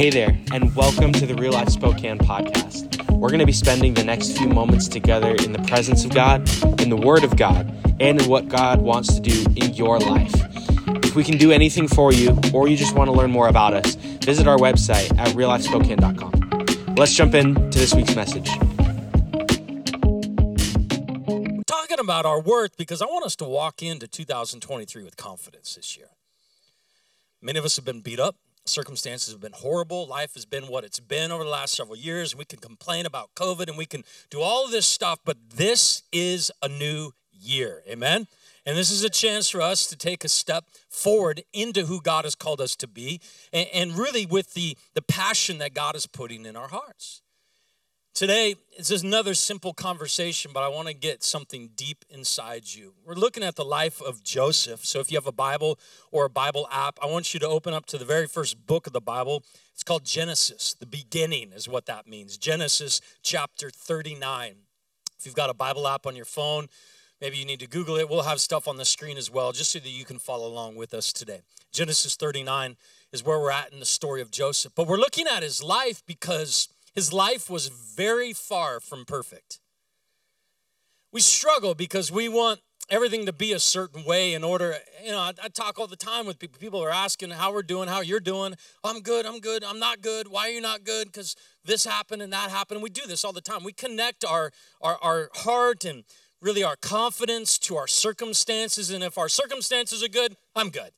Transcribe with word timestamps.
Hey 0.00 0.08
there, 0.08 0.34
and 0.50 0.74
welcome 0.74 1.12
to 1.12 1.26
the 1.26 1.34
Real 1.34 1.52
Life 1.52 1.68
Spokane 1.68 2.16
podcast. 2.16 3.06
We're 3.10 3.28
going 3.28 3.40
to 3.40 3.44
be 3.44 3.52
spending 3.52 3.92
the 3.92 4.02
next 4.02 4.34
few 4.38 4.48
moments 4.48 4.88
together 4.88 5.34
in 5.34 5.52
the 5.52 5.62
presence 5.64 6.06
of 6.06 6.14
God, 6.14 6.48
in 6.80 6.88
the 6.88 6.96
Word 6.96 7.22
of 7.22 7.36
God, 7.36 7.70
and 8.00 8.18
in 8.18 8.26
what 8.26 8.48
God 8.48 8.80
wants 8.80 9.12
to 9.12 9.20
do 9.20 9.44
in 9.56 9.74
your 9.74 9.98
life. 9.98 10.32
If 11.04 11.14
we 11.14 11.22
can 11.22 11.36
do 11.36 11.52
anything 11.52 11.86
for 11.86 12.14
you, 12.14 12.34
or 12.54 12.66
you 12.66 12.78
just 12.78 12.94
want 12.94 13.08
to 13.08 13.12
learn 13.12 13.30
more 13.30 13.48
about 13.48 13.74
us, 13.74 13.94
visit 14.24 14.46
our 14.46 14.56
website 14.56 15.14
at 15.18 15.36
reallifespokane.com. 15.36 16.94
Let's 16.96 17.14
jump 17.14 17.34
into 17.34 17.78
this 17.78 17.92
week's 17.94 18.16
message. 18.16 18.48
We're 21.28 21.62
talking 21.66 21.98
about 21.98 22.24
our 22.24 22.40
worth 22.40 22.78
because 22.78 23.02
I 23.02 23.04
want 23.04 23.26
us 23.26 23.36
to 23.36 23.44
walk 23.44 23.82
into 23.82 24.08
2023 24.08 25.04
with 25.04 25.18
confidence 25.18 25.74
this 25.74 25.98
year. 25.98 26.08
Many 27.42 27.58
of 27.58 27.66
us 27.66 27.76
have 27.76 27.84
been 27.84 28.00
beat 28.00 28.18
up. 28.18 28.36
Circumstances 28.66 29.32
have 29.32 29.40
been 29.40 29.52
horrible. 29.52 30.06
Life 30.06 30.34
has 30.34 30.44
been 30.44 30.64
what 30.64 30.84
it's 30.84 31.00
been 31.00 31.32
over 31.32 31.44
the 31.44 31.50
last 31.50 31.74
several 31.74 31.96
years. 31.96 32.36
We 32.36 32.44
can 32.44 32.58
complain 32.58 33.06
about 33.06 33.34
COVID 33.34 33.68
and 33.68 33.76
we 33.76 33.86
can 33.86 34.04
do 34.30 34.40
all 34.40 34.68
this 34.68 34.86
stuff, 34.86 35.18
but 35.24 35.36
this 35.54 36.02
is 36.12 36.50
a 36.62 36.68
new 36.68 37.12
year. 37.32 37.82
Amen? 37.88 38.26
And 38.66 38.76
this 38.76 38.90
is 38.90 39.02
a 39.02 39.10
chance 39.10 39.48
for 39.48 39.62
us 39.62 39.86
to 39.86 39.96
take 39.96 40.24
a 40.24 40.28
step 40.28 40.66
forward 40.88 41.42
into 41.52 41.86
who 41.86 42.00
God 42.00 42.24
has 42.24 42.34
called 42.34 42.60
us 42.60 42.76
to 42.76 42.86
be 42.86 43.20
and, 43.52 43.68
and 43.72 43.98
really 43.98 44.26
with 44.26 44.54
the, 44.54 44.76
the 44.94 45.02
passion 45.02 45.58
that 45.58 45.74
God 45.74 45.96
is 45.96 46.06
putting 46.06 46.44
in 46.44 46.56
our 46.56 46.68
hearts. 46.68 47.22
Today, 48.20 48.54
it's 48.72 48.90
just 48.90 49.02
another 49.02 49.32
simple 49.32 49.72
conversation, 49.72 50.50
but 50.52 50.62
I 50.62 50.68
want 50.68 50.88
to 50.88 50.92
get 50.92 51.22
something 51.22 51.70
deep 51.74 52.04
inside 52.10 52.64
you. 52.66 52.92
We're 53.02 53.14
looking 53.14 53.42
at 53.42 53.56
the 53.56 53.64
life 53.64 54.02
of 54.02 54.22
Joseph. 54.22 54.84
So 54.84 55.00
if 55.00 55.10
you 55.10 55.16
have 55.16 55.26
a 55.26 55.32
Bible 55.32 55.78
or 56.12 56.26
a 56.26 56.28
Bible 56.28 56.68
app, 56.70 56.98
I 57.02 57.06
want 57.06 57.32
you 57.32 57.40
to 57.40 57.48
open 57.48 57.72
up 57.72 57.86
to 57.86 57.96
the 57.96 58.04
very 58.04 58.26
first 58.26 58.66
book 58.66 58.86
of 58.86 58.92
the 58.92 59.00
Bible. 59.00 59.42
It's 59.72 59.82
called 59.82 60.04
Genesis. 60.04 60.76
The 60.78 60.84
beginning 60.84 61.52
is 61.52 61.66
what 61.66 61.86
that 61.86 62.06
means. 62.06 62.36
Genesis 62.36 63.00
chapter 63.22 63.70
39. 63.70 64.56
If 65.18 65.24
you've 65.24 65.34
got 65.34 65.48
a 65.48 65.54
Bible 65.54 65.88
app 65.88 66.06
on 66.06 66.14
your 66.14 66.26
phone, 66.26 66.66
maybe 67.22 67.38
you 67.38 67.46
need 67.46 67.60
to 67.60 67.66
Google 67.66 67.96
it. 67.96 68.10
We'll 68.10 68.24
have 68.24 68.42
stuff 68.42 68.68
on 68.68 68.76
the 68.76 68.84
screen 68.84 69.16
as 69.16 69.30
well, 69.30 69.52
just 69.52 69.70
so 69.70 69.78
that 69.78 69.88
you 69.88 70.04
can 70.04 70.18
follow 70.18 70.46
along 70.46 70.76
with 70.76 70.92
us 70.92 71.14
today. 71.14 71.40
Genesis 71.72 72.16
39 72.16 72.76
is 73.14 73.24
where 73.24 73.40
we're 73.40 73.50
at 73.50 73.72
in 73.72 73.80
the 73.80 73.86
story 73.86 74.20
of 74.20 74.30
Joseph. 74.30 74.74
But 74.74 74.86
we're 74.86 74.98
looking 74.98 75.26
at 75.26 75.42
his 75.42 75.62
life 75.62 76.02
because 76.04 76.68
his 76.94 77.12
life 77.12 77.48
was 77.48 77.68
very 77.68 78.32
far 78.32 78.80
from 78.80 79.04
perfect. 79.04 79.60
We 81.12 81.20
struggle 81.20 81.74
because 81.74 82.10
we 82.12 82.28
want 82.28 82.60
everything 82.88 83.26
to 83.26 83.32
be 83.32 83.52
a 83.52 83.58
certain 83.58 84.04
way 84.04 84.34
in 84.34 84.42
order. 84.42 84.74
You 85.04 85.12
know, 85.12 85.18
I, 85.18 85.32
I, 85.42 85.48
talk 85.48 85.78
all 85.78 85.86
the 85.86 85.96
time 85.96 86.26
with 86.26 86.38
people. 86.38 86.58
People 86.58 86.82
are 86.82 86.90
asking 86.90 87.30
how 87.30 87.52
we're 87.52 87.62
doing, 87.62 87.88
how 87.88 88.00
you're 88.00 88.20
doing. 88.20 88.54
I'm 88.82 89.00
good, 89.00 89.26
I'm 89.26 89.38
good, 89.38 89.62
I'm 89.62 89.78
not 89.78 90.02
good. 90.02 90.28
Why 90.28 90.48
are 90.48 90.52
you 90.52 90.60
not 90.60 90.84
good? 90.84 91.06
Because 91.06 91.36
this 91.64 91.84
happened 91.84 92.22
and 92.22 92.32
that 92.32 92.50
happened. 92.50 92.82
we 92.82 92.90
do 92.90 93.06
this 93.06 93.24
all 93.24 93.32
the 93.32 93.40
time. 93.40 93.64
We 93.64 93.72
connect 93.72 94.24
our, 94.24 94.50
our, 94.80 94.98
our 95.02 95.30
heart 95.34 95.84
and 95.84 96.04
really 96.42 96.64
our 96.64 96.76
confidence 96.76 97.58
to 97.58 97.76
our 97.76 97.86
circumstances. 97.86 98.90
And 98.90 99.04
if 99.04 99.18
our 99.18 99.28
circumstances 99.28 100.02
are 100.02 100.08
good, 100.08 100.36
I'm 100.54 100.70
good. 100.70 100.90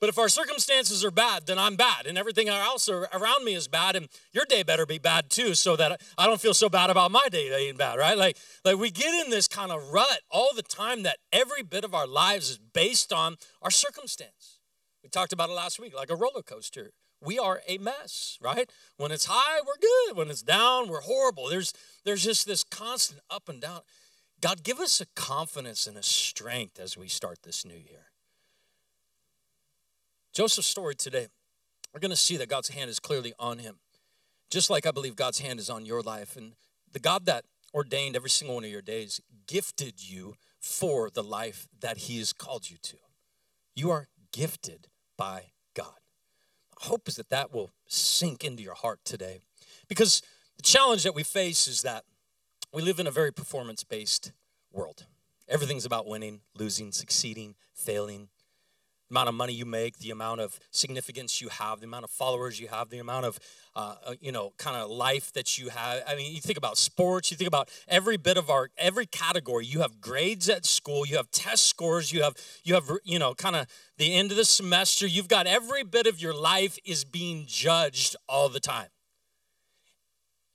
But 0.00 0.08
if 0.08 0.18
our 0.18 0.28
circumstances 0.28 1.04
are 1.04 1.10
bad, 1.10 1.46
then 1.46 1.58
I'm 1.58 1.76
bad, 1.76 2.06
and 2.06 2.18
everything 2.18 2.48
else 2.48 2.88
around 2.88 3.44
me 3.44 3.54
is 3.54 3.68
bad, 3.68 3.96
and 3.96 4.08
your 4.32 4.44
day 4.44 4.62
better 4.62 4.84
be 4.84 4.98
bad 4.98 5.30
too, 5.30 5.54
so 5.54 5.76
that 5.76 6.00
I 6.18 6.26
don't 6.26 6.40
feel 6.40 6.52
so 6.54 6.68
bad 6.68 6.90
about 6.90 7.10
my 7.10 7.28
day 7.30 7.48
being 7.48 7.76
bad, 7.76 7.98
right? 7.98 8.18
Like, 8.18 8.36
like 8.64 8.76
we 8.76 8.90
get 8.90 9.14
in 9.24 9.30
this 9.30 9.48
kind 9.48 9.72
of 9.72 9.92
rut 9.92 10.20
all 10.30 10.50
the 10.54 10.62
time 10.62 11.04
that 11.04 11.18
every 11.32 11.62
bit 11.62 11.84
of 11.84 11.94
our 11.94 12.06
lives 12.06 12.50
is 12.50 12.58
based 12.58 13.12
on 13.12 13.36
our 13.62 13.70
circumstance. 13.70 14.58
We 15.02 15.08
talked 15.08 15.32
about 15.32 15.50
it 15.50 15.54
last 15.54 15.78
week, 15.78 15.94
like 15.94 16.10
a 16.10 16.16
roller 16.16 16.42
coaster. 16.42 16.92
We 17.20 17.38
are 17.38 17.62
a 17.66 17.78
mess, 17.78 18.38
right? 18.42 18.70
When 18.98 19.10
it's 19.10 19.26
high, 19.26 19.60
we're 19.66 19.78
good. 19.80 20.16
When 20.16 20.28
it's 20.28 20.42
down, 20.42 20.88
we're 20.88 21.00
horrible. 21.00 21.48
There's 21.48 21.72
there's 22.04 22.24
just 22.24 22.46
this 22.46 22.64
constant 22.64 23.20
up 23.30 23.48
and 23.48 23.60
down. 23.60 23.80
God, 24.40 24.62
give 24.62 24.80
us 24.80 25.00
a 25.00 25.06
confidence 25.14 25.86
and 25.86 25.96
a 25.96 26.02
strength 26.02 26.78
as 26.78 26.98
we 26.98 27.08
start 27.08 27.38
this 27.42 27.64
new 27.64 27.76
year. 27.76 28.10
Joseph's 30.34 30.66
story 30.66 30.96
today, 30.96 31.28
we're 31.92 32.00
going 32.00 32.10
to 32.10 32.16
see 32.16 32.36
that 32.38 32.48
God's 32.48 32.70
hand 32.70 32.90
is 32.90 32.98
clearly 32.98 33.34
on 33.38 33.58
him, 33.58 33.76
just 34.50 34.68
like 34.68 34.84
I 34.84 34.90
believe 34.90 35.14
God's 35.14 35.38
hand 35.38 35.60
is 35.60 35.70
on 35.70 35.86
your 35.86 36.02
life. 36.02 36.36
And 36.36 36.54
the 36.92 36.98
God 36.98 37.24
that 37.26 37.44
ordained 37.72 38.16
every 38.16 38.30
single 38.30 38.56
one 38.56 38.64
of 38.64 38.70
your 38.70 38.82
days 38.82 39.20
gifted 39.46 40.02
you 40.02 40.34
for 40.60 41.08
the 41.08 41.22
life 41.22 41.68
that 41.80 41.98
he 41.98 42.18
has 42.18 42.32
called 42.32 42.68
you 42.68 42.78
to. 42.82 42.96
You 43.76 43.92
are 43.92 44.08
gifted 44.32 44.88
by 45.16 45.52
God. 45.72 46.00
My 46.80 46.88
hope 46.88 47.06
is 47.06 47.14
that 47.14 47.30
that 47.30 47.54
will 47.54 47.70
sink 47.86 48.42
into 48.42 48.64
your 48.64 48.74
heart 48.74 48.98
today. 49.04 49.38
Because 49.88 50.20
the 50.56 50.62
challenge 50.62 51.04
that 51.04 51.14
we 51.14 51.22
face 51.22 51.68
is 51.68 51.82
that 51.82 52.02
we 52.72 52.82
live 52.82 52.98
in 52.98 53.06
a 53.06 53.12
very 53.12 53.32
performance 53.32 53.84
based 53.84 54.32
world. 54.72 55.06
Everything's 55.48 55.84
about 55.84 56.08
winning, 56.08 56.40
losing, 56.58 56.90
succeeding, 56.90 57.54
failing 57.72 58.30
amount 59.14 59.28
of 59.28 59.34
money 59.36 59.52
you 59.52 59.64
make, 59.64 59.98
the 59.98 60.10
amount 60.10 60.40
of 60.40 60.58
significance 60.72 61.40
you 61.40 61.48
have, 61.48 61.78
the 61.78 61.86
amount 61.86 62.02
of 62.02 62.10
followers 62.10 62.58
you 62.58 62.66
have, 62.66 62.90
the 62.90 62.98
amount 62.98 63.24
of, 63.24 63.38
uh, 63.76 63.94
uh 64.04 64.14
you 64.20 64.32
know, 64.32 64.52
kind 64.58 64.76
of 64.76 64.90
life 64.90 65.32
that 65.34 65.56
you 65.56 65.68
have. 65.68 66.02
I 66.04 66.16
mean, 66.16 66.34
you 66.34 66.40
think 66.40 66.58
about 66.58 66.76
sports, 66.76 67.30
you 67.30 67.36
think 67.36 67.46
about 67.46 67.68
every 67.86 68.16
bit 68.16 68.36
of 68.36 68.50
our, 68.50 68.70
every 68.76 69.06
category. 69.06 69.66
You 69.66 69.82
have 69.82 70.00
grades 70.00 70.48
at 70.48 70.66
school, 70.66 71.06
you 71.06 71.16
have 71.16 71.30
test 71.30 71.68
scores, 71.68 72.12
you 72.12 72.24
have, 72.24 72.34
you 72.64 72.74
have, 72.74 72.90
you 73.04 73.20
know, 73.20 73.34
kind 73.34 73.54
of 73.54 73.68
the 73.98 74.12
end 74.12 74.32
of 74.32 74.36
the 74.36 74.44
semester. 74.44 75.06
You've 75.06 75.28
got 75.28 75.46
every 75.46 75.84
bit 75.84 76.08
of 76.08 76.20
your 76.20 76.34
life 76.34 76.76
is 76.84 77.04
being 77.04 77.44
judged 77.46 78.16
all 78.28 78.48
the 78.48 78.58
time. 78.58 78.88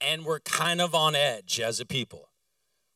And 0.02 0.26
we're 0.26 0.40
kind 0.40 0.82
of 0.82 0.94
on 0.94 1.14
edge 1.14 1.60
as 1.60 1.80
a 1.80 1.86
people. 1.86 2.29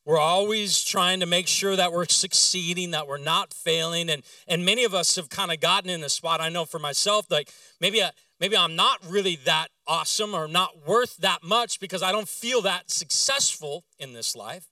We're 0.06 0.20
always 0.20 0.84
trying 0.84 1.20
to 1.20 1.26
make 1.26 1.48
sure 1.48 1.76
that 1.76 1.90
we're 1.90 2.06
succeeding, 2.06 2.90
that 2.90 3.08
we're 3.08 3.16
not 3.16 3.54
failing. 3.54 4.10
And, 4.10 4.22
and 4.46 4.64
many 4.64 4.84
of 4.84 4.92
us 4.92 5.16
have 5.16 5.30
kind 5.30 5.50
of 5.50 5.60
gotten 5.60 5.88
in 5.88 6.04
a 6.04 6.10
spot, 6.10 6.42
I 6.42 6.50
know 6.50 6.66
for 6.66 6.78
myself, 6.78 7.30
like 7.30 7.50
maybe, 7.80 8.02
I, 8.02 8.10
maybe 8.38 8.56
I'm 8.56 8.76
not 8.76 8.98
really 9.08 9.36
that 9.44 9.68
awesome 9.86 10.34
or 10.34 10.46
not 10.46 10.86
worth 10.86 11.16
that 11.18 11.42
much 11.42 11.80
because 11.80 12.02
I 12.02 12.12
don't 12.12 12.28
feel 12.28 12.60
that 12.62 12.90
successful 12.90 13.84
in 13.98 14.12
this 14.12 14.36
life. 14.36 14.66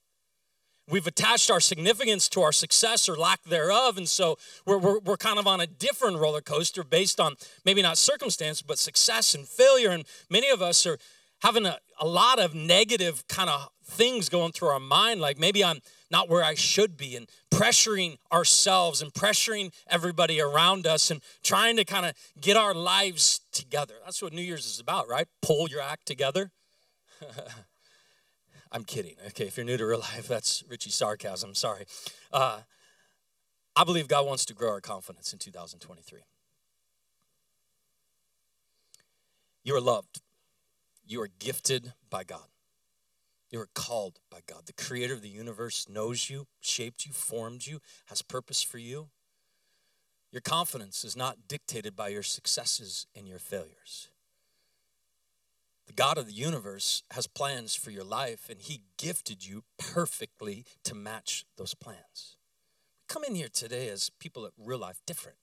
We've 0.90 1.06
attached 1.06 1.50
our 1.50 1.60
significance 1.60 2.28
to 2.30 2.42
our 2.42 2.52
success 2.52 3.08
or 3.08 3.16
lack 3.16 3.42
thereof. 3.44 3.96
And 3.96 4.08
so 4.08 4.36
we're, 4.66 4.78
we're, 4.78 4.98
we're 4.98 5.16
kind 5.16 5.38
of 5.38 5.46
on 5.46 5.60
a 5.60 5.66
different 5.66 6.18
roller 6.18 6.42
coaster 6.42 6.82
based 6.84 7.20
on 7.20 7.36
maybe 7.64 7.80
not 7.80 7.96
circumstance, 7.96 8.60
but 8.60 8.78
success 8.78 9.34
and 9.34 9.46
failure. 9.48 9.90
And 9.90 10.04
many 10.28 10.50
of 10.50 10.60
us 10.60 10.84
are 10.84 10.98
having 11.40 11.66
a, 11.66 11.78
a 12.02 12.06
lot 12.06 12.40
of 12.40 12.52
negative 12.52 13.26
kind 13.28 13.48
of 13.48 13.68
things 13.84 14.28
going 14.28 14.50
through 14.50 14.68
our 14.68 14.80
mind, 14.80 15.20
like 15.20 15.38
maybe 15.38 15.64
I'm 15.64 15.78
not 16.10 16.28
where 16.28 16.42
I 16.42 16.54
should 16.54 16.96
be, 16.96 17.14
and 17.14 17.28
pressuring 17.48 18.18
ourselves 18.32 19.00
and 19.00 19.14
pressuring 19.14 19.72
everybody 19.86 20.40
around 20.40 20.84
us 20.84 21.12
and 21.12 21.22
trying 21.44 21.76
to 21.76 21.84
kind 21.84 22.04
of 22.04 22.14
get 22.40 22.56
our 22.56 22.74
lives 22.74 23.40
together. 23.52 23.94
That's 24.04 24.20
what 24.20 24.32
New 24.32 24.42
Year's 24.42 24.66
is 24.66 24.80
about, 24.80 25.08
right? 25.08 25.28
Pull 25.42 25.68
your 25.68 25.80
act 25.80 26.04
together. 26.06 26.50
I'm 28.72 28.82
kidding. 28.82 29.14
Okay, 29.28 29.46
if 29.46 29.56
you're 29.56 29.64
new 29.64 29.76
to 29.76 29.86
real 29.86 30.00
life, 30.00 30.26
that's 30.26 30.64
Richie's 30.68 30.94
sarcasm. 30.94 31.54
Sorry. 31.54 31.84
Uh, 32.32 32.62
I 33.76 33.84
believe 33.84 34.08
God 34.08 34.26
wants 34.26 34.44
to 34.46 34.54
grow 34.54 34.70
our 34.70 34.80
confidence 34.80 35.32
in 35.32 35.38
2023. 35.38 36.20
You 39.62 39.76
are 39.76 39.80
loved. 39.80 40.20
You 41.06 41.20
are 41.22 41.28
gifted 41.38 41.92
by 42.08 42.24
God. 42.24 42.48
You 43.50 43.60
are 43.60 43.68
called 43.74 44.18
by 44.30 44.40
God. 44.46 44.66
The 44.66 44.72
creator 44.72 45.12
of 45.12 45.22
the 45.22 45.28
universe 45.28 45.86
knows 45.88 46.30
you, 46.30 46.46
shaped 46.60 47.04
you, 47.04 47.12
formed 47.12 47.66
you, 47.66 47.80
has 48.06 48.22
purpose 48.22 48.62
for 48.62 48.78
you. 48.78 49.08
Your 50.30 50.40
confidence 50.40 51.04
is 51.04 51.14
not 51.14 51.46
dictated 51.48 51.94
by 51.94 52.08
your 52.08 52.22
successes 52.22 53.06
and 53.14 53.28
your 53.28 53.38
failures. 53.38 54.08
The 55.86 55.92
God 55.92 56.16
of 56.16 56.26
the 56.26 56.32
universe 56.32 57.02
has 57.10 57.26
plans 57.26 57.74
for 57.74 57.90
your 57.90 58.04
life, 58.04 58.48
and 58.48 58.62
He 58.62 58.80
gifted 58.96 59.46
you 59.46 59.64
perfectly 59.76 60.64
to 60.84 60.94
match 60.94 61.44
those 61.58 61.74
plans. 61.74 62.36
We 62.98 63.14
Come 63.14 63.24
in 63.24 63.34
here 63.34 63.50
today 63.52 63.88
as 63.88 64.10
people 64.18 64.46
at 64.46 64.52
real 64.56 64.78
life 64.78 65.02
different. 65.06 65.36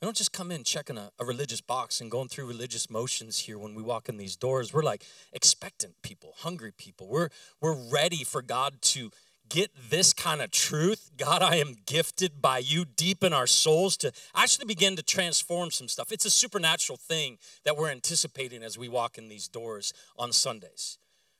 We 0.00 0.06
don't 0.06 0.16
just 0.16 0.32
come 0.32 0.50
in 0.50 0.62
checking 0.62 0.98
a, 0.98 1.10
a, 1.18 1.24
religious 1.24 1.62
box 1.62 2.02
and 2.02 2.10
going 2.10 2.28
through 2.28 2.46
religious 2.46 2.90
motions 2.90 3.38
here 3.38 3.58
when 3.58 3.74
we 3.74 3.82
walk 3.82 4.10
in 4.10 4.18
these 4.18 4.36
doors. 4.36 4.72
We're 4.74 4.82
like 4.82 5.02
expectant 5.32 5.94
people, 6.02 6.34
hungry 6.36 6.72
people. 6.76 7.08
We're, 7.08 7.30
we're 7.62 7.74
ready 7.90 8.22
for 8.22 8.42
God 8.42 8.82
to 8.82 9.10
get 9.48 9.70
this 9.88 10.12
kind 10.12 10.42
of 10.42 10.50
truth. 10.50 11.10
God, 11.16 11.40
I 11.40 11.56
am 11.56 11.76
gifted 11.86 12.42
by 12.42 12.58
you 12.58 12.84
deep 12.84 13.24
in 13.24 13.32
our 13.32 13.46
souls 13.46 13.96
to 13.98 14.12
actually 14.34 14.66
begin 14.66 14.96
to 14.96 15.02
transform 15.02 15.70
some 15.70 15.88
stuff. 15.88 16.12
It's 16.12 16.26
a 16.26 16.30
supernatural 16.30 16.98
thing 16.98 17.38
that 17.64 17.78
we're 17.78 17.90
anticipating 17.90 18.62
as 18.62 18.76
we 18.76 18.90
walk 18.90 19.16
in 19.16 19.28
these 19.28 19.48
doors 19.48 19.94
on 20.18 20.30
Sundays. 20.32 20.98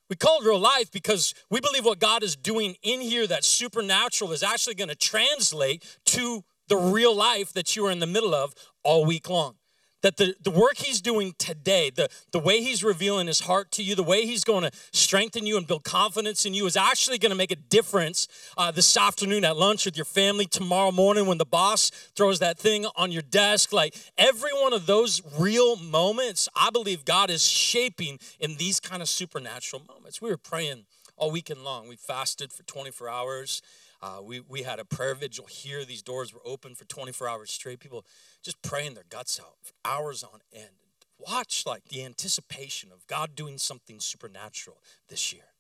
We 0.09 0.17
call 0.17 0.41
it 0.41 0.47
real 0.47 0.59
life 0.59 0.91
because 0.91 1.35
we 1.51 1.61
believe 1.61 1.85
what 1.85 1.99
God 1.99 2.23
is 2.23 2.37
doing 2.37 2.77
in 2.83 3.01
here 3.01 3.27
that's 3.27 3.47
supernatural 3.47 4.33
is 4.33 4.43
actually 4.43 4.77
going 4.77 4.89
to 4.89 4.95
translate 4.95 5.85
to 6.07 6.45
the 6.69 6.77
real 6.77 7.15
life 7.15 7.53
that 7.53 7.77
you 7.77 7.87
are 7.87 7.91
in 7.91 7.99
the 7.99 8.07
middle 8.07 8.35
of 8.35 8.55
all 8.83 9.05
week 9.05 9.29
long. 9.29 9.57
that 10.03 10.19
the, 10.19 10.37
the 10.41 10.51
work 10.51 10.77
he's 10.77 11.01
doing 11.01 11.35
today, 11.39 11.91
the, 11.91 12.09
the 12.31 12.39
way 12.39 12.63
he's 12.63 12.85
revealing 12.85 13.27
his 13.27 13.41
heart 13.41 13.73
to 13.73 13.83
you, 13.83 13.95
the 13.97 14.05
way 14.05 14.25
he's 14.25 14.45
going 14.45 14.63
to 14.63 14.71
strengthen 14.93 15.47
you 15.47 15.57
and 15.57 15.67
build 15.67 15.83
confidence 15.83 16.45
in 16.47 16.55
you 16.55 16.65
is 16.67 16.77
actually 16.77 17.19
going 17.19 17.31
to 17.31 17.37
make 17.37 17.51
a 17.51 17.57
difference 17.57 18.29
uh, 18.57 18.71
this 18.71 18.97
afternoon 18.97 19.45
at 19.45 19.57
lunch 19.57 19.85
with 19.85 19.97
your 19.97 20.05
family, 20.05 20.47
tomorrow 20.47 20.93
morning 20.93 21.27
when 21.27 21.39
the 21.39 21.47
boss 21.47 21.91
throws 22.15 22.39
that 22.39 22.57
thing 22.59 22.87
on 22.95 23.11
your 23.11 23.23
desk. 23.23 23.73
Like 23.73 23.97
every 24.17 24.53
one 24.53 24.73
of 24.73 24.87
those 24.87 25.23
real 25.39 25.75
moments, 25.77 26.49
I 26.55 26.71
believe 26.71 27.05
God 27.05 27.29
is 27.31 27.43
shaping 27.43 28.21
in 28.39 28.57
these 28.59 28.79
kind 28.79 29.03
of 29.03 29.09
supernatural 29.09 29.83
moments. 29.89 30.23
We 30.23 30.31
were 30.31 30.37
praying 30.37 30.85
all 31.17 31.31
weekend 31.31 31.65
long. 31.65 31.89
We 31.89 31.97
fasted 31.97 32.53
for 32.53 32.63
24 32.63 33.09
hours. 33.09 33.63
Uh, 34.07 34.23
we, 34.23 34.41
we 34.41 34.63
had 34.63 34.79
a 34.79 34.85
prayer 34.85 35.15
vigil 35.15 35.47
here. 35.47 35.85
These 35.85 36.03
doors 36.03 36.33
were 36.33 36.41
open 36.45 36.75
for 36.77 36.85
24 36.85 37.29
hours 37.29 37.51
straight. 37.51 37.81
People 37.81 38.05
just 38.43 38.63
praying 38.63 38.95
their 38.95 39.05
guts 39.09 39.41
out 39.41 39.57
for 39.63 39.73
hours 39.85 40.23
on 40.23 40.41
end. 40.53 40.77
Watch 41.19 41.65
like 41.67 41.89
the 41.89 42.05
anticipation 42.05 42.93
of 42.93 43.07
God 43.09 43.35
doing 43.35 43.59
something 43.59 43.99
supernatural 43.99 44.81
this 45.09 45.33
year. 45.33 45.55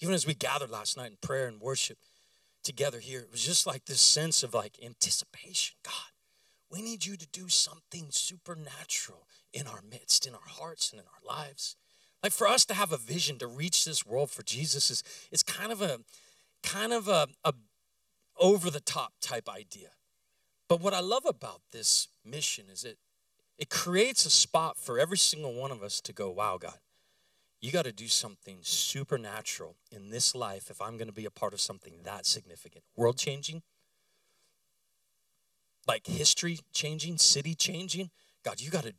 Even 0.00 0.14
as 0.14 0.26
we 0.26 0.34
gathered 0.34 0.70
last 0.70 0.96
night 0.96 1.10
in 1.10 1.16
prayer 1.20 1.48
and 1.48 1.60
worship 1.60 1.98
together 2.62 3.00
here, 3.00 3.20
it 3.20 3.32
was 3.32 3.44
just 3.44 3.66
like 3.66 3.86
this 3.86 4.00
sense 4.00 4.44
of 4.44 4.54
like 4.54 4.78
anticipation. 4.84 5.74
God, 5.82 6.12
we 6.70 6.82
need 6.82 7.04
you 7.04 7.16
to 7.16 7.26
do 7.26 7.48
something 7.48 8.08
supernatural 8.10 9.26
in 9.52 9.66
our 9.66 9.82
midst, 9.82 10.24
in 10.24 10.34
our 10.34 10.40
hearts, 10.46 10.92
and 10.92 11.00
in 11.00 11.06
our 11.06 11.36
lives. 11.36 11.74
Like 12.22 12.32
for 12.32 12.46
us 12.46 12.64
to 12.66 12.74
have 12.74 12.92
a 12.92 12.96
vision 12.96 13.38
to 13.38 13.48
reach 13.48 13.84
this 13.84 14.06
world 14.06 14.30
for 14.30 14.44
Jesus 14.44 14.88
is, 14.88 15.02
is 15.32 15.42
kind 15.42 15.72
of 15.72 15.82
a 15.82 15.98
kind 16.62 16.92
of 16.92 17.08
a, 17.08 17.28
a 17.44 17.52
over 18.38 18.70
the 18.70 18.80
top 18.80 19.14
type 19.20 19.48
idea. 19.48 19.88
But 20.68 20.80
what 20.80 20.94
I 20.94 21.00
love 21.00 21.24
about 21.26 21.62
this 21.72 22.08
mission 22.24 22.66
is 22.70 22.84
it 22.84 22.98
it 23.58 23.70
creates 23.70 24.24
a 24.24 24.30
spot 24.30 24.78
for 24.78 25.00
every 25.00 25.18
single 25.18 25.52
one 25.52 25.72
of 25.72 25.82
us 25.82 26.00
to 26.02 26.12
go, 26.12 26.30
wow, 26.30 26.58
God, 26.58 26.78
you 27.60 27.72
got 27.72 27.86
to 27.86 27.92
do 27.92 28.06
something 28.06 28.58
supernatural 28.62 29.74
in 29.90 30.10
this 30.10 30.34
life 30.34 30.70
if 30.70 30.80
I'm 30.80 30.96
going 30.96 31.08
to 31.08 31.14
be 31.14 31.24
a 31.24 31.30
part 31.30 31.52
of 31.52 31.60
something 31.60 31.94
that 32.04 32.24
significant. 32.24 32.84
World 32.94 33.18
changing, 33.18 33.62
like 35.88 36.06
history 36.06 36.60
changing, 36.72 37.18
city 37.18 37.56
changing. 37.56 38.10
God, 38.44 38.60
you 38.60 38.70
got 38.70 38.84
to, 38.84 38.94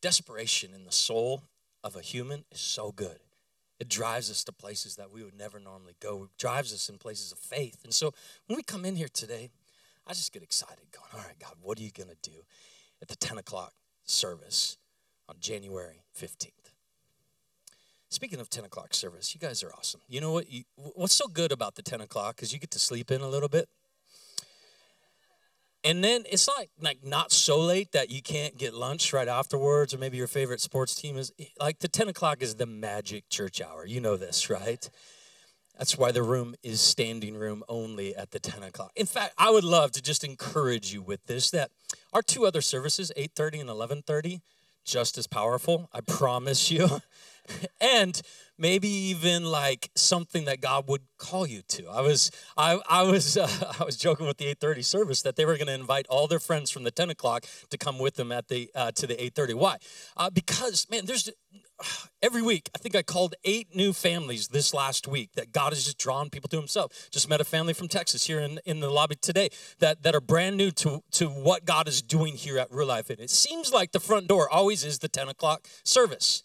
desperation 0.00 0.74
in 0.74 0.84
the 0.84 0.92
soul 0.92 1.44
of 1.84 1.94
a 1.94 2.00
human 2.00 2.44
is 2.50 2.60
so 2.60 2.90
good. 2.90 3.18
It 3.78 3.88
drives 3.88 4.30
us 4.30 4.42
to 4.44 4.52
places 4.52 4.96
that 4.96 5.10
we 5.10 5.22
would 5.22 5.36
never 5.36 5.58
normally 5.58 5.96
go. 6.00 6.24
It 6.24 6.38
drives 6.38 6.72
us 6.72 6.88
in 6.88 6.98
places 6.98 7.32
of 7.32 7.38
faith. 7.38 7.84
And 7.84 7.92
so 7.92 8.12
when 8.46 8.56
we 8.56 8.62
come 8.62 8.84
in 8.84 8.96
here 8.96 9.08
today, 9.12 9.50
I 10.06 10.12
just 10.12 10.32
get 10.32 10.42
excited 10.42 10.84
going, 10.92 11.08
all 11.12 11.26
right, 11.26 11.38
God, 11.38 11.54
what 11.60 11.78
are 11.78 11.82
you 11.82 11.90
going 11.90 12.08
to 12.08 12.30
do 12.30 12.44
at 13.02 13.08
the 13.08 13.16
10 13.16 13.38
o'clock 13.38 13.72
service 14.04 14.78
on 15.28 15.36
January 15.40 16.04
15th? 16.18 16.52
Speaking 18.08 18.40
of 18.40 18.48
10 18.48 18.64
o'clock 18.64 18.94
service, 18.94 19.34
you 19.34 19.40
guys 19.40 19.62
are 19.62 19.72
awesome. 19.76 20.00
You 20.08 20.20
know 20.20 20.32
what? 20.32 20.50
You, 20.50 20.62
what's 20.76 21.14
so 21.14 21.26
good 21.26 21.50
about 21.50 21.74
the 21.74 21.82
10 21.82 22.00
o'clock? 22.00 22.36
Because 22.36 22.52
you 22.52 22.58
get 22.58 22.70
to 22.70 22.78
sleep 22.78 23.10
in 23.10 23.20
a 23.20 23.28
little 23.28 23.48
bit. 23.48 23.68
And 25.86 26.02
then 26.02 26.24
it's 26.28 26.48
not 26.48 26.66
like 26.80 27.04
not 27.04 27.30
so 27.30 27.60
late 27.60 27.92
that 27.92 28.10
you 28.10 28.20
can't 28.20 28.58
get 28.58 28.74
lunch 28.74 29.12
right 29.12 29.28
afterwards, 29.28 29.94
or 29.94 29.98
maybe 29.98 30.16
your 30.16 30.26
favorite 30.26 30.60
sports 30.60 30.96
team 30.96 31.16
is 31.16 31.32
like 31.60 31.78
the 31.78 31.86
10 31.86 32.08
o'clock 32.08 32.42
is 32.42 32.56
the 32.56 32.66
magic 32.66 33.28
church 33.28 33.60
hour. 33.60 33.86
You 33.86 34.00
know 34.00 34.16
this, 34.16 34.50
right? 34.50 34.90
That's 35.78 35.96
why 35.96 36.10
the 36.10 36.24
room 36.24 36.56
is 36.64 36.80
standing 36.80 37.36
room 37.36 37.62
only 37.68 38.16
at 38.16 38.32
the 38.32 38.40
10 38.40 38.64
o'clock. 38.64 38.90
In 38.96 39.06
fact, 39.06 39.34
I 39.38 39.50
would 39.50 39.62
love 39.62 39.92
to 39.92 40.02
just 40.02 40.24
encourage 40.24 40.92
you 40.92 41.02
with 41.02 41.24
this 41.26 41.50
that 41.52 41.70
our 42.12 42.22
two 42.22 42.46
other 42.46 42.62
services, 42.62 43.12
8:30 43.16 43.60
and 43.60 43.70
11:30, 43.70 44.40
just 44.84 45.16
as 45.16 45.28
powerful, 45.28 45.88
I 45.92 46.00
promise 46.00 46.68
you. 46.68 47.00
and 47.80 48.20
maybe 48.58 48.88
even 48.88 49.44
like 49.44 49.90
something 49.94 50.44
that 50.46 50.60
God 50.60 50.88
would 50.88 51.02
call 51.18 51.46
you 51.46 51.62
to. 51.68 51.88
I 51.88 52.00
was 52.00 52.30
I, 52.56 52.78
I 52.88 53.02
was 53.02 53.36
uh, 53.36 53.48
I 53.80 53.84
was 53.84 53.96
joking 53.96 54.26
with 54.26 54.38
the 54.38 54.54
8:30 54.54 54.84
service 54.84 55.22
that 55.22 55.36
they 55.36 55.44
were 55.44 55.56
going 55.56 55.66
to 55.66 55.74
invite 55.74 56.06
all 56.08 56.26
their 56.26 56.40
friends 56.40 56.70
from 56.70 56.84
the 56.84 56.90
10 56.90 57.10
o'clock 57.10 57.44
to 57.70 57.78
come 57.78 57.98
with 57.98 58.14
them 58.14 58.32
at 58.32 58.48
the 58.48 58.70
uh, 58.74 58.92
to 58.92 59.06
the 59.06 59.14
8:30. 59.14 59.54
Why? 59.54 59.76
Uh, 60.16 60.30
because 60.30 60.86
man, 60.90 61.06
there's 61.06 61.30
every 62.22 62.40
week 62.40 62.70
i 62.74 62.78
think 62.78 62.96
i 62.96 63.02
called 63.02 63.34
eight 63.44 63.74
new 63.74 63.92
families 63.92 64.48
this 64.48 64.72
last 64.72 65.06
week 65.06 65.30
that 65.34 65.52
god 65.52 65.72
has 65.72 65.84
just 65.84 65.98
drawn 65.98 66.30
people 66.30 66.48
to 66.48 66.56
himself 66.56 67.08
just 67.10 67.28
met 67.28 67.40
a 67.40 67.44
family 67.44 67.74
from 67.74 67.86
texas 67.86 68.26
here 68.26 68.40
in, 68.40 68.58
in 68.64 68.80
the 68.80 68.90
lobby 68.90 69.14
today 69.14 69.48
that, 69.78 70.02
that 70.02 70.14
are 70.14 70.20
brand 70.20 70.56
new 70.56 70.70
to, 70.70 71.02
to 71.10 71.28
what 71.28 71.64
god 71.64 71.86
is 71.86 72.00
doing 72.00 72.34
here 72.34 72.58
at 72.58 72.70
real 72.70 72.86
life 72.86 73.10
and 73.10 73.20
it 73.20 73.30
seems 73.30 73.72
like 73.72 73.92
the 73.92 74.00
front 74.00 74.26
door 74.26 74.48
always 74.48 74.84
is 74.84 75.00
the 75.00 75.08
10 75.08 75.28
o'clock 75.28 75.68
service 75.84 76.42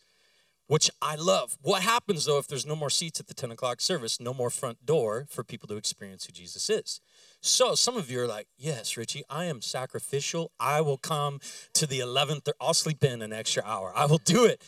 which 0.72 0.90
I 1.02 1.16
love. 1.16 1.58
What 1.62 1.82
happens 1.82 2.24
though 2.24 2.38
if 2.38 2.48
there's 2.48 2.66
no 2.66 2.78
more 2.78 2.90
seats 2.90 3.20
at 3.20 3.28
the 3.28 3.34
10 3.34 3.52
o'clock 3.52 3.82
service, 3.82 4.22
no 4.22 4.34
more 4.34 4.50
front 4.50 4.86
door 4.86 5.28
for 5.30 5.44
people 5.44 5.68
to 5.68 5.76
experience 5.76 6.24
who 6.24 6.32
Jesus 6.32 6.70
is? 6.70 7.02
So 7.42 7.76
some 7.76 7.98
of 7.98 8.10
you 8.10 8.22
are 8.22 8.28
like, 8.28 8.48
yes, 8.58 8.96
Richie, 8.96 9.24
I 9.30 9.46
am 9.46 9.60
sacrificial. 9.60 10.50
I 10.62 10.80
will 10.80 10.96
come 10.96 11.42
to 11.74 11.86
the 11.86 12.00
11th. 12.00 12.48
I'll 12.62 12.74
sleep 12.74 13.04
in 13.04 13.22
an 13.22 13.34
extra 13.34 13.62
hour. 13.66 13.92
I 13.94 14.06
will 14.06 14.20
do 14.20 14.46
it. 14.46 14.62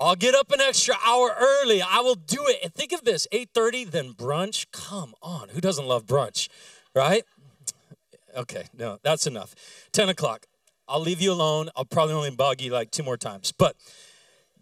I'll 0.00 0.16
get 0.16 0.34
up 0.34 0.50
an 0.50 0.60
extra 0.60 0.96
hour 1.06 1.36
early. 1.38 1.80
I 1.80 2.00
will 2.00 2.16
do 2.16 2.48
it. 2.48 2.58
And 2.60 2.74
think 2.74 2.90
of 2.90 3.04
this 3.04 3.28
8:30, 3.30 3.84
then 3.88 4.14
brunch. 4.14 4.66
Come 4.72 5.14
on. 5.22 5.50
Who 5.50 5.60
doesn't 5.60 5.86
love 5.86 6.04
brunch? 6.04 6.48
Right? 6.96 7.22
Okay, 8.36 8.64
no, 8.76 8.98
that's 9.04 9.28
enough. 9.28 9.54
10 9.92 10.08
o'clock. 10.08 10.46
I'll 10.88 10.98
leave 10.98 11.20
you 11.20 11.30
alone. 11.30 11.70
I'll 11.76 11.84
probably 11.84 12.14
only 12.14 12.32
bug 12.32 12.60
you 12.60 12.72
like 12.72 12.90
two 12.90 13.04
more 13.04 13.16
times. 13.16 13.52
But 13.52 13.76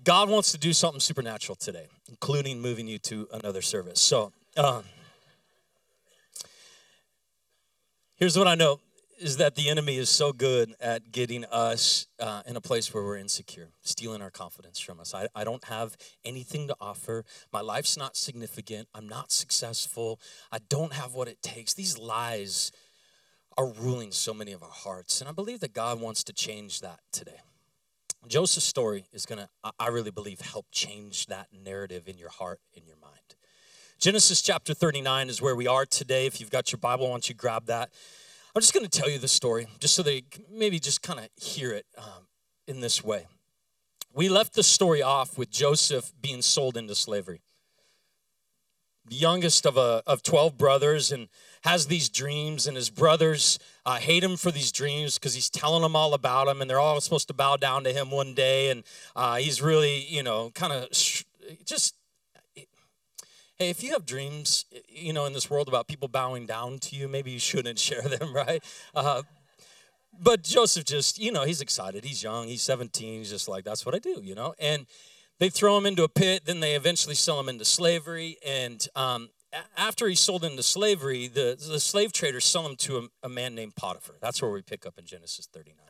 God 0.03 0.31
wants 0.31 0.53
to 0.53 0.59
do 0.59 0.73
something 0.73 1.01
supernatural 1.01 1.57
today, 1.57 1.87
including 2.09 2.61
moving 2.61 2.87
you 2.87 2.99
to 3.01 3.29
another 3.33 3.61
service. 3.61 4.01
So, 4.01 4.33
um, 4.57 4.85
here's 8.17 8.39
what 8.39 8.49
I 8.49 8.55
know 8.55 8.81
is 9.21 9.37
that 9.37 9.55
the 9.55 9.69
enemy 9.69 9.99
is 9.99 10.09
so 10.09 10.33
good 10.33 10.75
at 10.81 11.13
getting 11.13 11.45
us 11.45 12.07
uh, 12.19 12.43
in 12.47 12.57
a 12.57 12.61
place 12.61 12.95
where 12.95 13.05
we're 13.05 13.19
insecure, 13.19 13.69
stealing 13.83 14.23
our 14.23 14.31
confidence 14.31 14.81
from 14.81 14.99
us. 14.99 15.13
I, 15.13 15.29
I 15.35 15.45
don't 15.45 15.65
have 15.65 15.99
anything 16.25 16.69
to 16.69 16.77
offer. 16.81 17.27
My 17.53 17.61
life's 17.61 17.99
not 17.99 18.17
significant. 18.17 18.89
I'm 18.95 19.07
not 19.07 19.31
successful. 19.31 20.19
I 20.51 20.59
don't 20.71 20.95
have 20.95 21.13
what 21.13 21.29
it 21.29 21.43
takes. 21.43 21.75
These 21.75 21.99
lies 21.99 22.73
are 23.59 23.67
ruling 23.67 24.11
so 24.11 24.33
many 24.33 24.53
of 24.53 24.63
our 24.63 24.71
hearts. 24.71 25.21
And 25.21 25.29
I 25.29 25.33
believe 25.33 25.61
that 25.61 25.75
God 25.75 26.01
wants 26.01 26.25
to 26.25 26.33
change 26.33 26.81
that 26.81 27.01
today. 27.13 27.41
Joseph's 28.29 28.67
story 28.67 29.07
is 29.13 29.27
going 29.27 29.39
to, 29.39 29.49
I 29.79 29.89
really 29.89 30.11
believe, 30.11 30.41
help 30.41 30.67
change 30.71 31.27
that 31.27 31.49
narrative 31.53 32.07
in 32.07 32.19
your 32.19 32.29
heart, 32.29 32.61
in 32.75 32.85
your 32.87 32.97
mind. 32.97 33.17
Genesis 33.99 34.43
chapter 34.43 34.75
39 34.75 35.29
is 35.29 35.43
where 35.43 35.57
we 35.57 35.67
are 35.67 35.87
today. 35.87 36.27
If 36.27 36.41
you've 36.41 36.51
got 36.51 36.71
your 36.73 36.79
Bible, 36.79 37.07
why 37.07 37.13
don't 37.13 37.29
you 37.29 37.35
grab 37.35 37.67
that? 37.67 37.91
I'm 38.55 38.61
just 38.61 38.75
going 38.75 38.87
to 38.87 38.91
tell 38.91 39.09
you 39.09 39.19
the 39.19 39.29
story, 39.29 39.67
just 39.79 39.95
so 39.95 40.03
they 40.03 40.25
maybe 40.53 40.79
just 40.79 41.03
kind 41.03 41.19
of 41.19 41.29
hear 41.37 41.73
it 41.73 41.87
um, 41.97 42.27
in 42.67 42.81
this 42.81 43.03
way. 43.03 43.27
We 44.13 44.29
left 44.29 44.55
the 44.55 44.63
story 44.63 45.03
off 45.03 45.39
with 45.39 45.51
Joseph 45.51 46.13
being 46.21 46.43
sold 46.43 46.77
into 46.77 46.95
slavery. 46.95 47.43
The 49.07 49.17
youngest 49.17 49.67
of, 49.67 49.77
a, 49.77 50.03
of 50.07 50.23
12 50.23 50.59
brothers, 50.59 51.13
and 51.13 51.29
has 51.63 51.87
these 51.87 52.09
dreams, 52.09 52.67
and 52.67 52.77
his 52.77 52.91
brothers 52.91 53.59
uh, 53.91 53.97
hate 53.97 54.23
him 54.23 54.37
for 54.37 54.51
these 54.53 54.71
dreams 54.71 55.19
because 55.19 55.35
he's 55.35 55.51
telling 55.51 55.83
them 55.83 55.97
all 55.97 56.15
about 56.15 56.47
them, 56.47 56.61
and 56.61 56.71
they're 56.71 56.79
all 56.79 57.01
supposed 57.01 57.27
to 57.29 57.35
bow 57.35 57.57
down 57.57 57.83
to 57.85 57.93
him 57.93 58.11
one 58.11 58.35
day. 58.35 58.71
And 58.71 58.85
uh, 59.17 59.37
he's 59.37 59.61
really, 59.61 60.05
you 60.09 60.23
know, 60.23 60.51
kind 60.55 60.73
of 60.73 60.95
sh- 60.95 61.25
just 61.65 61.97
hey, 63.57 63.69
if 63.69 63.83
you 63.83 63.93
have 63.93 64.07
dreams, 64.07 64.65
you 64.89 65.13
know, 65.13 65.27
in 65.27 65.33
this 65.33 65.51
world 65.51 65.69
about 65.69 65.89
people 65.89 66.09
bowing 66.09 66.47
down 66.47 66.79
to 66.79 66.97
you, 66.97 67.09
maybe 67.09 67.33
you 67.33 67.41
shouldn't 67.41 67.79
share 67.89 68.03
them, 68.03 68.33
right? 68.35 68.63
Uh, 68.95 69.23
but 70.23 70.45
Joseph 70.45 70.85
just, 70.85 71.19
you 71.19 71.33
know, 71.33 71.45
he's 71.45 71.61
excited. 71.61 72.05
He's 72.05 72.23
young. 72.23 72.47
He's 72.47 72.63
17. 72.63 73.19
He's 73.19 73.31
just 73.31 73.49
like, 73.49 73.65
that's 73.65 73.85
what 73.85 73.95
I 73.95 73.99
do, 73.99 74.21
you 74.23 74.35
know? 74.35 74.55
And 74.59 74.87
they 75.39 75.51
throw 75.51 75.77
him 75.77 75.85
into 75.85 76.05
a 76.05 76.09
pit. 76.09 76.43
Then 76.47 76.61
they 76.61 76.75
eventually 76.75 77.15
sell 77.15 77.41
him 77.41 77.49
into 77.49 77.65
slavery. 77.65 78.37
And 78.47 78.87
um, 78.95 79.31
after 79.77 80.09
he's 80.09 80.21
sold 80.21 80.45
into 80.45 80.63
slavery, 80.63 81.27
the, 81.27 81.57
the 81.59 81.81
slave 81.81 82.13
traders 82.13 82.45
sell 82.45 82.67
him 82.67 82.77
to 82.77 82.99
a, 82.99 83.27
a 83.27 83.29
man 83.29 83.55
named 83.55 83.75
Potiphar. 83.77 84.17
That's 84.21 84.41
where 84.41 84.51
we 84.51 84.63
pick 84.63 84.87
up 84.87 84.99
in 84.99 85.07
Genesis 85.07 85.47
39. 85.53 85.90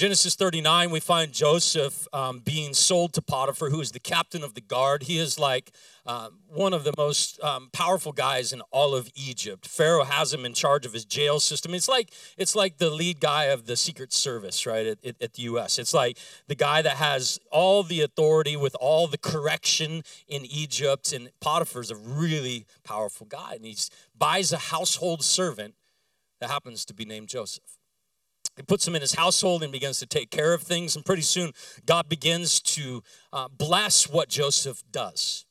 Genesis 0.00 0.34
39, 0.34 0.90
we 0.90 0.98
find 0.98 1.30
Joseph 1.30 2.08
um, 2.14 2.38
being 2.38 2.72
sold 2.72 3.12
to 3.12 3.20
Potiphar, 3.20 3.68
who 3.68 3.82
is 3.82 3.92
the 3.92 4.00
captain 4.00 4.42
of 4.42 4.54
the 4.54 4.62
guard. 4.62 5.02
He 5.02 5.18
is 5.18 5.38
like 5.38 5.72
uh, 6.06 6.30
one 6.48 6.72
of 6.72 6.84
the 6.84 6.94
most 6.96 7.38
um, 7.44 7.68
powerful 7.74 8.12
guys 8.12 8.50
in 8.50 8.62
all 8.70 8.94
of 8.94 9.10
Egypt. 9.14 9.68
Pharaoh 9.68 10.04
has 10.04 10.32
him 10.32 10.46
in 10.46 10.54
charge 10.54 10.86
of 10.86 10.94
his 10.94 11.04
jail 11.04 11.38
system. 11.38 11.74
It's 11.74 11.86
like 11.86 12.14
it's 12.38 12.56
like 12.56 12.78
the 12.78 12.88
lead 12.88 13.20
guy 13.20 13.44
of 13.44 13.66
the 13.66 13.76
Secret 13.76 14.14
Service, 14.14 14.64
right, 14.64 14.86
at, 14.86 15.04
at, 15.04 15.16
at 15.20 15.34
the 15.34 15.42
U.S. 15.42 15.78
It's 15.78 15.92
like 15.92 16.16
the 16.46 16.54
guy 16.54 16.80
that 16.80 16.96
has 16.96 17.38
all 17.52 17.82
the 17.82 18.00
authority 18.00 18.56
with 18.56 18.74
all 18.80 19.06
the 19.06 19.18
correction 19.18 20.02
in 20.26 20.46
Egypt. 20.46 21.12
And 21.12 21.28
Potiphar's 21.42 21.90
a 21.90 21.96
really 21.96 22.64
powerful 22.84 23.26
guy, 23.26 23.52
and 23.56 23.66
he 23.66 23.76
buys 24.16 24.50
a 24.50 24.56
household 24.56 25.22
servant 25.22 25.74
that 26.40 26.48
happens 26.48 26.86
to 26.86 26.94
be 26.94 27.04
named 27.04 27.28
Joseph. 27.28 27.79
He 28.60 28.62
puts 28.62 28.86
him 28.86 28.94
in 28.94 29.00
his 29.00 29.14
household 29.14 29.62
and 29.62 29.72
begins 29.72 30.00
to 30.00 30.06
take 30.06 30.30
care 30.30 30.52
of 30.52 30.60
things. 30.62 30.94
And 30.94 31.02
pretty 31.02 31.22
soon, 31.22 31.52
God 31.86 32.10
begins 32.10 32.60
to 32.60 33.02
uh, 33.32 33.48
bless 33.48 34.06
what 34.06 34.28
Joseph 34.28 34.82
does 34.92 35.46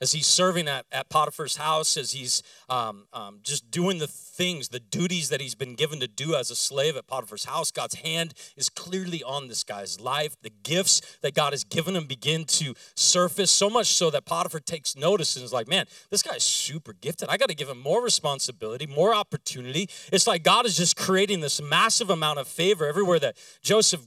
as 0.00 0.12
he's 0.12 0.26
serving 0.26 0.68
at, 0.68 0.84
at 0.92 1.08
Potiphar's 1.08 1.56
house, 1.56 1.96
as 1.96 2.12
he's 2.12 2.42
um, 2.68 3.06
um, 3.12 3.40
just 3.42 3.70
doing 3.70 3.98
the 3.98 4.06
things, 4.06 4.68
the 4.68 4.80
duties 4.80 5.30
that 5.30 5.40
he's 5.40 5.54
been 5.54 5.74
given 5.74 6.00
to 6.00 6.06
do 6.06 6.34
as 6.34 6.50
a 6.50 6.56
slave 6.56 6.96
at 6.96 7.06
Potiphar's 7.06 7.44
house, 7.44 7.70
God's 7.70 7.96
hand 7.96 8.34
is 8.56 8.68
clearly 8.68 9.22
on 9.22 9.48
this 9.48 9.64
guy's 9.64 9.98
life. 10.00 10.36
The 10.42 10.52
gifts 10.62 11.00
that 11.22 11.34
God 11.34 11.52
has 11.52 11.64
given 11.64 11.96
him 11.96 12.06
begin 12.06 12.44
to 12.44 12.74
surface, 12.94 13.50
so 13.50 13.70
much 13.70 13.86
so 13.86 14.10
that 14.10 14.26
Potiphar 14.26 14.60
takes 14.60 14.96
notice 14.96 15.36
and 15.36 15.44
is 15.44 15.52
like, 15.52 15.68
man, 15.68 15.86
this 16.10 16.22
guy's 16.22 16.44
super 16.44 16.92
gifted. 16.92 17.28
I 17.28 17.36
got 17.36 17.48
to 17.48 17.54
give 17.54 17.68
him 17.68 17.80
more 17.80 18.02
responsibility, 18.02 18.86
more 18.86 19.14
opportunity. 19.14 19.88
It's 20.12 20.26
like 20.26 20.42
God 20.42 20.66
is 20.66 20.76
just 20.76 20.96
creating 20.96 21.40
this 21.40 21.62
massive 21.62 22.10
amount 22.10 22.38
of 22.38 22.46
favor 22.46 22.86
everywhere 22.86 23.18
that 23.20 23.36
Joseph, 23.62 24.02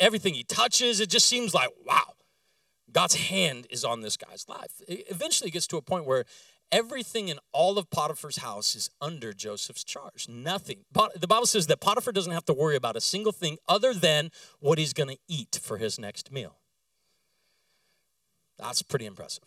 everything 0.00 0.34
he 0.34 0.44
touches, 0.44 1.00
it 1.00 1.10
just 1.10 1.26
seems 1.26 1.52
like, 1.52 1.68
wow 1.86 2.13
God's 2.94 3.16
hand 3.16 3.66
is 3.70 3.84
on 3.84 4.00
this 4.00 4.16
guy's 4.16 4.48
life. 4.48 4.80
Eventually, 4.88 5.00
it 5.00 5.10
eventually 5.10 5.50
gets 5.50 5.66
to 5.66 5.76
a 5.76 5.82
point 5.82 6.06
where 6.06 6.24
everything 6.70 7.28
in 7.28 7.38
all 7.52 7.76
of 7.76 7.90
Potiphar's 7.90 8.38
house 8.38 8.76
is 8.76 8.88
under 9.00 9.32
Joseph's 9.32 9.84
charge. 9.84 10.28
Nothing. 10.28 10.84
The 10.92 11.26
Bible 11.26 11.46
says 11.46 11.66
that 11.66 11.80
Potiphar 11.80 12.12
doesn't 12.12 12.32
have 12.32 12.44
to 12.46 12.54
worry 12.54 12.76
about 12.76 12.96
a 12.96 13.00
single 13.00 13.32
thing 13.32 13.58
other 13.68 13.92
than 13.92 14.30
what 14.60 14.78
he's 14.78 14.92
going 14.92 15.08
to 15.08 15.18
eat 15.28 15.58
for 15.60 15.78
his 15.78 15.98
next 15.98 16.30
meal. 16.32 16.56
That's 18.58 18.82
pretty 18.82 19.06
impressive. 19.06 19.44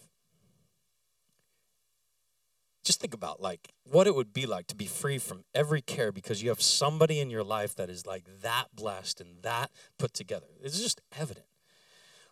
Just 2.84 3.00
think 3.02 3.14
about 3.14 3.42
like 3.42 3.74
what 3.84 4.08
it 4.08 4.16
would 4.16 4.34
be 4.34 4.46
like 4.46 4.68
to 4.68 4.76
be 4.76 4.86
free 4.86 5.18
from 5.18 5.44
every 5.56 5.82
care 5.82 6.12
because 6.12 6.44
you 6.44 6.50
have 6.50 6.62
somebody 6.62 7.20
in 7.20 7.30
your 7.30 7.44
life 7.44 7.76
that 7.76 7.90
is 7.90 8.06
like 8.06 8.26
that 8.42 8.68
blessed 8.74 9.22
and 9.22 9.42
that 9.44 9.72
put 9.98 10.14
together. 10.14 10.48
It's 10.62 10.82
just 10.82 11.02
evident. 11.18 11.46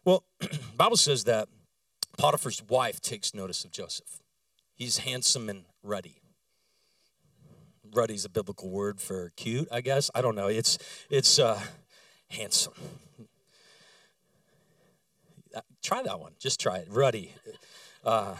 Well, 0.06 0.24
Bible 0.78 0.98
says 0.98 1.24
that 1.24 1.50
Potiphar's 2.18 2.62
wife 2.70 3.02
takes 3.02 3.34
notice 3.34 3.66
of 3.66 3.72
Joseph. 3.72 4.22
He's 4.76 5.00
handsome 5.00 5.50
and 5.50 5.66
ruddy. 5.84 6.22
Ruddy's 7.94 8.24
a 8.24 8.30
biblical 8.30 8.70
word 8.70 9.02
for 9.02 9.32
cute, 9.36 9.68
I 9.72 9.82
guess. 9.82 10.12
I 10.14 10.22
don't 10.22 10.36
know. 10.36 10.48
It's 10.48 10.78
it's 11.10 11.40
uh, 11.40 11.60
handsome. 12.30 12.74
Uh, 15.56 15.62
try 15.82 16.04
that 16.04 16.20
one. 16.20 16.34
Just 16.40 16.60
try 16.60 16.78
it. 16.78 16.88
Ruddy. 16.90 17.32
Uh, 18.04 18.36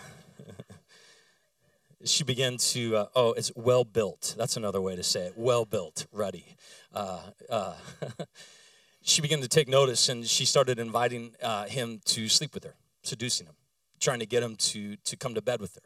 she 2.04 2.24
began 2.24 2.58
to 2.58 2.98
uh, 2.98 3.06
oh 3.16 3.34
it's 3.34 3.52
well 3.56 3.84
built 3.84 4.36
that's 4.38 4.58
another 4.58 4.80
way 4.80 4.96
to 4.96 5.02
say 5.02 5.22
it 5.22 5.34
well 5.36 5.66
built 5.66 6.06
ruddy 6.12 6.46
uh, 6.94 7.20
uh, 7.50 7.74
she 9.06 9.22
began 9.22 9.40
to 9.42 9.48
take 9.48 9.68
notice 9.68 10.10
and 10.10 10.26
she 10.26 10.46
started 10.46 10.80
inviting 10.80 11.36
uh, 11.42 11.66
him 11.66 12.02
to 12.06 12.28
sleep 12.28 12.54
with 12.56 12.64
her, 12.64 12.76
seducing 13.04 13.46
him, 13.46 13.56
trying 14.00 14.20
to 14.20 14.26
get 14.26 14.42
him 14.42 14.56
to, 14.56 14.96
to 14.98 15.16
come 15.16 15.36
to 15.36 15.42
bed 15.42 15.62
with 15.62 15.76
her 15.76 15.82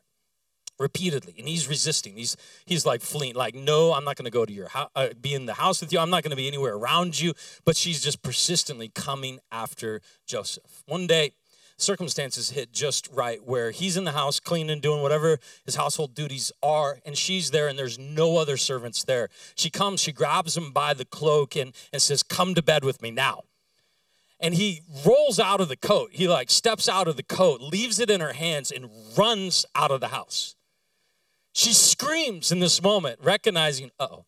repeatedly. 0.79 1.35
And 1.37 1.47
he's 1.47 1.67
resisting. 1.67 2.15
He's 2.15 2.37
he's 2.65 2.85
like 2.85 3.01
fleeing 3.01 3.35
like 3.35 3.53
no 3.53 3.91
i'm 3.91 4.05
not 4.05 4.15
going 4.15 4.23
to 4.23 4.31
go 4.31 4.45
to 4.45 4.53
your 4.53 4.69
house 4.69 4.89
uh, 4.95 5.09
be 5.21 5.33
in 5.33 5.45
the 5.45 5.55
house 5.55 5.81
with 5.81 5.91
you. 5.91 5.99
I'm 5.99 6.09
not 6.09 6.23
going 6.23 6.31
to 6.31 6.37
be 6.37 6.47
anywhere 6.47 6.73
around 6.73 7.19
you. 7.19 7.33
But 7.65 7.75
she's 7.75 8.01
just 8.01 8.21
persistently 8.23 8.89
coming 8.95 9.39
after 9.51 9.99
joseph. 10.25 10.83
One 10.85 11.05
day 11.05 11.33
circumstances 11.81 12.51
hit 12.51 12.71
just 12.71 13.07
right 13.11 13.43
where 13.45 13.71
he's 13.71 13.97
in 13.97 14.03
the 14.03 14.11
house 14.11 14.39
cleaning, 14.39 14.79
doing 14.79 15.01
whatever 15.01 15.39
his 15.65 15.75
household 15.75 16.13
duties 16.13 16.51
are, 16.61 16.99
and 17.05 17.17
she's 17.17 17.51
there 17.51 17.67
and 17.67 17.77
there's 17.77 17.99
no 17.99 18.37
other 18.37 18.57
servants 18.57 19.03
there. 19.03 19.29
She 19.55 19.69
comes, 19.69 20.01
she 20.01 20.11
grabs 20.11 20.55
him 20.57 20.71
by 20.71 20.93
the 20.93 21.05
cloak 21.05 21.55
and, 21.55 21.73
and 21.91 22.01
says, 22.01 22.23
Come 22.23 22.55
to 22.55 22.61
bed 22.61 22.83
with 22.83 23.01
me 23.01 23.11
now. 23.11 23.43
And 24.39 24.53
he 24.53 24.81
rolls 25.05 25.39
out 25.39 25.59
of 25.59 25.67
the 25.67 25.75
coat. 25.75 26.11
He 26.13 26.27
like 26.27 26.49
steps 26.49 26.87
out 26.87 27.07
of 27.07 27.17
the 27.17 27.23
coat, 27.23 27.61
leaves 27.61 27.99
it 27.99 28.09
in 28.09 28.21
her 28.21 28.33
hands, 28.33 28.71
and 28.71 28.89
runs 29.17 29.65
out 29.75 29.91
of 29.91 29.99
the 29.99 30.07
house. 30.09 30.55
She 31.51 31.73
screams 31.73 32.51
in 32.51 32.59
this 32.59 32.81
moment, 32.81 33.19
recognizing, 33.21 33.91
oh, 33.99 34.25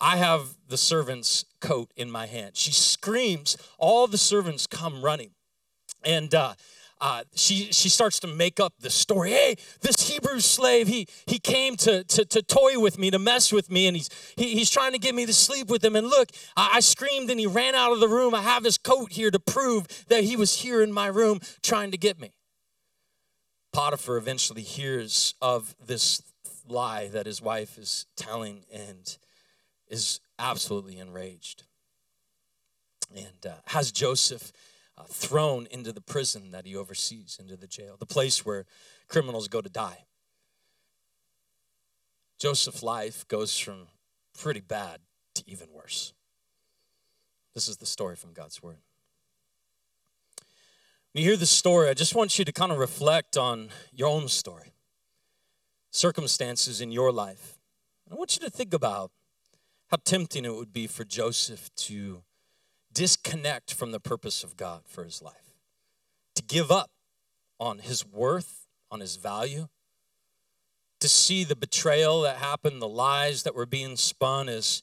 I 0.00 0.16
have 0.16 0.56
the 0.68 0.76
servant's 0.76 1.44
coat 1.60 1.92
in 1.96 2.10
my 2.10 2.26
hand. 2.26 2.56
She 2.56 2.72
screams. 2.72 3.56
All 3.78 4.06
the 4.06 4.18
servants 4.18 4.66
come 4.66 5.02
running. 5.02 5.30
And 6.04 6.34
uh, 6.34 6.54
uh, 7.00 7.22
she 7.34 7.70
she 7.72 7.88
starts 7.88 8.18
to 8.20 8.26
make 8.26 8.58
up 8.58 8.74
the 8.80 8.90
story. 8.90 9.30
Hey, 9.30 9.56
this 9.80 10.08
Hebrew 10.08 10.40
slave, 10.40 10.88
he 10.88 11.06
he 11.26 11.38
came 11.38 11.76
to, 11.76 12.04
to, 12.04 12.24
to 12.24 12.42
toy 12.42 12.78
with 12.78 12.98
me, 12.98 13.10
to 13.10 13.18
mess 13.18 13.52
with 13.52 13.70
me, 13.70 13.86
and 13.86 13.96
he's 13.96 14.10
he, 14.36 14.54
he's 14.54 14.70
trying 14.70 14.92
to 14.92 14.98
get 14.98 15.14
me 15.14 15.26
to 15.26 15.32
sleep 15.32 15.68
with 15.68 15.84
him. 15.84 15.94
And 15.94 16.08
look, 16.08 16.30
I, 16.56 16.72
I 16.74 16.80
screamed 16.80 17.30
and 17.30 17.38
he 17.38 17.46
ran 17.46 17.74
out 17.74 17.92
of 17.92 18.00
the 18.00 18.08
room. 18.08 18.34
I 18.34 18.42
have 18.42 18.64
his 18.64 18.78
coat 18.78 19.12
here 19.12 19.30
to 19.30 19.38
prove 19.38 19.86
that 20.08 20.24
he 20.24 20.36
was 20.36 20.62
here 20.62 20.82
in 20.82 20.92
my 20.92 21.06
room 21.06 21.40
trying 21.62 21.92
to 21.92 21.98
get 21.98 22.18
me. 22.18 22.32
Potiphar 23.72 24.16
eventually 24.16 24.62
hears 24.62 25.34
of 25.40 25.76
this 25.84 26.22
lie 26.66 27.08
that 27.08 27.26
his 27.26 27.40
wife 27.40 27.78
is 27.78 28.06
telling 28.16 28.64
and 28.72 29.18
is 29.88 30.20
absolutely 30.38 30.98
enraged. 30.98 31.64
And 33.14 33.46
uh, 33.46 33.54
has 33.68 33.92
Joseph 33.92 34.52
uh, 34.98 35.04
thrown 35.04 35.66
into 35.70 35.92
the 35.92 36.00
prison 36.00 36.50
that 36.50 36.66
he 36.66 36.74
oversees, 36.74 37.38
into 37.40 37.56
the 37.56 37.66
jail, 37.66 37.96
the 37.98 38.06
place 38.06 38.44
where 38.44 38.66
criminals 39.06 39.48
go 39.48 39.60
to 39.60 39.68
die. 39.68 40.04
Joseph's 42.38 42.82
life 42.82 43.26
goes 43.28 43.58
from 43.58 43.88
pretty 44.36 44.60
bad 44.60 45.00
to 45.34 45.42
even 45.46 45.68
worse. 45.72 46.12
This 47.54 47.68
is 47.68 47.76
the 47.76 47.86
story 47.86 48.16
from 48.16 48.32
God's 48.32 48.62
Word. 48.62 48.78
When 51.12 51.22
you 51.22 51.30
hear 51.30 51.36
this 51.36 51.50
story, 51.50 51.88
I 51.88 51.94
just 51.94 52.14
want 52.14 52.38
you 52.38 52.44
to 52.44 52.52
kind 52.52 52.70
of 52.70 52.78
reflect 52.78 53.36
on 53.36 53.70
your 53.92 54.08
own 54.08 54.28
story, 54.28 54.72
circumstances 55.90 56.80
in 56.80 56.92
your 56.92 57.10
life. 57.10 57.58
I 58.10 58.14
want 58.14 58.36
you 58.36 58.44
to 58.46 58.50
think 58.50 58.72
about 58.72 59.10
how 59.88 59.98
tempting 60.04 60.44
it 60.44 60.54
would 60.54 60.72
be 60.72 60.86
for 60.86 61.04
Joseph 61.04 61.74
to 61.76 62.22
disconnect 62.98 63.72
from 63.72 63.92
the 63.92 64.00
purpose 64.00 64.42
of 64.42 64.56
God 64.56 64.80
for 64.84 65.04
his 65.04 65.22
life, 65.22 65.54
to 66.34 66.42
give 66.42 66.72
up 66.72 66.90
on 67.60 67.78
his 67.78 68.04
worth, 68.04 68.66
on 68.90 68.98
his 68.98 69.14
value, 69.14 69.68
to 70.98 71.08
see 71.08 71.44
the 71.44 71.54
betrayal 71.54 72.22
that 72.22 72.38
happened, 72.38 72.82
the 72.82 72.88
lies 72.88 73.44
that 73.44 73.54
were 73.54 73.66
being 73.66 73.94
spun 73.94 74.48
as 74.48 74.82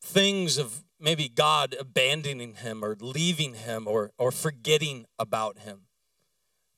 things 0.00 0.56
of 0.56 0.84
maybe 1.00 1.28
God 1.28 1.74
abandoning 1.80 2.54
him 2.54 2.84
or 2.84 2.96
leaving 3.00 3.54
him 3.54 3.88
or, 3.88 4.12
or 4.16 4.30
forgetting 4.30 5.06
about 5.18 5.58
him. 5.58 5.86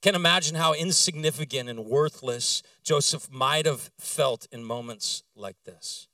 Can 0.01 0.15
imagine 0.15 0.55
how 0.55 0.73
insignificant 0.73 1.69
and 1.69 1.85
worthless 1.85 2.63
Joseph 2.81 3.31
might 3.31 3.67
have 3.67 3.91
felt 3.99 4.47
in 4.51 4.63
moments 4.63 5.21
like 5.35 5.57
this. 5.63 6.07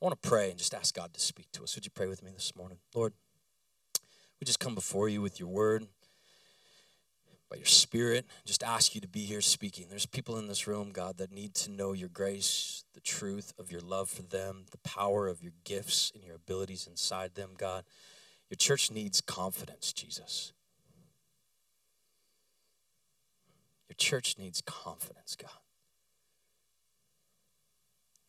I 0.00 0.04
want 0.04 0.22
to 0.22 0.28
pray 0.28 0.50
and 0.50 0.58
just 0.58 0.72
ask 0.72 0.94
God 0.94 1.12
to 1.14 1.20
speak 1.20 1.48
to 1.54 1.64
us. 1.64 1.74
Would 1.74 1.84
you 1.84 1.90
pray 1.90 2.06
with 2.06 2.22
me 2.22 2.30
this 2.32 2.54
morning? 2.54 2.78
Lord, 2.94 3.12
we 4.44 4.46
just 4.46 4.60
come 4.60 4.74
before 4.74 5.08
you 5.08 5.22
with 5.22 5.40
your 5.40 5.48
word, 5.48 5.86
by 7.50 7.56
your 7.56 7.64
spirit, 7.64 8.26
just 8.44 8.62
ask 8.62 8.94
you 8.94 9.00
to 9.00 9.08
be 9.08 9.20
here 9.20 9.40
speaking. 9.40 9.86
There's 9.88 10.04
people 10.04 10.36
in 10.36 10.48
this 10.48 10.66
room, 10.66 10.90
God, 10.92 11.16
that 11.16 11.32
need 11.32 11.54
to 11.54 11.70
know 11.70 11.94
your 11.94 12.10
grace, 12.10 12.84
the 12.92 13.00
truth 13.00 13.54
of 13.58 13.72
your 13.72 13.80
love 13.80 14.10
for 14.10 14.20
them, 14.20 14.66
the 14.70 14.76
power 14.86 15.28
of 15.28 15.42
your 15.42 15.54
gifts 15.64 16.12
and 16.14 16.22
your 16.22 16.34
abilities 16.34 16.86
inside 16.86 17.36
them, 17.36 17.52
God. 17.56 17.84
Your 18.50 18.56
church 18.56 18.90
needs 18.90 19.22
confidence, 19.22 19.94
Jesus. 19.94 20.52
Your 23.88 23.96
church 23.96 24.36
needs 24.38 24.60
confidence, 24.60 25.36
God. 25.40 25.52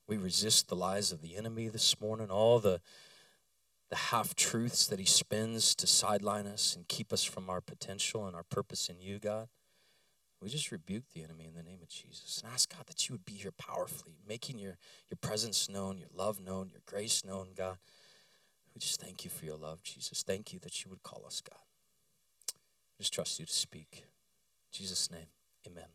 We 0.07 0.15
resist 0.15 0.69
the 0.69 0.77
lies 0.77 1.12
of 1.12 1.22
the 1.22 1.36
enemy 1.36 1.67
this 1.67 2.00
morning, 2.00 2.29
all 2.29 2.60
the 2.60 2.79
the 3.89 3.96
half 3.96 4.36
truths 4.36 4.88
that 4.88 5.00
he 5.00 5.06
spins 5.06 5.75
to 5.75 5.88
sideline 5.88 6.48
us 6.48 6.75
and 6.75 6.88
keep 6.88 7.13
us 7.13 7.24
from 7.24 7.50
our 7.50 7.62
potential 7.62 8.25
and 8.25 8.36
our 8.36 8.44
purpose 8.44 8.89
in 8.89 9.00
you, 9.00 9.20
God. 9.20 9.48
We 10.42 10.50
just 10.50 10.72
rebuke 10.72 11.06
the 11.13 11.24
enemy 11.24 11.46
in 11.48 11.56
the 11.56 11.63
name 11.63 11.80
of 11.82 11.89
Jesus 11.89 12.42
and 12.44 12.51
ask 12.51 12.75
God 12.75 12.86
that 12.88 13.08
you 13.08 13.13
would 13.13 13.25
be 13.25 13.34
here 13.34 13.51
powerfully, 13.51 14.15
making 14.27 14.60
your, 14.60 14.77
your 15.10 15.18
presence 15.22 15.70
known, 15.70 15.98
your 15.98 16.10
love 16.13 16.39
known, 16.39 16.70
your 16.72 16.82
grace 16.86 17.24
known, 17.24 17.50
God. 17.56 17.77
We 18.74 18.80
just 18.80 19.01
thank 19.01 19.24
you 19.24 19.30
for 19.30 19.46
your 19.46 19.56
love, 19.56 19.82
Jesus. 19.84 20.24
Thank 20.24 20.51
you 20.51 20.60
that 20.60 20.84
you 20.84 20.89
would 20.89 21.04
call 21.04 21.24
us, 21.25 21.42
God. 21.42 21.60
I 22.51 22.98
just 23.00 23.13
trust 23.13 23.39
you 23.39 23.46
to 23.46 23.54
speak. 23.54 24.04
In 24.04 24.04
Jesus' 24.72 25.10
name, 25.10 25.27
amen. 25.65 25.86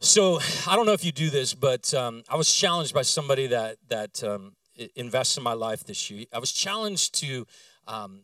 So 0.00 0.38
I 0.66 0.76
don't 0.76 0.86
know 0.86 0.92
if 0.92 1.04
you 1.04 1.12
do 1.12 1.30
this, 1.30 1.54
but 1.54 1.92
um, 1.94 2.22
I 2.28 2.36
was 2.36 2.52
challenged 2.52 2.94
by 2.94 3.02
somebody 3.02 3.48
that 3.48 3.76
that 3.88 4.22
um, 4.22 4.52
invest 4.94 5.36
in 5.36 5.42
my 5.42 5.52
life 5.52 5.84
this 5.84 6.10
year. 6.10 6.26
I 6.32 6.38
was 6.38 6.52
challenged 6.52 7.14
to 7.20 7.46
um, 7.86 8.22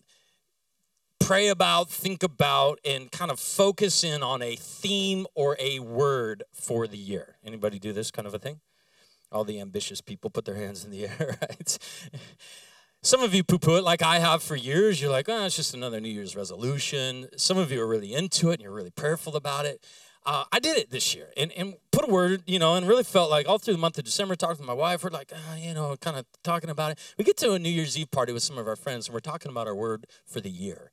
pray 1.18 1.48
about, 1.48 1.90
think 1.90 2.22
about, 2.22 2.80
and 2.84 3.10
kind 3.10 3.30
of 3.30 3.38
focus 3.38 4.02
in 4.02 4.22
on 4.22 4.42
a 4.42 4.56
theme 4.56 5.26
or 5.34 5.56
a 5.60 5.78
word 5.78 6.42
for 6.52 6.86
the 6.86 6.98
year. 6.98 7.36
Anybody 7.44 7.78
do 7.78 7.92
this 7.92 8.10
kind 8.10 8.26
of 8.26 8.34
a 8.34 8.38
thing? 8.38 8.60
All 9.30 9.44
the 9.44 9.60
ambitious 9.60 10.00
people 10.00 10.30
put 10.30 10.44
their 10.44 10.56
hands 10.56 10.84
in 10.84 10.90
the 10.90 11.04
air, 11.08 11.38
right? 11.40 11.78
Some 13.02 13.22
of 13.22 13.32
you 13.32 13.42
poo 13.42 13.58
poo 13.58 13.76
it 13.76 13.84
like 13.84 14.02
I 14.02 14.18
have 14.18 14.42
for 14.42 14.56
years. 14.56 15.00
You're 15.00 15.10
like, 15.10 15.28
oh, 15.28 15.46
it's 15.46 15.56
just 15.56 15.72
another 15.72 16.00
New 16.00 16.10
Year's 16.10 16.36
resolution. 16.36 17.28
Some 17.36 17.56
of 17.56 17.72
you 17.72 17.80
are 17.80 17.86
really 17.86 18.12
into 18.12 18.50
it 18.50 18.54
and 18.54 18.62
you're 18.62 18.74
really 18.74 18.90
prayerful 18.90 19.36
about 19.36 19.64
it. 19.64 19.82
Uh, 20.26 20.44
I 20.52 20.58
did 20.58 20.76
it 20.76 20.90
this 20.90 21.14
year 21.14 21.28
and, 21.36 21.50
and 21.52 21.74
put 21.92 22.06
a 22.06 22.12
word, 22.12 22.42
you 22.46 22.58
know, 22.58 22.74
and 22.74 22.86
really 22.86 23.04
felt 23.04 23.30
like 23.30 23.48
all 23.48 23.58
through 23.58 23.74
the 23.74 23.80
month 23.80 23.96
of 23.96 24.04
December, 24.04 24.36
talking 24.36 24.58
to 24.58 24.62
my 24.62 24.74
wife, 24.74 25.02
we're 25.02 25.10
like, 25.10 25.32
uh, 25.32 25.56
you 25.56 25.72
know, 25.72 25.96
kind 25.96 26.18
of 26.18 26.26
talking 26.42 26.68
about 26.68 26.92
it. 26.92 26.98
We 27.16 27.24
get 27.24 27.38
to 27.38 27.52
a 27.52 27.58
New 27.58 27.70
Year's 27.70 27.96
Eve 27.96 28.10
party 28.10 28.32
with 28.32 28.42
some 28.42 28.58
of 28.58 28.68
our 28.68 28.76
friends 28.76 29.08
and 29.08 29.14
we're 29.14 29.20
talking 29.20 29.50
about 29.50 29.66
our 29.66 29.74
word 29.74 30.06
for 30.26 30.40
the 30.40 30.50
year. 30.50 30.90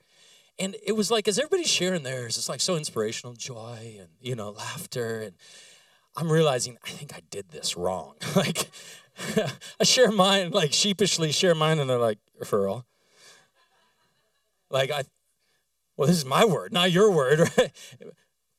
And 0.60 0.76
it 0.84 0.94
was 0.94 1.12
like, 1.12 1.28
as 1.28 1.38
everybody's 1.38 1.70
sharing 1.70 2.04
theirs, 2.04 2.38
it's 2.38 2.50
like 2.50 2.62
so 2.62 2.78
inspirational, 2.78 3.34
joy 3.34 3.98
and, 4.00 4.10
you 4.22 4.36
know, 4.36 4.52
laughter. 4.52 5.20
And 5.20 5.36
I'm 6.16 6.32
realizing, 6.32 6.78
I 6.86 6.90
think 6.90 7.14
I 7.14 7.22
did 7.30 7.50
this 7.50 7.78
wrong. 7.78 8.16
like, 8.36 8.70
I 9.80 9.84
share 9.84 10.12
mine, 10.12 10.52
like 10.52 10.74
sheepishly 10.74 11.32
share 11.32 11.54
mine, 11.54 11.80
and 11.80 11.90
they're 11.90 11.98
like, 12.00 12.20
referral. 12.42 12.86
Like, 14.70 14.90
I, 14.90 15.04
well, 15.96 16.08
this 16.08 16.18
is 16.18 16.26
my 16.26 16.46
word, 16.46 16.74
not 16.74 16.92
your 16.92 17.12
word, 17.12 17.40
right? 17.58 17.72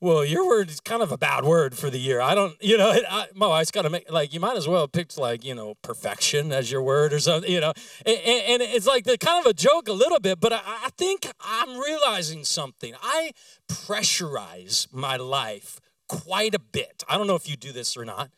Well, 0.00 0.25
your 0.25 0.47
word 0.47 0.71
is 0.71 0.78
kind 0.78 1.02
of 1.02 1.11
a 1.11 1.19
bad 1.19 1.45
word 1.45 1.76
for 1.76 1.90
the 1.90 1.99
year. 1.99 2.21
I 2.21 2.37
don't, 2.37 2.55
you 2.62 2.78
know, 2.78 2.97
I, 3.11 3.26
my 3.35 3.49
wife's 3.49 3.73
got 3.73 3.83
to 3.83 3.90
make, 3.90 4.09
like, 4.09 4.33
you 4.33 4.38
might 4.38 4.57
as 4.57 4.69
well 4.69 4.87
picked, 4.87 5.19
like, 5.19 5.45
you 5.45 5.57
know, 5.57 5.75
perfection 5.83 6.52
as 6.52 6.71
your 6.71 6.83
word 6.83 7.12
or 7.12 7.19
something, 7.19 7.50
you 7.50 7.61
know. 7.61 7.73
And, 8.07 8.17
and 8.17 8.62
it's 8.62 8.87
like 8.87 9.05
the 9.05 9.19
kind 9.19 9.45
of 9.45 9.50
a 9.50 9.55
joke 9.55 9.88
a 9.88 9.93
little 9.93 10.21
bit, 10.21 10.38
but 10.38 10.52
I, 10.52 10.61
I 10.64 10.90
think 10.97 11.26
I'm 11.40 11.81
realizing 11.81 12.45
something. 12.45 12.95
I 13.02 13.33
pressurize 13.69 14.87
my 14.93 15.17
life 15.17 15.81
quite 16.09 16.55
a 16.55 16.61
bit. 16.61 17.02
I 17.09 17.19
don't 17.19 17.26
know 17.26 17.35
if 17.35 17.50
you 17.50 17.57
do 17.57 17.73
this 17.73 17.97
or 17.97 18.05
not, 18.05 18.31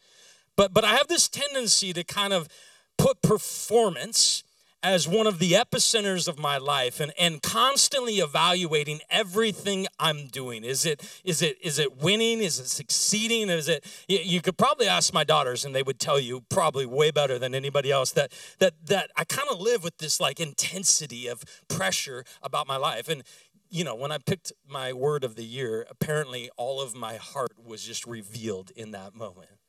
but 0.57 0.73
but 0.73 0.83
I 0.85 0.95
have 0.95 1.09
this 1.09 1.29
tendency 1.29 1.93
to 1.93 2.03
kind 2.05 2.33
of 2.33 2.49
put 2.97 3.21
performance 3.21 4.45
as 4.83 5.07
one 5.07 5.27
of 5.27 5.39
the 5.39 5.53
epicenters 5.53 6.27
of 6.27 6.39
my 6.39 6.57
life 6.57 7.01
and, 7.01 7.13
and 7.19 7.43
constantly 7.43 8.15
evaluating 8.15 9.01
everything 9.11 9.87
I'm 9.99 10.29
doing. 10.29 10.65
Is 10.65 10.87
it 10.87 11.21
is 11.25 11.43
it 11.43 11.59
is 11.63 11.79
it 11.79 11.99
winning? 11.99 12.41
Is 12.41 12.59
it 12.59 12.67
succeeding? 12.67 13.49
Is 13.51 13.69
it 13.69 13.85
you 14.09 14.41
could 14.41 14.57
probably 14.57 14.89
ask 14.89 15.13
my 15.13 15.25
daughters 15.25 15.65
and 15.65 15.75
they 15.75 15.83
would 15.83 15.99
tell 15.99 16.19
you 16.19 16.43
probably 16.49 16.87
way 16.87 17.11
better 17.11 17.39
than 17.39 17.55
anybody 17.55 17.91
else 17.91 18.13
that 18.13 18.33
that 18.59 18.75
that 18.87 19.11
I 19.17 19.25
kind 19.25 19.49
of 19.51 19.61
live 19.61 19.85
with 19.85 19.99
this 19.99 20.21
like 20.21 20.41
intensity 20.41 21.27
of 21.27 21.45
pressure 21.69 22.25
about 22.43 22.67
my 22.67 22.77
life. 22.77 23.09
And 23.09 23.23
you 23.69 23.85
know, 23.85 23.95
when 23.95 24.11
I 24.11 24.19
picked 24.19 24.53
my 24.69 24.93
word 24.93 25.23
of 25.23 25.37
the 25.37 25.45
year, 25.45 25.87
apparently 25.89 26.51
all 26.57 26.81
of 26.81 26.97
my 26.97 27.17
heart 27.17 27.53
was 27.65 27.85
just 27.85 28.07
revealed 28.07 28.73
in 28.75 28.91
that 28.93 29.15
moment. 29.15 29.60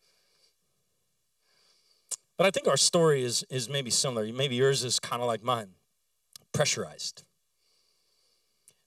But 2.42 2.48
I 2.48 2.50
think 2.50 2.68
our 2.68 2.76
story 2.76 3.24
is, 3.24 3.46
is 3.52 3.70
maybe 3.70 3.92
similar. 3.92 4.26
Maybe 4.34 4.56
yours 4.56 4.84
is 4.84 5.00
kind 5.00 5.22
of 5.22 5.28
like 5.28 5.44
mine 5.44 5.76
pressurized. 6.54 7.24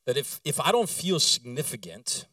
That 0.06 0.16
if, 0.16 0.40
if 0.44 0.60
I 0.60 0.72
don't 0.72 0.88
feel 0.88 1.20
significant 1.20 2.26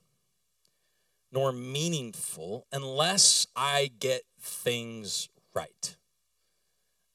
nor 1.31 1.51
meaningful 1.51 2.65
unless 2.71 3.45
I 3.55 3.91
get 3.99 4.23
things 4.39 5.29
right, 5.53 5.95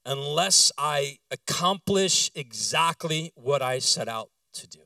unless 0.05 0.71
I 0.79 1.19
accomplish 1.33 2.31
exactly 2.37 3.33
what 3.35 3.61
I 3.61 3.81
set 3.81 4.09
out 4.09 4.31
to 4.53 4.69
do. 4.69 4.83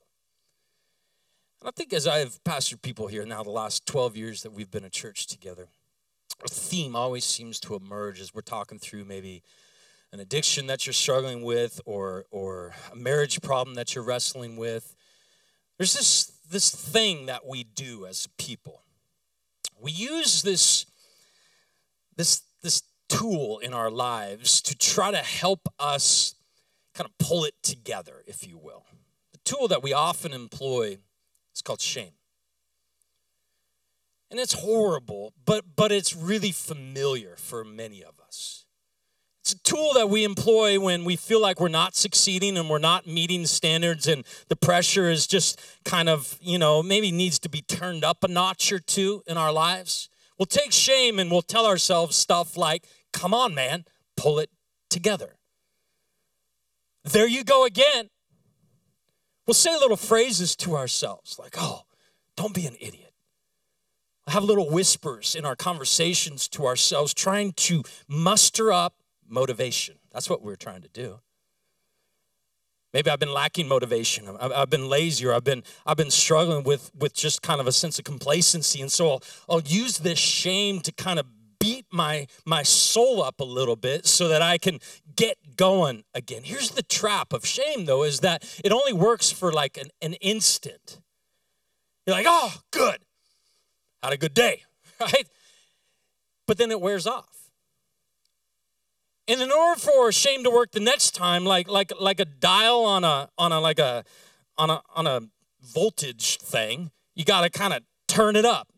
And 1.60 1.68
I 1.68 1.72
think 1.76 1.92
as 1.92 2.06
I've 2.06 2.42
pastored 2.42 2.80
people 2.80 3.08
here 3.08 3.26
now, 3.26 3.42
the 3.42 3.50
last 3.50 3.84
12 3.84 4.16
years 4.16 4.42
that 4.44 4.52
we've 4.54 4.70
been 4.70 4.84
a 4.84 4.88
church 4.88 5.26
together, 5.26 5.68
a 6.44 6.49
theme 6.49 6.96
always 6.96 7.25
seems 7.25 7.60
to 7.60 7.75
emerge 7.75 8.20
as 8.20 8.34
we're 8.34 8.40
talking 8.40 8.78
through 8.78 9.04
maybe 9.04 9.42
an 10.12 10.20
addiction 10.20 10.66
that 10.66 10.87
you're 10.87 10.92
struggling 10.92 11.42
with 11.42 11.80
or, 11.84 12.25
or 12.30 12.72
a 12.92 12.96
marriage 12.96 13.40
problem 13.42 13.76
that 13.76 13.94
you're 13.94 14.04
wrestling 14.04 14.56
with. 14.56 14.94
There's 15.78 15.94
this, 15.94 16.32
this 16.50 16.70
thing 16.70 17.26
that 17.26 17.46
we 17.46 17.64
do 17.64 18.06
as 18.06 18.28
people. 18.38 18.82
We 19.80 19.93
use 19.93 20.43
this, 20.43 20.86
this, 22.16 22.43
this 22.62 22.82
tool 23.08 23.58
in 23.58 23.73
our 23.73 23.90
lives 23.90 24.60
to 24.62 24.76
try 24.76 25.10
to 25.10 25.19
help 25.19 25.69
us 25.78 26.34
kind 26.95 27.08
of 27.08 27.16
pull 27.19 27.45
it 27.45 27.54
together, 27.62 28.23
if 28.26 28.47
you 28.47 28.58
will. 28.58 28.84
The 29.32 29.38
tool 29.45 29.69
that 29.69 29.82
we 29.82 29.93
often 29.93 30.32
employ 30.32 30.99
is 31.54 31.62
called 31.62 31.80
shame. 31.80 32.12
And 34.30 34.38
it's 34.38 34.52
horrible, 34.52 35.32
but, 35.45 35.64
but 35.75 35.90
it's 35.90 36.14
really 36.14 36.52
familiar 36.52 37.34
for 37.36 37.64
many 37.64 38.02
of 38.04 38.21
us. 38.21 38.64
It's 39.43 39.52
a 39.52 39.58
tool 39.62 39.93
that 39.95 40.08
we 40.08 40.23
employ 40.23 40.78
when 40.78 41.04
we 41.04 41.16
feel 41.16 41.40
like 41.40 41.58
we're 41.58 41.69
not 41.69 41.97
succeeding 41.97 42.56
and 42.58 42.69
we're 42.69 42.78
not 42.78 43.06
meeting 43.06 43.47
standards 43.47 44.06
and 44.06 44.25
the 44.49 44.56
pressure 44.56 45.10
is 45.10 45.26
just 45.26 45.60
kind 45.84 46.08
of, 46.08 46.38
you 46.40 46.58
know, 46.58 46.82
maybe 46.82 47.10
needs 47.10 47.38
to 47.40 47.49
be 47.49 47.62
turned 47.62 48.04
up 48.04 48.23
a 48.23 48.28
notch 48.28 48.71
or 48.71 48.78
two 48.78 49.23
in 49.26 49.36
our 49.36 49.50
lives. 49.50 50.08
We'll 50.38 50.47
take 50.47 50.73
shame 50.73 51.19
and 51.19 51.30
we'll 51.30 51.43
tell 51.43 51.66
ourselves 51.66 52.16
stuff 52.16 52.56
like, 52.56 52.86
come 53.12 53.34
on, 53.34 53.54
man, 53.54 53.84
pull 54.16 54.38
it 54.38 54.50
together. 54.90 55.36
There 57.04 57.26
you 57.26 57.43
go 57.43 57.64
again. 57.64 58.10
We'll 59.47 59.54
say 59.54 59.73
little 59.73 59.97
phrases 59.97 60.54
to 60.56 60.76
ourselves 60.76 61.38
like, 61.38 61.54
oh, 61.58 61.82
don't 62.36 62.54
be 62.54 62.66
an 62.66 62.76
idiot. 62.78 63.09
Have 64.30 64.45
little 64.45 64.71
whispers 64.71 65.34
in 65.34 65.45
our 65.45 65.56
conversations 65.56 66.49
to 66.49 66.66
ourselves, 66.66 67.12
trying 67.12 67.52
to 67.52 67.82
muster 68.08 68.73
up 68.73 68.95
motivation. 69.28 69.97
That's 70.12 70.30
what 70.30 70.43
we're 70.43 70.56
trying 70.56 70.82
to 70.82 70.88
do. 70.88 71.21
Maybe 72.93 73.10
I've 73.10 73.21
been 73.21 73.32
lacking 73.32 73.69
motivation. 73.69 74.28
I've 74.40 74.71
been 74.71 74.88
lazy 74.88 75.26
or 75.26 75.34
I've 75.34 75.45
been, 75.45 75.62
I've 75.86 75.97
been 75.97 76.10
struggling 76.10 76.64
with, 76.64 76.90
with 76.99 77.14
just 77.14 77.40
kind 77.43 77.60
of 77.60 77.66
a 77.66 77.73
sense 77.73 77.99
of 77.99 78.04
complacency. 78.04 78.80
And 78.80 78.90
so 78.90 79.10
I'll, 79.10 79.23
I'll 79.49 79.60
use 79.62 79.99
this 79.99 80.19
shame 80.19 80.80
to 80.80 80.93
kind 80.93 81.19
of 81.19 81.26
beat 81.60 81.86
my, 81.93 82.26
my 82.45 82.64
soul 82.64 83.23
up 83.23 83.38
a 83.38 83.45
little 83.45 83.76
bit 83.76 84.06
so 84.06 84.28
that 84.28 84.43
I 84.43 84.58
can 84.58 84.80
get 85.14 85.56
going 85.56 86.02
again. 86.14 86.43
Here's 86.43 86.71
the 86.71 86.82
trap 86.82 87.32
of 87.32 87.47
shame, 87.47 87.84
though, 87.84 88.02
is 88.02 88.21
that 88.21 88.43
it 88.64 88.73
only 88.73 88.93
works 88.93 89.30
for 89.30 89.52
like 89.52 89.76
an, 89.76 89.90
an 90.02 90.14
instant. 90.14 91.00
You're 92.06 92.16
like, 92.16 92.26
oh, 92.28 92.54
good. 92.73 92.99
Had 94.02 94.13
a 94.13 94.17
good 94.17 94.34
day, 94.34 94.63
right? 95.00 95.26
But 96.47 96.58
then 96.58 96.71
it 96.71 96.80
wears 96.80 97.06
off. 97.06 97.50
And 99.28 99.41
in 99.41 99.52
order 99.52 99.78
for 99.78 100.10
shame 100.10 100.43
to 100.43 100.50
work 100.50 100.73
the 100.73 100.80
next 100.80 101.13
time, 101.13 101.45
like 101.45 101.69
like 101.69 101.93
like 102.00 102.19
a 102.19 102.25
dial 102.25 102.84
on 102.84 103.04
a 103.04 103.28
on 103.39 103.52
a 103.52 103.60
like 103.60 103.78
a 103.78 104.04
on 104.58 104.71
a 104.71 104.82
on 104.97 105.06
a 105.06 105.21
voltage 105.63 106.39
thing, 106.39 106.91
you 107.15 107.25
got 107.25 107.43
to 107.43 107.50
kind 107.50 107.73
of 107.73 107.82
turn 108.08 108.34
it 108.34 108.45
up. 108.45 108.69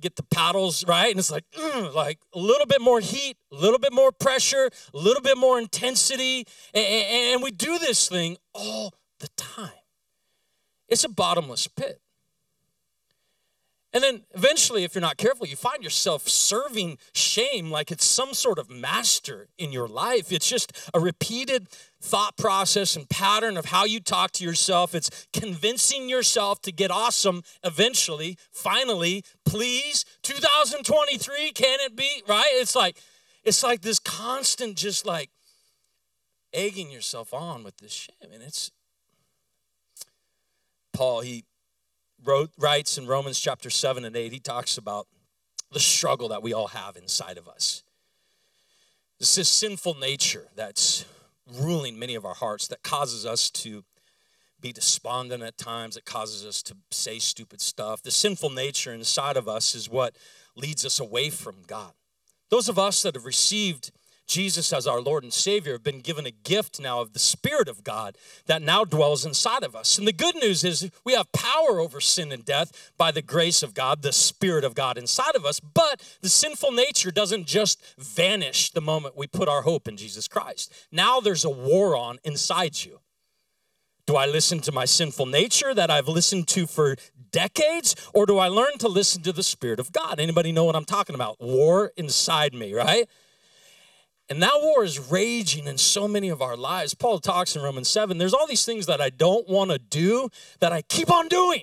Get 0.00 0.14
the 0.14 0.22
paddles 0.22 0.86
right? 0.86 1.10
And 1.10 1.18
it's 1.18 1.32
like 1.32 1.44
mm, 1.50 1.92
like 1.92 2.20
a 2.32 2.38
little 2.38 2.66
bit 2.66 2.80
more 2.80 3.00
heat 3.00 3.36
a 3.50 3.56
little 3.56 3.80
bit 3.80 3.92
more 3.92 4.12
pressure 4.12 4.70
a 4.94 4.96
little 4.96 5.22
bit 5.22 5.36
more 5.36 5.58
intensity. 5.58 6.46
And, 6.72 6.84
and 6.84 7.42
we 7.42 7.50
do 7.50 7.78
this 7.78 8.08
thing 8.08 8.36
all 8.54 8.94
the 9.18 9.28
time. 9.36 9.72
It's 10.88 11.02
a 11.02 11.08
bottomless 11.08 11.66
pit 11.66 12.00
and 13.92 14.04
then 14.04 14.22
eventually, 14.34 14.84
if 14.84 14.94
you're 14.94 15.00
not 15.00 15.16
careful, 15.16 15.46
you 15.46 15.56
find 15.56 15.82
yourself 15.82 16.28
serving 16.28 16.98
shame 17.14 17.70
like 17.70 17.90
it's 17.90 18.04
some 18.04 18.34
sort 18.34 18.58
of 18.58 18.68
master 18.68 19.48
in 19.56 19.72
your 19.72 19.88
life. 19.88 20.30
It's 20.30 20.48
just 20.48 20.90
a 20.92 21.00
repeated 21.00 21.68
thought 22.00 22.36
process 22.36 22.96
and 22.96 23.08
pattern 23.08 23.56
of 23.56 23.66
how 23.66 23.86
you 23.86 24.00
talk 24.00 24.32
to 24.32 24.44
yourself. 24.44 24.94
It's 24.94 25.26
convincing 25.32 26.06
yourself 26.08 26.60
to 26.62 26.72
get 26.72 26.90
awesome 26.90 27.42
eventually, 27.64 28.36
finally, 28.52 29.24
please, 29.46 30.04
2023, 30.22 31.52
can 31.52 31.78
it 31.80 31.96
be? 31.96 32.22
Right? 32.28 32.50
It's 32.52 32.76
like, 32.76 32.98
it's 33.42 33.62
like 33.62 33.80
this 33.80 33.98
constant 33.98 34.76
just 34.76 35.06
like 35.06 35.30
egging 36.52 36.90
yourself 36.90 37.32
on 37.32 37.64
with 37.64 37.78
this 37.78 37.92
shame. 37.92 38.32
And 38.32 38.42
it's 38.42 38.70
Paul, 40.92 41.20
he 41.20 41.44
wrote, 42.24 42.50
writes 42.58 42.98
in 42.98 43.06
Romans 43.06 43.38
chapter 43.38 43.70
7 43.70 44.04
and 44.04 44.16
8, 44.16 44.32
he 44.32 44.40
talks 44.40 44.78
about 44.78 45.06
the 45.72 45.80
struggle 45.80 46.28
that 46.28 46.42
we 46.42 46.52
all 46.52 46.68
have 46.68 46.96
inside 46.96 47.38
of 47.38 47.48
us. 47.48 47.82
This 49.18 49.36
is 49.36 49.48
sinful 49.48 49.94
nature 49.94 50.46
that's 50.54 51.04
ruling 51.60 51.98
many 51.98 52.14
of 52.14 52.24
our 52.24 52.34
hearts 52.34 52.68
that 52.68 52.82
causes 52.82 53.26
us 53.26 53.50
to 53.50 53.84
be 54.60 54.72
despondent 54.72 55.42
at 55.42 55.56
times, 55.56 55.96
it 55.96 56.04
causes 56.04 56.44
us 56.44 56.62
to 56.62 56.76
say 56.90 57.18
stupid 57.18 57.60
stuff. 57.60 58.02
The 58.02 58.10
sinful 58.10 58.50
nature 58.50 58.92
inside 58.92 59.36
of 59.36 59.48
us 59.48 59.74
is 59.74 59.88
what 59.88 60.16
leads 60.56 60.84
us 60.84 60.98
away 60.98 61.30
from 61.30 61.62
God. 61.66 61.92
Those 62.50 62.68
of 62.68 62.78
us 62.78 63.02
that 63.02 63.14
have 63.14 63.24
received 63.24 63.92
Jesus 64.28 64.72
as 64.72 64.86
our 64.86 65.00
Lord 65.00 65.24
and 65.24 65.32
Savior 65.32 65.72
have 65.72 65.82
been 65.82 66.00
given 66.00 66.26
a 66.26 66.30
gift 66.30 66.78
now 66.78 67.00
of 67.00 67.12
the 67.12 67.18
Spirit 67.18 67.68
of 67.68 67.82
God 67.82 68.16
that 68.46 68.62
now 68.62 68.84
dwells 68.84 69.24
inside 69.24 69.64
of 69.64 69.74
us. 69.74 69.98
And 69.98 70.06
the 70.06 70.12
good 70.12 70.36
news 70.36 70.62
is 70.64 70.90
we 71.04 71.14
have 71.14 71.32
power 71.32 71.80
over 71.80 72.00
sin 72.00 72.30
and 72.30 72.44
death 72.44 72.92
by 72.96 73.10
the 73.10 73.22
grace 73.22 73.62
of 73.62 73.74
God, 73.74 74.02
the 74.02 74.12
Spirit 74.12 74.64
of 74.64 74.74
God 74.74 74.98
inside 74.98 75.34
of 75.34 75.44
us. 75.44 75.58
But 75.60 76.16
the 76.20 76.28
sinful 76.28 76.72
nature 76.72 77.10
doesn't 77.10 77.46
just 77.46 77.82
vanish 77.98 78.70
the 78.70 78.80
moment 78.80 79.16
we 79.16 79.26
put 79.26 79.48
our 79.48 79.62
hope 79.62 79.88
in 79.88 79.96
Jesus 79.96 80.28
Christ. 80.28 80.72
Now 80.92 81.20
there's 81.20 81.44
a 81.44 81.50
war 81.50 81.96
on 81.96 82.18
inside 82.22 82.84
you. 82.84 83.00
Do 84.06 84.16
I 84.16 84.24
listen 84.24 84.60
to 84.60 84.72
my 84.72 84.86
sinful 84.86 85.26
nature 85.26 85.74
that 85.74 85.90
I've 85.90 86.08
listened 86.08 86.48
to 86.48 86.66
for 86.66 86.96
decades 87.30 87.94
or 88.14 88.24
do 88.24 88.38
I 88.38 88.48
learn 88.48 88.78
to 88.78 88.88
listen 88.88 89.22
to 89.22 89.32
the 89.32 89.42
spirit 89.42 89.78
of 89.78 89.92
God? 89.92 90.18
Anybody 90.18 90.50
know 90.50 90.64
what 90.64 90.76
I'm 90.76 90.86
talking 90.86 91.14
about? 91.14 91.38
War 91.40 91.92
inside 91.96 92.54
me, 92.54 92.72
right? 92.72 93.06
And 94.30 94.42
that 94.42 94.60
war 94.60 94.84
is 94.84 94.98
raging 95.10 95.66
in 95.66 95.78
so 95.78 96.06
many 96.06 96.28
of 96.28 96.42
our 96.42 96.56
lives. 96.56 96.92
Paul 96.92 97.18
talks 97.18 97.56
in 97.56 97.62
Romans 97.62 97.88
7 97.88 98.18
there's 98.18 98.34
all 98.34 98.46
these 98.46 98.64
things 98.64 98.86
that 98.86 99.00
I 99.00 99.10
don't 99.10 99.48
want 99.48 99.70
to 99.70 99.78
do 99.78 100.28
that 100.60 100.72
I 100.72 100.82
keep 100.82 101.10
on 101.10 101.28
doing. 101.28 101.62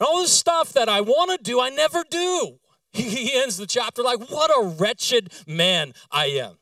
And 0.00 0.08
all 0.08 0.20
this 0.20 0.32
stuff 0.32 0.72
that 0.72 0.88
I 0.88 1.00
want 1.00 1.30
to 1.30 1.42
do, 1.42 1.60
I 1.60 1.70
never 1.70 2.04
do. 2.08 2.58
He 2.92 3.34
ends 3.34 3.58
the 3.58 3.66
chapter 3.66 4.02
like, 4.02 4.30
What 4.30 4.50
a 4.50 4.68
wretched 4.68 5.32
man 5.46 5.92
I 6.10 6.26
am. 6.26 6.56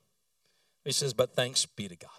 He 0.85 0.92
says, 0.92 1.14
But 1.14 1.35
thanks 1.35 1.64
be 1.64 1.88
to 1.88 1.97
God. 1.97 2.11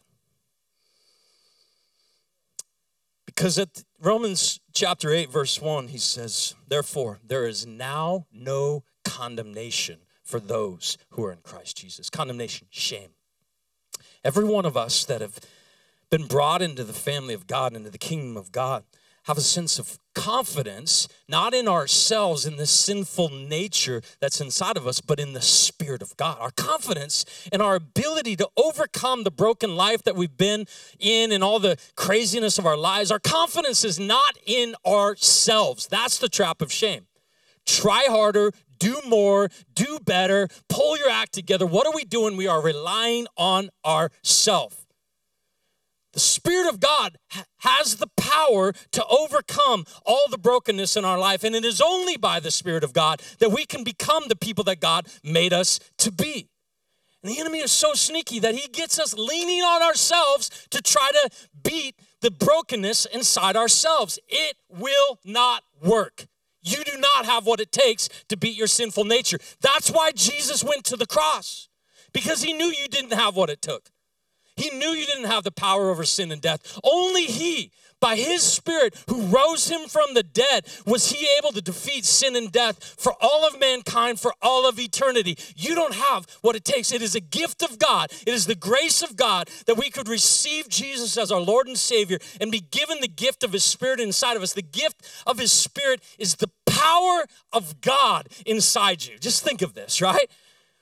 Because 3.26 3.60
at 3.60 3.84
Romans 4.00 4.62
chapter 4.74 5.12
8, 5.12 5.30
verse 5.30 5.62
1, 5.62 5.90
he 5.90 5.98
says, 5.98 6.56
Therefore, 6.68 7.20
there 7.28 7.46
is 7.46 7.68
now 7.68 8.26
no 8.32 8.84
condemnation 9.04 9.98
for 10.26 10.40
those 10.40 10.98
who 11.12 11.24
are 11.24 11.32
in 11.32 11.40
Christ 11.44 11.78
Jesus. 11.78 12.10
Condemnation, 12.10 12.68
shame. 12.70 13.12
Every 14.24 14.44
one 14.44 14.66
of 14.66 14.76
us 14.76 15.06
that 15.06 15.22
have 15.22 15.40
been 16.10 16.26
brought 16.26 16.62
into 16.62 16.84
the 16.84 16.94
family 16.94 17.34
of 17.34 17.48
God, 17.48 17.76
into 17.76 17.92
the 17.92 17.98
kingdom 17.98 18.36
of 18.36 18.52
God, 18.52 18.84
have 19.26 19.38
a 19.38 19.42
sense 19.42 19.80
of 19.80 19.98
confidence, 20.14 21.08
not 21.28 21.54
in 21.54 21.68
ourselves, 21.68 22.46
in 22.46 22.58
the 22.58 22.68
sinful 22.68 23.30
nature 23.30 24.02
that's 24.20 24.40
inside 24.40 24.78
of 24.78 24.86
us, 24.86 25.02
but 25.02 25.20
in 25.20 25.34
the 25.34 25.42
Spirit 25.42 26.04
of 26.04 26.16
God. 26.16 26.38
Our 26.40 26.52
confidence 26.52 27.26
in 27.52 27.60
our 27.60 27.76
ability 27.76 28.36
to 28.38 28.50
overcome 28.56 29.24
the 29.24 29.32
broken 29.32 29.76
life 29.76 30.04
that 30.04 30.16
we've 30.16 30.38
been 30.38 30.68
in 31.00 31.32
and 31.32 31.44
all 31.44 31.60
the 31.60 31.78
craziness 31.96 32.60
of 32.60 32.68
our 32.68 32.78
lives. 32.78 33.12
Our 33.12 33.20
confidence 33.20 33.84
is 33.84 34.00
not 34.00 34.38
in 34.46 34.76
ourselves. 34.86 35.88
That's 35.88 36.20
the 36.20 36.30
trap 36.30 36.62
of 36.62 36.72
shame. 36.72 37.08
Try 37.66 38.06
harder, 38.10 38.52
do 38.80 39.00
more, 39.08 39.50
do 39.74 40.00
better, 40.04 40.48
pull 40.70 40.98
your 40.98 41.10
act 41.10 41.34
together. 41.34 41.66
What 41.66 41.88
are 41.88 41.94
we 41.94 42.04
doing? 42.04 42.38
We 42.38 42.48
are 42.48 42.62
relying 42.62 43.28
on 43.38 43.70
ourselves. 43.86 44.78
The 46.14 46.22
Spirit 46.22 46.70
of 46.70 46.80
God 46.80 47.18
has 47.60 47.98
the 47.98 48.08
power 48.16 48.72
to 48.92 49.06
overcome 49.06 49.86
all 50.06 50.28
the 50.30 50.38
brokenness 50.38 50.96
in 50.96 51.04
our 51.04 51.20
life. 51.20 51.44
And 51.44 51.54
it 51.54 51.66
is 51.66 51.82
only 51.82 52.16
by 52.16 52.40
the 52.40 52.52
Spirit 52.52 52.86
of 52.86 52.94
God 52.94 53.22
that 53.40 53.50
we 53.50 53.66
can 53.66 53.84
become 53.84 54.24
the 54.30 54.36
people 54.38 54.64
that 54.64 54.80
God 54.80 55.08
made 55.26 55.52
us 55.52 55.78
to 55.98 56.14
be. 56.14 56.48
And 57.22 57.34
the 57.34 57.40
enemy 57.40 57.60
is 57.60 57.72
so 57.72 57.94
sneaky 57.96 58.40
that 58.40 58.56
he 58.56 58.70
gets 58.70 58.98
us 58.98 59.14
leaning 59.14 59.62
on 59.62 59.82
ourselves 59.82 60.68
to 60.70 60.82
try 60.82 61.10
to 61.12 61.30
beat 61.64 61.96
the 62.22 62.32
brokenness 62.32 63.06
inside 63.08 63.58
ourselves. 63.58 64.18
It 64.30 64.56
will 64.70 65.20
not 65.26 65.64
work. 65.84 66.28
You 66.66 66.84
do 66.84 66.98
not 66.98 67.26
have 67.26 67.46
what 67.46 67.60
it 67.60 67.72
takes 67.72 68.10
to 68.28 68.36
beat 68.36 68.58
your 68.58 68.68
sinful 68.68 69.06
nature. 69.06 69.38
That's 69.62 69.90
why 69.92 70.12
Jesus 70.12 70.64
went 70.64 70.84
to 70.86 70.98
the 70.98 71.06
cross, 71.06 71.70
because 72.12 72.42
he 72.42 72.54
knew 72.54 72.66
you 72.66 72.88
didn't 72.88 73.14
have 73.14 73.36
what 73.36 73.52
it 73.52 73.62
took. 73.62 73.92
He 74.58 74.70
knew 74.72 74.90
you 74.90 75.06
didn't 75.06 75.26
have 75.26 75.44
the 75.44 75.52
power 75.52 75.90
over 75.90 76.04
sin 76.04 76.32
and 76.32 76.42
death. 76.42 76.80
Only 76.84 77.26
He, 77.26 77.72
by 78.06 78.16
His 78.16 78.44
Spirit 78.44 78.94
who 79.10 79.24
rose 79.24 79.68
Him 79.68 79.88
from 79.88 80.14
the 80.14 80.22
dead, 80.22 80.68
was 80.86 81.12
He 81.12 81.28
able 81.40 81.52
to 81.54 81.60
defeat 81.60 82.06
sin 82.06 82.36
and 82.36 82.52
death 82.52 82.84
for 83.00 83.14
all 83.20 83.48
of 83.48 83.60
mankind, 83.60 84.20
for 84.20 84.32
all 84.44 84.70
of 84.70 84.80
eternity. 84.80 85.36
You 85.56 85.74
don't 85.74 85.96
have 85.96 86.28
what 86.42 86.56
it 86.56 86.64
takes. 86.64 86.92
It 86.92 87.02
is 87.02 87.16
a 87.16 87.20
gift 87.20 87.64
of 87.64 87.80
God, 87.80 88.12
it 88.28 88.32
is 88.36 88.46
the 88.46 88.54
grace 88.54 89.02
of 89.02 89.16
God 89.16 89.50
that 89.66 89.78
we 89.78 89.90
could 89.90 90.08
receive 90.08 90.70
Jesus 90.70 91.18
as 91.18 91.32
our 91.32 91.42
Lord 91.42 91.66
and 91.66 91.76
Savior 91.76 92.20
and 92.40 92.52
be 92.52 92.60
given 92.60 93.00
the 93.02 93.08
gift 93.08 93.44
of 93.44 93.54
His 93.54 93.64
Spirit 93.64 94.00
inside 94.00 94.38
of 94.38 94.44
us. 94.44 94.54
The 94.54 94.62
gift 94.62 95.02
of 95.26 95.40
His 95.40 95.52
Spirit 95.52 96.04
is 96.20 96.36
the 96.36 96.52
power 96.68 97.26
of 97.52 97.82
God 97.82 98.30
inside 98.46 99.04
you. 99.04 99.18
Just 99.18 99.44
think 99.44 99.64
of 99.64 99.74
this, 99.74 100.00
right? 100.00 100.30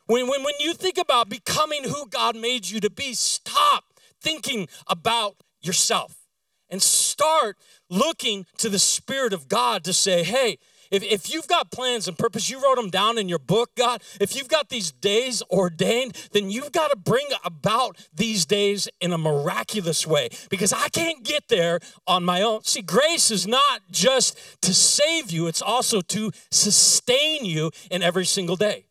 When, 0.07 0.27
when, 0.27 0.43
when 0.43 0.55
you 0.59 0.73
think 0.73 0.97
about 0.97 1.29
becoming 1.29 1.85
who 1.85 2.05
God 2.05 2.35
made 2.35 2.69
you 2.69 2.81
to 2.81 2.89
be, 2.89 3.13
stop 3.13 3.85
thinking 4.19 4.67
about 4.87 5.37
yourself 5.61 6.22
and 6.73 6.81
start 6.81 7.55
looking 7.87 8.47
to 8.57 8.67
the 8.67 8.79
Spirit 8.79 9.31
of 9.31 9.47
God 9.47 9.83
to 9.83 9.93
say, 9.93 10.23
hey, 10.23 10.57
if, 10.89 11.03
if 11.03 11.31
you've 11.31 11.47
got 11.47 11.71
plans 11.71 12.07
and 12.07 12.17
purpose, 12.17 12.49
you 12.49 12.61
wrote 12.61 12.77
them 12.77 12.89
down 12.89 13.19
in 13.19 13.29
your 13.29 13.39
book, 13.39 13.75
God, 13.75 14.01
if 14.19 14.35
you've 14.35 14.47
got 14.47 14.69
these 14.69 14.91
days 14.91 15.43
ordained, 15.51 16.13
then 16.31 16.49
you've 16.49 16.71
got 16.71 16.89
to 16.89 16.97
bring 16.97 17.27
about 17.45 17.97
these 18.13 18.45
days 18.45 18.89
in 18.99 19.13
a 19.13 19.17
miraculous 19.19 20.07
way 20.07 20.29
because 20.49 20.73
I 20.73 20.89
can't 20.89 21.23
get 21.23 21.47
there 21.47 21.79
on 22.07 22.23
my 22.23 22.41
own. 22.41 22.63
See, 22.63 22.81
grace 22.81 23.29
is 23.29 23.47
not 23.47 23.81
just 23.91 24.35
to 24.63 24.73
save 24.73 25.31
you, 25.31 25.45
it's 25.45 25.61
also 25.61 26.01
to 26.01 26.31
sustain 26.49 27.45
you 27.45 27.69
in 27.91 28.01
every 28.01 28.25
single 28.25 28.55
day. 28.55 28.85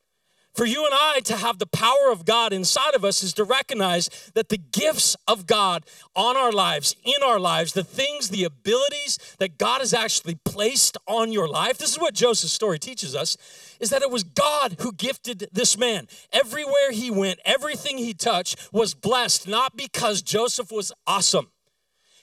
For 0.55 0.67
you 0.67 0.85
and 0.85 0.95
I 0.95 1.21
to 1.25 1.37
have 1.37 1.59
the 1.59 1.67
power 1.67 2.11
of 2.11 2.27
God 2.27 2.53
inside 2.53 2.95
of 2.95 3.05
us 3.05 3.23
is 3.23 3.33
to 3.35 3.45
recognize 3.45 4.11
that 4.35 4.51
the 4.51 4.59
gifts 4.59 5.17
of 5.27 5.47
God 5.47 5.87
on 6.15 6.37
our 6.37 6.53
lives, 6.53 6.95
in 7.05 7.23
our 7.25 7.41
lives, 7.41 7.73
the 7.73 7.85
things, 7.85 8.29
the 8.29 8.45
abilities 8.45 9.19
that 9.39 9.57
God 9.57 9.81
has 9.81 9.95
actually 9.95 10.35
placed 10.45 10.99
on 11.07 11.33
your 11.33 11.49
life. 11.49 11.79
This 11.79 11.93
is 11.93 11.99
what 11.99 12.15
Joseph's 12.15 12.53
story 12.53 12.79
teaches 12.79 13.17
us 13.17 13.37
is 13.81 13.89
that 13.91 14.03
it 14.03 14.11
was 14.11 14.25
God 14.25 14.77
who 14.81 14.93
gifted 14.93 15.49
this 15.53 15.79
man. 15.79 16.07
Everywhere 16.33 16.93
he 16.93 17.11
went, 17.11 17.41
everything 17.47 17.97
he 17.97 18.13
touched 18.13 18.73
was 18.73 18.95
blessed, 18.95 19.49
not 19.49 19.75
because 19.75 20.21
Joseph 20.21 20.71
was 20.71 20.93
awesome. 21.07 21.49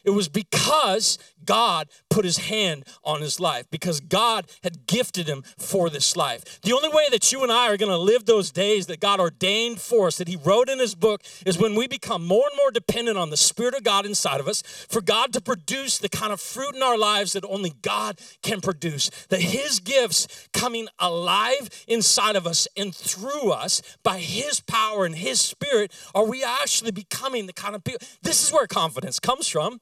It 0.06 0.12
was 0.12 0.30
because 0.30 1.18
God 1.46 1.88
put 2.10 2.26
his 2.26 2.38
hand 2.38 2.86
on 3.04 3.22
his 3.22 3.40
life, 3.40 3.66
because 3.72 4.00
God 4.00 4.46
had 4.64 4.88
gifted 4.88 5.28
him 5.28 5.44
for 5.58 5.90
this 5.90 6.16
life. 6.16 6.62
The 6.62 6.74
only 6.74 6.90
way 6.90 7.08
that 7.12 7.32
you 7.32 7.44
and 7.44 7.52
I 7.52 7.70
are 7.70 7.78
going 7.78 7.92
to 7.92 7.98
live 7.98 8.26
those 8.26 8.52
days 8.52 8.88
that 8.88 9.00
God 9.00 9.20
ordained 9.20 9.80
for 9.80 10.08
us, 10.08 10.18
that 10.18 10.28
he 10.28 10.36
wrote 10.36 10.70
in 10.70 10.80
his 10.80 10.96
book, 10.96 11.24
is 11.46 11.58
when 11.58 11.76
we 11.76 11.88
become 11.88 12.26
more 12.26 12.46
and 12.50 12.58
more 12.58 12.72
dependent 12.72 13.18
on 13.18 13.30
the 13.30 13.38
Spirit 13.38 13.76
of 13.76 13.84
God 13.84 14.06
inside 14.06 14.40
of 14.40 14.48
us, 14.48 14.62
for 14.90 15.02
God 15.02 15.34
to 15.34 15.42
produce 15.42 15.98
the 15.98 16.10
kind 16.10 16.34
of 16.34 16.42
fruit 16.42 16.76
in 16.76 16.84
our 16.84 16.98
lives 16.98 17.34
that 17.34 17.46
only 17.46 17.74
God 17.82 18.20
can 18.42 18.62
produce. 18.62 19.10
That 19.30 19.42
his 19.42 19.80
gifts 19.80 20.48
coming 20.54 20.88
alive 21.00 21.70
inside 21.88 22.36
of 22.36 22.46
us 22.46 22.68
and 22.76 22.94
through 22.94 23.52
us 23.52 23.82
by 24.04 24.20
his 24.20 24.60
power 24.60 25.06
and 25.06 25.16
his 25.16 25.40
spirit 25.40 25.92
are 26.14 26.26
we 26.26 26.44
actually 26.44 26.92
becoming 26.92 27.46
the 27.46 27.54
kind 27.54 27.76
of 27.76 27.84
people. 27.84 28.06
This 28.22 28.44
is 28.44 28.52
where 28.52 28.68
confidence 28.68 29.20
comes 29.20 29.48
from 29.48 29.80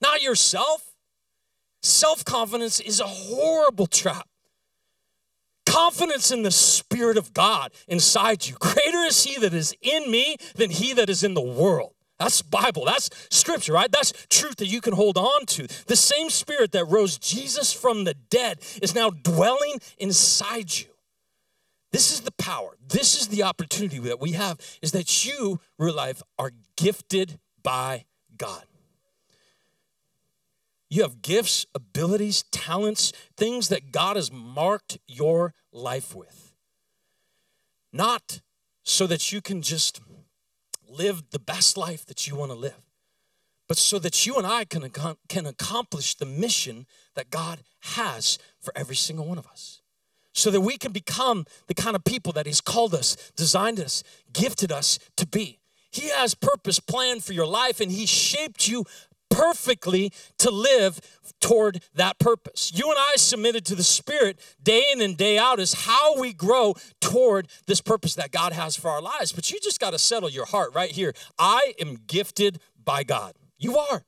not 0.00 0.22
yourself. 0.22 0.93
Self 1.84 2.24
confidence 2.24 2.80
is 2.80 2.98
a 2.98 3.06
horrible 3.06 3.86
trap. 3.86 4.26
Confidence 5.66 6.30
in 6.30 6.42
the 6.42 6.50
Spirit 6.50 7.18
of 7.18 7.34
God 7.34 7.72
inside 7.86 8.46
you. 8.46 8.56
Greater 8.58 9.04
is 9.04 9.22
He 9.22 9.38
that 9.38 9.52
is 9.52 9.74
in 9.82 10.10
me 10.10 10.36
than 10.54 10.70
He 10.70 10.94
that 10.94 11.10
is 11.10 11.22
in 11.22 11.34
the 11.34 11.42
world. 11.42 11.92
That's 12.18 12.40
Bible. 12.40 12.86
That's 12.86 13.10
scripture, 13.30 13.74
right? 13.74 13.92
That's 13.92 14.14
truth 14.30 14.56
that 14.56 14.68
you 14.68 14.80
can 14.80 14.94
hold 14.94 15.18
on 15.18 15.44
to. 15.46 15.66
The 15.86 15.96
same 15.96 16.30
spirit 16.30 16.72
that 16.72 16.86
rose 16.86 17.18
Jesus 17.18 17.70
from 17.74 18.04
the 18.04 18.14
dead 18.14 18.60
is 18.80 18.94
now 18.94 19.10
dwelling 19.10 19.78
inside 19.98 20.74
you. 20.74 20.86
This 21.92 22.10
is 22.12 22.20
the 22.22 22.32
power. 22.32 22.78
This 22.88 23.20
is 23.20 23.28
the 23.28 23.42
opportunity 23.42 23.98
that 23.98 24.20
we 24.20 24.32
have 24.32 24.58
is 24.80 24.92
that 24.92 25.26
you, 25.26 25.60
real 25.78 25.94
life, 25.94 26.22
are 26.38 26.52
gifted 26.76 27.38
by 27.62 28.06
God. 28.38 28.64
You 30.90 31.02
have 31.02 31.22
gifts, 31.22 31.66
abilities, 31.74 32.44
talents, 32.52 33.12
things 33.36 33.68
that 33.68 33.90
God 33.92 34.16
has 34.16 34.30
marked 34.30 34.98
your 35.06 35.54
life 35.72 36.14
with. 36.14 36.54
Not 37.92 38.40
so 38.82 39.06
that 39.06 39.32
you 39.32 39.40
can 39.40 39.62
just 39.62 40.00
live 40.88 41.30
the 41.30 41.38
best 41.38 41.76
life 41.76 42.04
that 42.06 42.26
you 42.26 42.36
want 42.36 42.50
to 42.52 42.56
live, 42.56 42.88
but 43.66 43.78
so 43.78 43.98
that 43.98 44.26
you 44.26 44.36
and 44.36 44.46
I 44.46 44.64
can, 44.64 44.88
can 45.28 45.46
accomplish 45.46 46.14
the 46.14 46.26
mission 46.26 46.86
that 47.14 47.30
God 47.30 47.60
has 47.80 48.38
for 48.60 48.72
every 48.76 48.96
single 48.96 49.26
one 49.26 49.38
of 49.38 49.46
us. 49.46 49.80
So 50.32 50.50
that 50.50 50.60
we 50.60 50.76
can 50.76 50.90
become 50.92 51.46
the 51.68 51.74
kind 51.74 51.94
of 51.94 52.04
people 52.04 52.32
that 52.32 52.46
He's 52.46 52.60
called 52.60 52.94
us, 52.94 53.16
designed 53.36 53.78
us, 53.78 54.02
gifted 54.32 54.72
us 54.72 54.98
to 55.16 55.26
be. 55.26 55.60
He 55.90 56.08
has 56.08 56.34
purpose 56.34 56.80
planned 56.80 57.22
for 57.22 57.32
your 57.32 57.46
life, 57.46 57.80
and 57.80 57.92
He 57.92 58.04
shaped 58.04 58.66
you 58.66 58.84
perfectly 59.34 60.12
to 60.38 60.50
live 60.50 61.00
toward 61.40 61.82
that 61.94 62.18
purpose. 62.18 62.72
You 62.74 62.88
and 62.88 62.98
I 62.98 63.16
submitted 63.16 63.66
to 63.66 63.74
the 63.74 63.82
Spirit 63.82 64.38
day 64.62 64.84
in 64.92 65.00
and 65.00 65.16
day 65.16 65.38
out 65.38 65.58
is 65.58 65.86
how 65.86 66.18
we 66.20 66.32
grow 66.32 66.74
toward 67.00 67.48
this 67.66 67.80
purpose 67.80 68.14
that 68.14 68.30
God 68.30 68.52
has 68.52 68.76
for 68.76 68.90
our 68.90 69.02
lives. 69.02 69.32
But 69.32 69.50
you 69.50 69.58
just 69.60 69.80
got 69.80 69.90
to 69.90 69.98
settle 69.98 70.30
your 70.30 70.46
heart 70.46 70.74
right 70.74 70.90
here. 70.90 71.12
I 71.38 71.74
am 71.80 71.98
gifted 72.06 72.60
by 72.82 73.02
God. 73.02 73.34
You 73.58 73.76
are. 73.76 74.04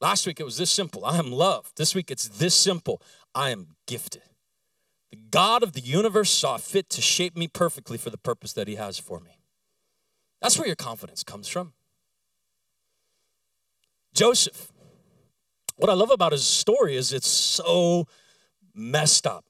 Last 0.00 0.26
week 0.26 0.40
it 0.40 0.44
was 0.44 0.56
this 0.56 0.70
simple 0.70 1.04
I 1.04 1.18
am 1.18 1.32
loved. 1.32 1.76
This 1.76 1.94
week 1.94 2.10
it's 2.10 2.28
this 2.28 2.54
simple 2.54 3.02
I 3.34 3.50
am 3.50 3.68
gifted. 3.86 4.22
The 5.10 5.18
God 5.30 5.62
of 5.62 5.72
the 5.72 5.80
universe 5.80 6.30
saw 6.30 6.56
fit 6.56 6.88
to 6.90 7.02
shape 7.02 7.36
me 7.36 7.48
perfectly 7.48 7.98
for 7.98 8.10
the 8.10 8.18
purpose 8.18 8.52
that 8.52 8.68
He 8.68 8.76
has 8.76 8.98
for 8.98 9.20
me. 9.20 9.38
That's 10.40 10.58
where 10.58 10.66
your 10.66 10.76
confidence 10.76 11.22
comes 11.22 11.48
from. 11.48 11.72
Joseph, 14.20 14.70
what 15.76 15.88
I 15.88 15.94
love 15.94 16.10
about 16.10 16.32
his 16.32 16.46
story 16.46 16.94
is 16.94 17.10
it's 17.10 17.26
so 17.26 18.06
messed 18.74 19.26
up. 19.26 19.46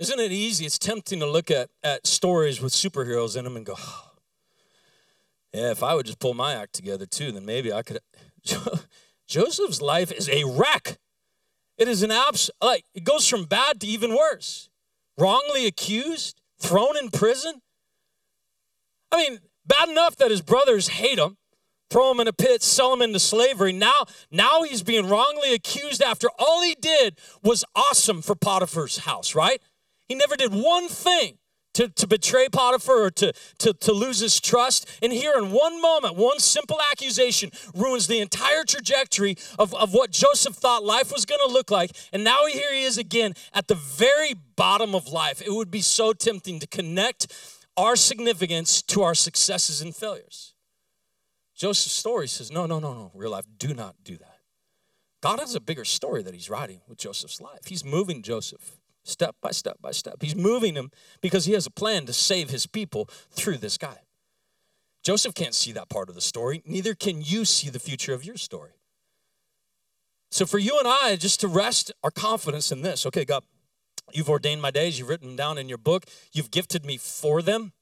Isn't 0.00 0.18
it 0.18 0.32
easy? 0.32 0.66
It's 0.66 0.80
tempting 0.80 1.20
to 1.20 1.26
look 1.30 1.48
at, 1.48 1.70
at 1.84 2.08
stories 2.08 2.60
with 2.60 2.72
superheroes 2.72 3.36
in 3.36 3.44
them 3.44 3.54
and 3.56 3.64
go, 3.64 3.76
oh, 3.78 4.10
yeah, 5.54 5.70
if 5.70 5.84
I 5.84 5.94
would 5.94 6.06
just 6.06 6.18
pull 6.18 6.34
my 6.34 6.54
act 6.54 6.72
together 6.72 7.06
too, 7.06 7.30
then 7.30 7.46
maybe 7.46 7.72
I 7.72 7.82
could. 7.82 8.00
Joseph's 9.28 9.80
life 9.80 10.10
is 10.10 10.28
a 10.28 10.42
wreck. 10.42 10.98
It 11.76 11.86
is 11.86 12.02
an 12.02 12.10
abs 12.10 12.50
like 12.60 12.84
it 12.96 13.04
goes 13.04 13.28
from 13.28 13.44
bad 13.44 13.80
to 13.82 13.86
even 13.86 14.16
worse. 14.16 14.70
Wrongly 15.16 15.66
accused, 15.66 16.40
thrown 16.58 16.96
in 16.96 17.10
prison. 17.10 17.62
I 19.12 19.18
mean, 19.18 19.38
bad 19.64 19.88
enough 19.88 20.16
that 20.16 20.32
his 20.32 20.42
brothers 20.42 20.88
hate 20.88 21.20
him, 21.20 21.36
throw 21.90 22.10
him 22.10 22.20
in 22.20 22.28
a 22.28 22.32
pit, 22.32 22.62
sell 22.62 22.92
him 22.92 23.02
into 23.02 23.18
slavery. 23.18 23.72
Now, 23.72 24.04
now 24.30 24.62
he's 24.62 24.82
being 24.82 25.08
wrongly 25.08 25.54
accused 25.54 26.02
after 26.02 26.28
all 26.38 26.62
he 26.62 26.74
did 26.74 27.18
was 27.42 27.64
awesome 27.74 28.22
for 28.22 28.34
Potiphar's 28.34 28.98
house, 28.98 29.34
right? 29.34 29.60
He 30.08 30.14
never 30.14 30.36
did 30.36 30.52
one 30.52 30.88
thing 30.88 31.38
to, 31.74 31.88
to 31.88 32.06
betray 32.08 32.48
Potiphar 32.48 33.04
or 33.04 33.10
to, 33.12 33.32
to, 33.58 33.72
to 33.72 33.92
lose 33.92 34.18
his 34.18 34.40
trust. 34.40 34.88
And 35.00 35.12
here, 35.12 35.34
in 35.36 35.52
one 35.52 35.80
moment, 35.80 36.16
one 36.16 36.40
simple 36.40 36.78
accusation 36.90 37.50
ruins 37.74 38.08
the 38.08 38.20
entire 38.20 38.64
trajectory 38.64 39.36
of, 39.58 39.72
of 39.74 39.94
what 39.94 40.10
Joseph 40.10 40.56
thought 40.56 40.82
life 40.82 41.12
was 41.12 41.24
going 41.24 41.40
to 41.46 41.52
look 41.52 41.70
like. 41.70 41.92
And 42.12 42.24
now 42.24 42.46
here 42.46 42.74
he 42.74 42.82
is 42.82 42.98
again 42.98 43.34
at 43.54 43.68
the 43.68 43.76
very 43.76 44.34
bottom 44.56 44.94
of 44.94 45.08
life. 45.08 45.40
It 45.40 45.52
would 45.52 45.70
be 45.70 45.82
so 45.82 46.12
tempting 46.12 46.58
to 46.60 46.66
connect 46.66 47.32
our 47.76 47.94
significance 47.94 48.82
to 48.82 49.02
our 49.02 49.14
successes 49.14 49.80
and 49.80 49.94
failures. 49.94 50.54
Joseph's 51.58 51.96
story 51.96 52.28
says, 52.28 52.52
no, 52.52 52.66
no, 52.66 52.78
no, 52.78 52.94
no, 52.94 53.10
real 53.14 53.32
life, 53.32 53.44
do 53.58 53.74
not 53.74 53.96
do 54.04 54.16
that. 54.16 54.38
God 55.20 55.40
has 55.40 55.56
a 55.56 55.60
bigger 55.60 55.84
story 55.84 56.22
that 56.22 56.32
he's 56.32 56.48
writing 56.48 56.80
with 56.88 56.98
Joseph's 56.98 57.40
life. 57.40 57.66
He's 57.66 57.84
moving 57.84 58.22
Joseph 58.22 58.78
step 59.02 59.34
by 59.42 59.50
step 59.50 59.78
by 59.82 59.90
step. 59.90 60.16
He's 60.20 60.36
moving 60.36 60.74
him 60.74 60.92
because 61.20 61.46
he 61.46 61.54
has 61.54 61.66
a 61.66 61.70
plan 61.70 62.06
to 62.06 62.12
save 62.12 62.50
his 62.50 62.66
people 62.66 63.06
through 63.30 63.56
this 63.56 63.76
guy. 63.76 64.02
Joseph 65.02 65.34
can't 65.34 65.54
see 65.54 65.72
that 65.72 65.88
part 65.88 66.08
of 66.08 66.14
the 66.14 66.20
story, 66.20 66.62
neither 66.64 66.94
can 66.94 67.22
you 67.22 67.44
see 67.44 67.70
the 67.70 67.78
future 67.80 68.14
of 68.14 68.24
your 68.24 68.36
story. 68.36 68.72
So, 70.30 70.44
for 70.44 70.58
you 70.58 70.78
and 70.78 70.86
I, 70.86 71.16
just 71.16 71.40
to 71.40 71.48
rest 71.48 71.90
our 72.04 72.10
confidence 72.10 72.70
in 72.70 72.82
this 72.82 73.06
okay, 73.06 73.24
God, 73.24 73.42
you've 74.12 74.28
ordained 74.28 74.60
my 74.60 74.70
days, 74.70 74.98
you've 74.98 75.08
written 75.08 75.28
them 75.28 75.36
down 75.36 75.58
in 75.58 75.68
your 75.68 75.78
book, 75.78 76.04
you've 76.32 76.50
gifted 76.50 76.84
me 76.84 76.98
for 76.98 77.40
them. 77.40 77.72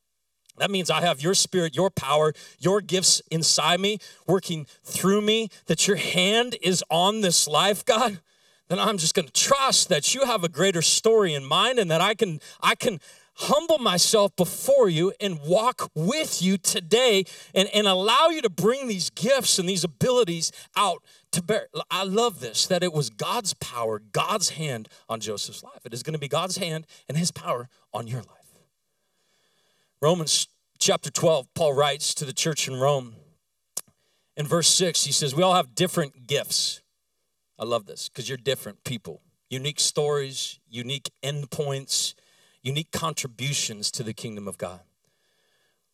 That 0.59 0.71
means 0.71 0.91
I 0.91 1.01
have 1.03 1.21
your 1.21 1.35
spirit, 1.35 1.77
your 1.77 1.91
power, 1.91 2.33
your 2.59 2.81
gifts 2.81 3.23
inside 3.31 3.81
me, 3.81 3.99
working 4.27 4.67
through 4.85 5.21
me, 5.21 5.51
that 5.67 5.87
your 5.87 5.97
hand 5.97 6.57
is 6.63 6.83
on 6.91 7.21
this 7.21 7.47
life, 7.47 7.85
God 7.85 8.21
then 8.69 8.79
I'm 8.79 8.99
just 8.99 9.15
going 9.15 9.27
to 9.27 9.33
trust 9.33 9.89
that 9.89 10.15
you 10.15 10.25
have 10.25 10.43
a 10.43 10.49
greater 10.49 10.83
story 10.83 11.35
in 11.35 11.45
mind 11.45 11.79
and 11.79 11.91
that 11.91 12.01
I 12.01 12.15
can 12.15 12.41
I 12.61 12.75
can 12.75 13.01
humble 13.39 13.79
myself 13.79 14.35
before 14.35 14.89
you 14.89 15.13
and 15.21 15.39
walk 15.41 15.91
with 15.95 16.41
you 16.41 16.57
today 16.57 17.25
and, 17.55 17.69
and 17.75 17.87
allow 17.87 18.29
you 18.29 18.41
to 18.41 18.49
bring 18.49 18.89
these 18.89 19.11
gifts 19.11 19.59
and 19.59 19.69
these 19.69 19.85
abilities 19.85 20.53
out 20.75 21.03
to 21.33 21.43
bear. 21.43 21.69
I 21.91 22.05
love 22.05 22.41
this 22.41 22.67
that 22.67 22.83
it 22.83 22.93
was 22.93 23.11
God's 23.11 23.55
power, 23.55 24.01
God's 24.13 24.51
hand 24.51 24.89
on 25.09 25.21
Joseph's 25.21 25.63
life. 25.63 25.85
It 25.85 25.93
is 25.93 26.03
going 26.03 26.15
to 26.15 26.19
be 26.19 26.29
God's 26.29 26.57
hand 26.57 26.87
and 27.09 27.17
his 27.17 27.31
power 27.31 27.69
on 27.93 28.09
your 28.09 28.23
life. 28.23 28.36
Romans 30.03 30.47
chapter 30.79 31.11
12, 31.11 31.47
Paul 31.55 31.73
writes 31.73 32.15
to 32.15 32.27
the 32.27 32.35
church 32.35 32.69
in 32.69 32.77
Rome. 32.79 33.15
In 34.37 34.47
verse 34.47 34.69
6, 34.69 35.05
he 35.05 35.13
says, 35.13 35.35
We 35.35 35.43
all 35.43 35.55
have 35.55 35.75
different 35.75 36.27
gifts. 36.27 36.83
I 37.59 37.65
love 37.65 37.87
this 37.87 38.11
because 38.11 38.29
you're 38.29 38.37
different 38.37 38.85
people, 38.85 39.23
unique 39.49 39.81
stories, 39.81 40.61
unique 40.69 41.11
endpoints, 41.23 42.13
unique 42.63 42.93
contributions 42.93 43.91
to 43.93 44.03
the 44.03 44.13
kingdom 44.13 44.47
of 44.47 44.59
God. 44.59 44.81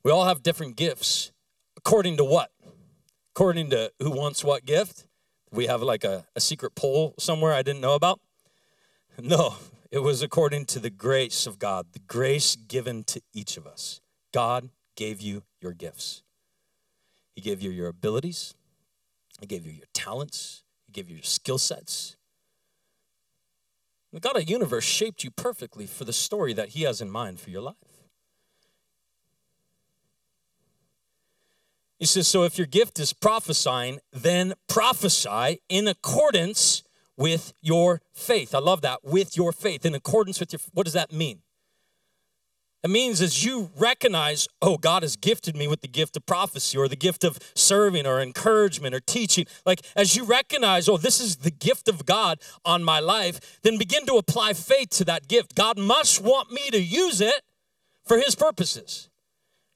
We 0.02 0.10
all 0.10 0.24
have 0.24 0.42
different 0.42 0.74
gifts. 0.74 1.30
According 1.76 2.16
to 2.16 2.24
what? 2.24 2.50
According 3.36 3.70
to 3.70 3.92
who 4.00 4.10
wants 4.10 4.42
what 4.42 4.64
gift? 4.64 5.06
We 5.52 5.66
have 5.66 5.80
like 5.80 6.02
a, 6.02 6.26
a 6.34 6.40
secret 6.40 6.74
poll 6.74 7.14
somewhere 7.20 7.52
I 7.52 7.62
didn't 7.62 7.80
know 7.80 7.94
about? 7.94 8.20
No, 9.22 9.56
it 9.92 9.98
was 9.98 10.22
according 10.22 10.64
to 10.64 10.80
the 10.80 10.90
grace 10.90 11.46
of 11.46 11.58
God, 11.58 11.88
the 11.92 11.98
grace 11.98 12.56
given 12.56 13.04
to 13.04 13.20
each 13.34 13.58
of 13.58 13.66
us. 13.66 14.00
God 14.32 14.70
gave 14.96 15.20
you 15.20 15.42
your 15.60 15.72
gifts. 15.72 16.22
He 17.36 17.42
gave 17.42 17.60
you 17.60 17.70
your 17.70 17.88
abilities, 17.88 18.54
He 19.38 19.46
gave 19.46 19.66
you 19.66 19.72
your 19.72 19.86
talents, 19.92 20.64
He 20.86 20.92
gave 20.92 21.10
you 21.10 21.16
your 21.16 21.24
skill 21.24 21.58
sets. 21.58 22.16
The 24.14 24.20
God 24.20 24.36
of 24.36 24.46
the 24.46 24.50
universe 24.50 24.84
shaped 24.84 25.24
you 25.24 25.30
perfectly 25.30 25.86
for 25.86 26.04
the 26.04 26.12
story 26.12 26.54
that 26.54 26.70
He 26.70 26.82
has 26.82 27.02
in 27.02 27.10
mind 27.10 27.38
for 27.38 27.50
your 27.50 27.62
life. 27.62 27.76
He 31.98 32.06
says, 32.06 32.28
So 32.28 32.44
if 32.44 32.56
your 32.58 32.66
gift 32.66 32.98
is 32.98 33.12
prophesying, 33.12 34.00
then 34.10 34.54
prophesy 34.68 35.60
in 35.68 35.86
accordance 35.86 36.82
with 37.16 37.52
your 37.60 38.00
faith. 38.12 38.54
I 38.54 38.58
love 38.58 38.80
that, 38.82 39.00
with 39.02 39.36
your 39.36 39.52
faith, 39.52 39.84
in 39.84 39.94
accordance 39.94 40.40
with 40.40 40.52
your, 40.52 40.60
what 40.72 40.84
does 40.84 40.94
that 40.94 41.12
mean? 41.12 41.42
It 42.82 42.90
means 42.90 43.20
as 43.20 43.44
you 43.44 43.70
recognize, 43.76 44.48
oh, 44.60 44.76
God 44.76 45.04
has 45.04 45.14
gifted 45.14 45.56
me 45.56 45.68
with 45.68 45.82
the 45.82 45.88
gift 45.88 46.16
of 46.16 46.26
prophecy 46.26 46.76
or 46.76 46.88
the 46.88 46.96
gift 46.96 47.22
of 47.22 47.38
serving 47.54 48.06
or 48.06 48.20
encouragement 48.20 48.92
or 48.92 48.98
teaching. 48.98 49.46
Like, 49.64 49.82
as 49.94 50.16
you 50.16 50.24
recognize, 50.24 50.88
oh, 50.88 50.96
this 50.96 51.20
is 51.20 51.36
the 51.36 51.52
gift 51.52 51.86
of 51.86 52.04
God 52.04 52.40
on 52.64 52.82
my 52.82 52.98
life, 52.98 53.60
then 53.62 53.78
begin 53.78 54.04
to 54.06 54.14
apply 54.14 54.54
faith 54.54 54.90
to 54.90 55.04
that 55.04 55.28
gift. 55.28 55.54
God 55.54 55.78
must 55.78 56.20
want 56.20 56.50
me 56.50 56.70
to 56.70 56.82
use 56.82 57.20
it 57.20 57.42
for 58.04 58.18
His 58.18 58.34
purposes. 58.34 59.08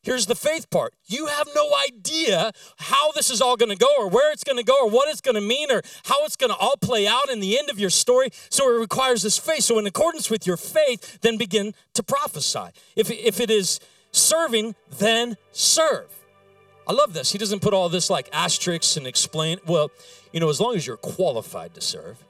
Here's 0.07 0.27
the 0.27 0.37
faith 0.37 0.71
part. 0.71 0.95
You 1.07 1.27
have 1.27 1.49
no 1.53 1.69
idea 1.85 2.53
how 2.77 3.11
this 3.11 3.29
is 3.29 3.40
all 3.40 3.57
going 3.57 3.73
to 3.73 3.77
go 3.77 3.88
or 3.99 4.09
where 4.09 4.31
it's 4.31 4.45
going 4.45 4.57
to 4.57 4.62
go 4.62 4.85
or 4.85 4.88
what 4.88 5.09
it's 5.09 5.21
going 5.21 5.35
to 5.35 5.40
mean 5.40 5.69
or 5.69 5.83
how 6.05 6.25
it's 6.25 6.37
going 6.37 6.51
to 6.51 6.57
all 6.57 6.77
play 6.81 7.09
out 7.09 7.29
in 7.29 7.40
the 7.40 7.59
end 7.59 7.71
of 7.71 7.81
your 7.81 7.90
story. 7.90 8.29
So 8.49 8.73
it 8.73 8.79
requires 8.79 9.23
this 9.23 9.37
faith. 9.37 9.64
So, 9.64 9.81
in 9.81 9.87
accordance 9.88 10.31
with 10.31 10.47
your 10.47 10.57
faith, 10.57 11.19
then 11.23 11.37
begin 11.37 11.75
to 11.95 12.05
prophesy. 12.05 12.69
If, 12.95 13.11
if 13.11 13.40
it 13.40 13.51
is 13.51 13.81
serving, 14.12 14.77
then 14.97 15.37
serve. 15.51 16.07
I 16.87 16.92
love 16.92 17.12
this. 17.12 17.33
He 17.33 17.38
doesn't 17.38 17.61
put 17.61 17.75
all 17.75 17.88
this 17.88 18.09
like 18.09 18.29
asterisks 18.33 18.97
and 18.97 19.09
explain. 19.09 19.59
Well, 19.66 19.90
you 20.33 20.38
know, 20.38 20.51
as 20.51 20.61
long 20.61 20.77
as 20.77 20.87
you're 20.87 20.99
qualified 20.99 21.75
to 21.75 21.81
serve, 21.81 22.23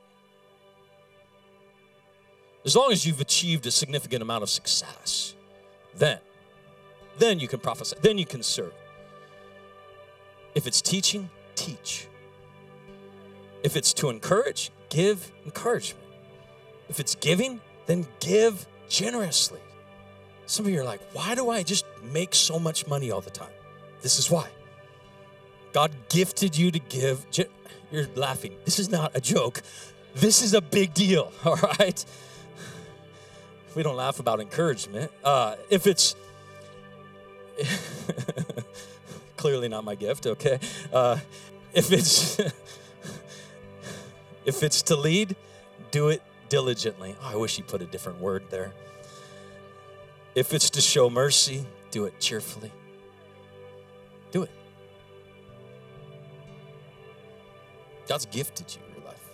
as 2.65 2.75
long 2.75 2.91
as 2.91 3.05
you've 3.05 3.21
achieved 3.21 3.67
a 3.67 3.71
significant 3.71 4.23
amount 4.23 4.45
of 4.45 4.49
success, 4.49 5.35
then 5.95 6.21
then 7.19 7.39
you 7.39 7.49
can 7.49 7.61
prophesy. 7.61 7.97
Then 8.01 8.19
you 8.19 8.27
can 8.27 8.43
serve. 8.43 8.73
If 10.55 10.67
it's 10.67 10.81
teaching, 10.81 11.31
teach. 11.55 12.09
If 13.63 13.77
it's 13.77 13.93
to 13.95 14.11
encourage, 14.11 14.71
give 14.89 15.33
encouragement. 15.45 16.05
If 16.89 17.01
it's 17.01 17.15
giving, 17.15 17.61
then 17.87 18.07
give 18.21 18.67
generously. 18.89 19.61
Some 20.47 20.67
of 20.67 20.73
you 20.73 20.81
are 20.81 20.85
like, 20.85 21.01
why 21.13 21.35
do 21.35 21.51
I 21.51 21.63
just 21.63 21.85
make 22.13 22.35
so 22.35 22.59
much 22.59 22.87
money 22.87 23.11
all 23.11 23.21
the 23.21 23.31
time? 23.31 23.51
This 24.03 24.19
is 24.19 24.31
why. 24.31 24.49
God 25.73 25.91
gifted 26.09 26.57
you 26.57 26.71
to 26.71 26.79
give. 26.79 27.27
You're 27.91 28.07
laughing. 28.15 28.55
This 28.65 28.79
is 28.79 28.89
not 28.89 29.13
a 29.15 29.21
joke. 29.21 29.63
This 30.15 30.43
is 30.43 30.55
a 30.55 30.61
big 30.61 30.95
deal, 30.95 31.33
all 31.45 31.57
right? 31.57 32.05
We 33.75 33.83
don't 33.83 33.97
laugh 33.97 34.21
about 34.21 34.41
encouragement. 34.41 35.11
Uh, 35.23 35.57
if 35.69 35.87
it's 35.87 36.17
clearly 39.37 39.69
not 39.69 39.85
my 39.85 39.95
gift, 39.95 40.27
okay? 40.27 40.59
Uh, 40.93 41.19
if 41.73 41.93
it's 41.93 42.39
if 44.45 44.63
it's 44.63 44.83
to 44.83 44.97
lead, 44.97 45.37
do 45.91 46.09
it 46.09 46.23
diligently. 46.49 47.17
Oh, 47.23 47.33
I 47.33 47.37
wish 47.37 47.57
he 47.57 47.63
put 47.63 47.83
a 47.83 47.87
different 47.87 48.21
word 48.21 48.45
there. 48.51 48.73
If 50.35 50.53
it's 50.53 50.71
to 50.71 50.81
show 50.81 51.09
mercy, 51.09 51.67
do 51.91 52.05
it 52.05 52.21
cheerfully. 52.21 52.73
Do 54.31 54.43
it. 54.43 54.51
God's 58.07 58.27
gifted 58.27 58.75
you 58.75 58.81
your 58.95 59.07
life. 59.07 59.31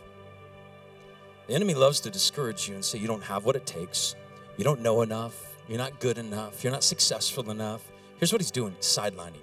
The 1.47 1.55
enemy 1.55 1.75
loves 1.75 2.01
to 2.01 2.11
discourage 2.11 2.69
you 2.69 2.75
and 2.75 2.85
say 2.85 2.99
you 2.99 3.09
don't 3.09 3.25
have 3.25 3.45
what 3.45 3.57
it 3.57 3.67
takes, 3.67 4.15
you 4.57 4.65
don't 4.65 4.81
know 4.81 5.03
enough, 5.03 5.57
you're 5.69 5.79
not 5.79 6.01
good 6.01 6.19
enough, 6.19 6.63
you're 6.63 6.73
not 6.73 6.85
successful 6.85 7.51
enough. 7.51 7.92
Here's 8.23 8.33
what 8.33 8.41
he's 8.41 8.53
doing 8.53 8.77
sidelining 8.79 9.35
you. 9.35 9.41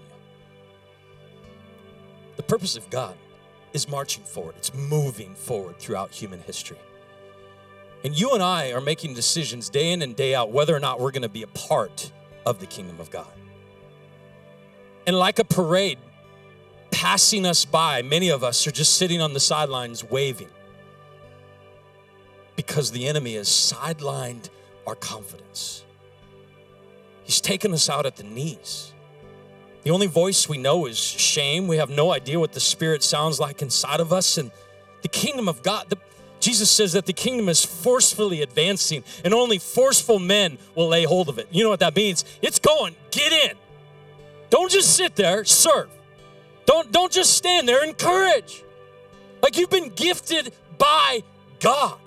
The 2.37 2.43
purpose 2.43 2.77
of 2.77 2.89
God 2.89 3.17
is 3.73 3.89
marching 3.89 4.23
forward, 4.23 4.55
it's 4.55 4.73
moving 4.73 5.35
forward 5.35 5.77
throughout 5.79 6.11
human 6.11 6.39
history. 6.39 6.77
And 8.05 8.17
you 8.17 8.31
and 8.31 8.41
I 8.41 8.71
are 8.71 8.79
making 8.79 9.15
decisions 9.15 9.67
day 9.67 9.91
in 9.91 10.01
and 10.01 10.15
day 10.15 10.33
out 10.33 10.53
whether 10.53 10.73
or 10.73 10.79
not 10.79 11.01
we're 11.01 11.11
going 11.11 11.23
to 11.23 11.27
be 11.27 11.43
a 11.43 11.47
part 11.47 12.13
of 12.45 12.61
the 12.61 12.65
kingdom 12.67 13.01
of 13.01 13.11
God. 13.11 13.27
And 15.05 15.17
like 15.17 15.39
a 15.39 15.43
parade 15.43 15.97
passing 16.89 17.45
us 17.45 17.65
by, 17.65 18.01
many 18.01 18.29
of 18.29 18.45
us 18.45 18.65
are 18.65 18.71
just 18.71 18.95
sitting 18.95 19.19
on 19.19 19.33
the 19.33 19.41
sidelines 19.41 20.05
waving 20.05 20.51
because 22.55 22.91
the 22.91 23.09
enemy 23.09 23.35
has 23.35 23.49
sidelined 23.49 24.47
our 24.87 24.95
confidence. 24.95 25.83
He's 27.29 27.41
taken 27.41 27.73
us 27.75 27.91
out 27.91 28.07
at 28.07 28.15
the 28.15 28.23
knees. 28.23 28.91
The 29.83 29.91
only 29.91 30.07
voice 30.07 30.49
we 30.49 30.57
know 30.57 30.87
is 30.87 30.97
shame. 30.97 31.67
We 31.67 31.77
have 31.77 31.91
no 31.91 32.11
idea 32.11 32.39
what 32.39 32.53
the 32.53 32.59
Spirit 32.59 33.03
sounds 33.03 33.39
like 33.39 33.61
inside 33.61 33.99
of 33.99 34.11
us. 34.11 34.39
And 34.39 34.49
the 35.03 35.09
kingdom 35.09 35.47
of 35.47 35.61
God, 35.61 35.91
the, 35.91 35.99
Jesus 36.39 36.71
says 36.71 36.93
that 36.93 37.05
the 37.05 37.13
kingdom 37.13 37.47
is 37.47 37.63
forcefully 37.63 38.41
advancing 38.41 39.03
and 39.23 39.31
only 39.31 39.59
forceful 39.59 40.17
men 40.17 40.57
will 40.73 40.87
lay 40.87 41.03
hold 41.03 41.29
of 41.29 41.37
it. 41.37 41.47
You 41.51 41.63
know 41.63 41.69
what 41.69 41.81
that 41.81 41.95
means? 41.95 42.25
It's 42.41 42.57
going, 42.57 42.95
get 43.11 43.31
in. 43.31 43.55
Don't 44.49 44.71
just 44.71 44.95
sit 44.95 45.15
there, 45.15 45.45
serve. 45.45 45.91
Don't, 46.65 46.91
don't 46.91 47.11
just 47.11 47.37
stand 47.37 47.69
there, 47.69 47.85
encourage. 47.85 48.63
Like 49.43 49.55
you've 49.55 49.69
been 49.69 49.89
gifted 49.89 50.51
by 50.79 51.21
God. 51.59 51.99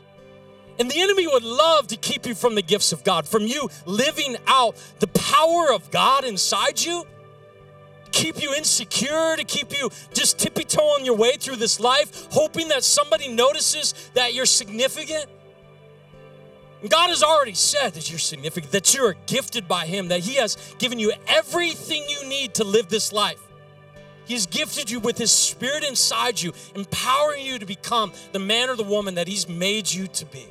And 0.78 0.90
the 0.90 1.00
enemy 1.00 1.26
would 1.26 1.44
love 1.44 1.86
to 1.88 1.96
keep 1.96 2.26
you 2.26 2.34
from 2.34 2.54
the 2.54 2.62
gifts 2.62 2.92
of 2.92 3.04
God, 3.04 3.28
from 3.28 3.42
you 3.42 3.68
living 3.86 4.36
out 4.46 4.76
the 5.00 5.06
power 5.08 5.72
of 5.72 5.90
God 5.90 6.24
inside 6.24 6.80
you 6.80 7.06
keep 8.12 8.40
you 8.40 8.54
insecure, 8.54 9.34
to 9.36 9.44
keep 9.44 9.72
you 9.72 9.90
just 10.12 10.38
tippy 10.38 10.64
toeing 10.64 11.04
your 11.04 11.16
way 11.16 11.36
through 11.36 11.56
this 11.56 11.80
life, 11.80 12.28
hoping 12.30 12.68
that 12.68 12.84
somebody 12.84 13.28
notices 13.28 14.10
that 14.14 14.34
you're 14.34 14.46
significant. 14.46 15.26
God 16.88 17.08
has 17.08 17.22
already 17.22 17.54
said 17.54 17.94
that 17.94 18.10
you're 18.10 18.18
significant, 18.18 18.72
that 18.72 18.94
you 18.94 19.04
are 19.04 19.16
gifted 19.26 19.66
by 19.66 19.86
Him, 19.86 20.08
that 20.08 20.20
He 20.20 20.36
has 20.36 20.74
given 20.78 20.98
you 20.98 21.12
everything 21.26 22.04
you 22.08 22.28
need 22.28 22.54
to 22.54 22.64
live 22.64 22.88
this 22.88 23.12
life. 23.12 23.40
He 24.24 24.34
has 24.34 24.46
gifted 24.46 24.90
you 24.90 25.00
with 25.00 25.18
His 25.18 25.32
Spirit 25.32 25.84
inside 25.84 26.40
you, 26.40 26.52
empowering 26.74 27.44
you 27.44 27.58
to 27.58 27.66
become 27.66 28.12
the 28.32 28.38
man 28.38 28.68
or 28.68 28.76
the 28.76 28.84
woman 28.84 29.14
that 29.14 29.28
He's 29.28 29.48
made 29.48 29.92
you 29.92 30.06
to 30.08 30.26
be. 30.26 30.46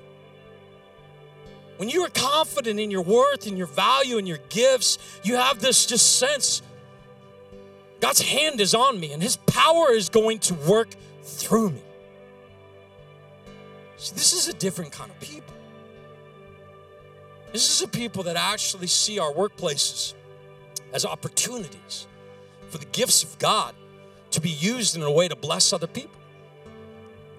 When 1.82 1.90
you 1.90 2.04
are 2.04 2.10
confident 2.10 2.80
in 2.80 2.92
your 2.92 3.02
worth 3.02 3.48
and 3.48 3.58
your 3.58 3.66
value 3.66 4.20
and 4.20 4.28
your 4.28 4.38
gifts, 4.50 5.00
you 5.24 5.38
have 5.38 5.62
this 5.62 5.88
just 5.88 6.20
sense 6.20 6.62
God's 8.00 8.22
hand 8.22 8.62
is 8.62 8.76
on 8.76 9.00
me 9.00 9.14
and 9.14 9.24
his 9.24 9.38
power 9.38 9.92
is 9.92 10.08
going 10.08 10.38
to 10.42 10.54
work 10.54 10.90
through 11.24 11.72
me. 11.72 11.82
See, 13.98 14.14
this 14.14 14.32
is 14.32 14.48
a 14.48 14.54
different 14.54 14.92
kind 14.92 15.10
of 15.10 15.20
people. 15.20 15.56
This 17.52 17.68
is 17.68 17.82
a 17.82 17.88
people 17.88 18.22
that 18.24 18.36
actually 18.36 18.86
see 18.86 19.18
our 19.18 19.34
workplaces 19.34 20.14
as 20.94 21.04
opportunities 21.04 22.06
for 22.70 22.78
the 22.78 22.86
gifts 22.86 23.24
of 23.24 23.40
God 23.40 23.74
to 24.30 24.40
be 24.40 24.52
used 24.52 24.96
in 24.96 25.02
a 25.02 25.12
way 25.12 25.28
to 25.28 25.36
bless 25.36 25.74
other 25.74 25.88
people. 25.88 26.22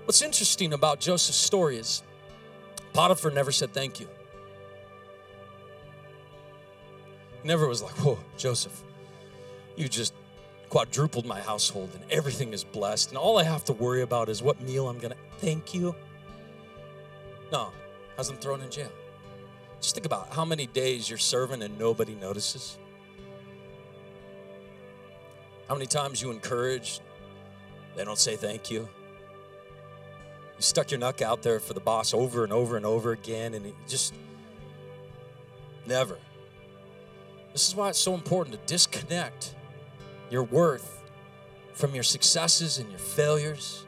What's 0.04 0.20
interesting 0.20 0.72
about 0.72 0.98
Joseph's 0.98 1.38
story 1.38 1.76
is 1.76 2.02
Potiphar 2.92 3.30
never 3.30 3.52
said 3.52 3.72
thank 3.72 4.00
you. 4.00 4.08
Never 7.44 7.66
was 7.66 7.82
like, 7.82 7.94
whoa, 7.94 8.18
Joseph, 8.36 8.82
you 9.76 9.88
just 9.88 10.14
quadrupled 10.68 11.26
my 11.26 11.40
household 11.40 11.90
and 11.94 12.02
everything 12.10 12.52
is 12.52 12.64
blessed. 12.64 13.10
And 13.10 13.18
all 13.18 13.38
I 13.38 13.44
have 13.44 13.64
to 13.66 13.72
worry 13.72 14.02
about 14.02 14.28
is 14.28 14.42
what 14.42 14.60
meal 14.60 14.88
I'm 14.88 14.98
going 14.98 15.12
to 15.12 15.18
thank 15.38 15.74
you. 15.74 15.94
No, 17.50 17.70
hasn't 18.16 18.40
thrown 18.40 18.62
in 18.62 18.70
jail. 18.70 18.90
Just 19.80 19.94
think 19.94 20.06
about 20.06 20.32
how 20.32 20.44
many 20.44 20.66
days 20.66 21.10
you're 21.10 21.18
serving 21.18 21.62
and 21.62 21.78
nobody 21.78 22.14
notices. 22.14 22.78
How 25.68 25.74
many 25.74 25.86
times 25.86 26.22
you 26.22 26.30
encourage, 26.30 27.00
they 27.96 28.04
don't 28.04 28.18
say 28.18 28.36
thank 28.36 28.70
you. 28.70 28.88
You 30.56 30.62
stuck 30.62 30.90
your 30.90 31.00
neck 31.00 31.20
out 31.22 31.42
there 31.42 31.58
for 31.60 31.74
the 31.74 31.80
boss 31.80 32.14
over 32.14 32.44
and 32.44 32.52
over 32.52 32.76
and 32.76 32.86
over 32.86 33.12
again, 33.12 33.54
and 33.54 33.66
it 33.66 33.74
just 33.88 34.14
never. 35.86 36.18
This 37.52 37.68
is 37.68 37.76
why 37.76 37.90
it's 37.90 37.98
so 37.98 38.14
important 38.14 38.58
to 38.58 38.66
disconnect 38.66 39.54
your 40.30 40.42
worth 40.42 41.02
from 41.74 41.94
your 41.94 42.02
successes 42.02 42.78
and 42.78 42.88
your 42.90 42.98
failures 42.98 43.84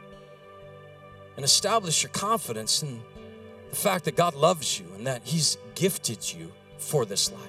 and 1.36 1.44
establish 1.44 2.02
your 2.02 2.10
confidence 2.10 2.82
in 2.82 3.00
the 3.70 3.76
fact 3.76 4.04
that 4.04 4.16
God 4.16 4.34
loves 4.34 4.78
you 4.78 4.86
and 4.94 5.06
that 5.06 5.22
He's 5.24 5.56
gifted 5.74 6.32
you 6.32 6.52
for 6.78 7.04
this 7.04 7.32
life. 7.32 7.40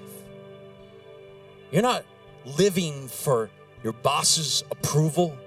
You're 1.72 1.84
not 1.84 2.06
living 2.46 3.08
for 3.08 3.50
your 3.84 3.94
boss's 3.94 4.64
approval, 4.72 5.38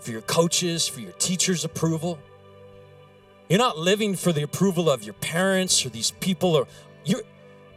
for 0.00 0.12
your 0.12 0.22
coaches, 0.22 0.86
for 0.86 1.00
your 1.00 1.12
teacher's 1.12 1.64
approval. 1.64 2.18
You're 3.48 3.58
not 3.58 3.78
living 3.78 4.14
for 4.14 4.32
the 4.32 4.42
approval 4.42 4.88
of 4.88 5.02
your 5.04 5.14
parents 5.14 5.84
or 5.84 5.90
these 5.90 6.12
people 6.12 6.54
or 6.54 6.66
you 7.04 7.22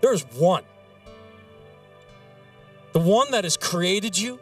there's 0.01 0.23
one. 0.33 0.63
The 2.93 2.99
one 2.99 3.31
that 3.31 3.43
has 3.43 3.57
created 3.57 4.17
you, 4.17 4.39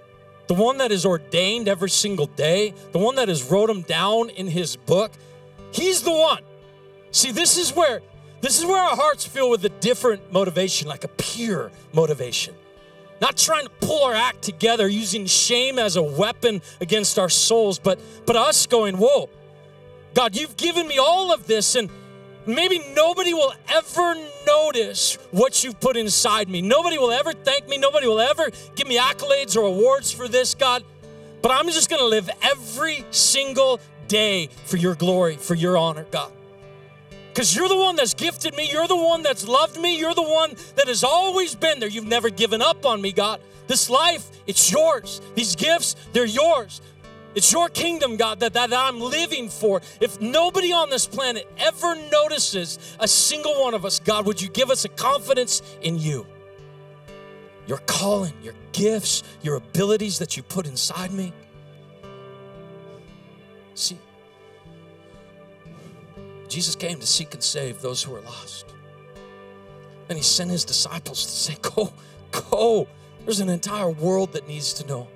the 0.47 0.53
one 0.53 0.77
that 0.77 0.91
is 0.91 1.05
ordained 1.05 1.67
every 1.67 1.89
single 1.89 2.27
day, 2.27 2.73
the 2.91 2.99
one 2.99 3.15
that 3.15 3.27
has 3.27 3.49
wrote 3.49 3.67
them 3.67 3.81
down 3.81 4.29
in 4.29 4.47
his 4.47 4.75
book, 4.75 5.11
he's 5.71 6.03
the 6.03 6.11
one. 6.11 6.43
See, 7.11 7.31
this 7.31 7.57
is 7.57 7.75
where 7.75 8.01
this 8.41 8.59
is 8.59 8.65
where 8.65 8.81
our 8.81 8.95
hearts 8.95 9.25
feel 9.25 9.49
with 9.49 9.65
a 9.65 9.69
different 9.69 10.31
motivation, 10.31 10.87
like 10.87 11.03
a 11.03 11.07
pure 11.07 11.71
motivation. 11.93 12.53
Not 13.21 13.37
trying 13.37 13.63
to 13.63 13.71
pull 13.81 14.03
our 14.03 14.13
act 14.13 14.41
together 14.41 14.87
using 14.87 15.25
shame 15.25 15.79
as 15.79 15.95
a 15.95 16.03
weapon 16.03 16.61
against 16.81 17.17
our 17.17 17.29
souls, 17.29 17.79
but 17.79 17.99
but 18.25 18.35
us 18.35 18.67
going, 18.67 18.97
"Whoa. 18.97 19.29
God, 20.13 20.35
you've 20.35 20.55
given 20.55 20.87
me 20.87 20.97
all 20.97 21.33
of 21.33 21.47
this 21.47 21.75
and 21.75 21.89
maybe 22.45 22.79
nobody 22.93 23.33
will 23.33 23.53
ever 23.69 24.15
notice 24.45 25.17
what 25.31 25.63
you've 25.63 25.79
put 25.79 25.97
inside 25.97 26.49
me. 26.49 26.61
Nobody 26.61 26.97
will 26.97 27.11
ever 27.11 27.33
thank 27.33 27.67
me. 27.67 27.77
Nobody 27.77 28.07
will 28.07 28.19
ever 28.19 28.49
give 28.75 28.87
me 28.87 28.97
accolades 28.97 29.55
or 29.55 29.61
awards 29.61 30.11
for 30.11 30.27
this, 30.27 30.53
God. 30.55 30.83
But 31.41 31.51
I'm 31.51 31.67
just 31.67 31.89
going 31.89 31.99
to 31.99 32.07
live 32.07 32.29
every 32.41 33.05
single 33.11 33.79
day 34.07 34.49
for 34.65 34.77
your 34.77 34.95
glory, 34.95 35.35
for 35.35 35.55
your 35.55 35.77
honor, 35.77 36.05
God. 36.11 36.31
Because 37.33 37.55
you're 37.55 37.67
the 37.67 37.77
one 37.77 37.97
that's 37.97 38.13
gifted 38.13 38.55
me. 38.55 38.69
You're 38.71 38.87
the 38.87 38.95
one 38.95 39.21
that's 39.21 39.47
loved 39.47 39.79
me. 39.79 39.99
You're 39.99 40.13
the 40.13 40.23
one 40.23 40.55
that 40.75 40.87
has 40.87 41.03
always 41.03 41.53
been 41.53 41.79
there. 41.79 41.89
You've 41.89 42.07
never 42.07 42.29
given 42.29 42.61
up 42.61 42.85
on 42.85 43.01
me, 43.01 43.11
God. 43.11 43.41
This 43.67 43.89
life, 43.89 44.29
it's 44.47 44.71
yours. 44.71 45.21
These 45.35 45.55
gifts, 45.55 45.95
they're 46.13 46.25
yours. 46.25 46.81
It's 47.35 47.51
your 47.51 47.67
kingdom, 47.67 48.15
God, 48.15 48.39
that, 48.39 48.53
that 48.53 48.73
I'm 48.73 48.99
living 48.99 49.49
for. 49.49 49.81
If 49.99 50.21
nobody 50.21 50.71
on 50.71 50.89
this 50.89 51.05
planet 51.05 51.51
ever 51.57 51.95
notices 52.09 52.79
a 52.99 53.07
single 53.07 53.61
one 53.61 53.73
of 53.73 53.83
us, 53.83 53.99
God, 53.99 54.25
would 54.25 54.41
you 54.41 54.47
give 54.47 54.71
us 54.71 54.85
a 54.85 54.89
confidence 54.89 55.61
in 55.81 55.99
you? 55.99 56.25
Your 57.67 57.79
calling, 57.79 58.33
your 58.41 58.53
gifts, 58.71 59.23
your 59.41 59.55
abilities 59.55 60.17
that 60.19 60.37
you 60.37 60.43
put 60.43 60.65
inside 60.65 61.11
me. 61.11 61.33
See, 63.73 63.97
Jesus 66.47 66.75
came 66.75 66.99
to 66.99 67.07
seek 67.07 67.33
and 67.33 67.43
save 67.43 67.81
those 67.81 68.01
who 68.01 68.15
are 68.15 68.21
lost. 68.21 68.73
And 70.07 70.17
he 70.17 70.23
sent 70.23 70.51
his 70.51 70.63
disciples 70.63 71.25
to 71.25 71.31
say, 71.31 71.57
Go, 71.61 71.91
go. 72.31 72.87
There's 73.25 73.39
an 73.41 73.49
entire 73.49 73.89
world 73.89 74.33
that 74.33 74.47
needs 74.47 74.71
to 74.73 74.87
know 74.87 75.07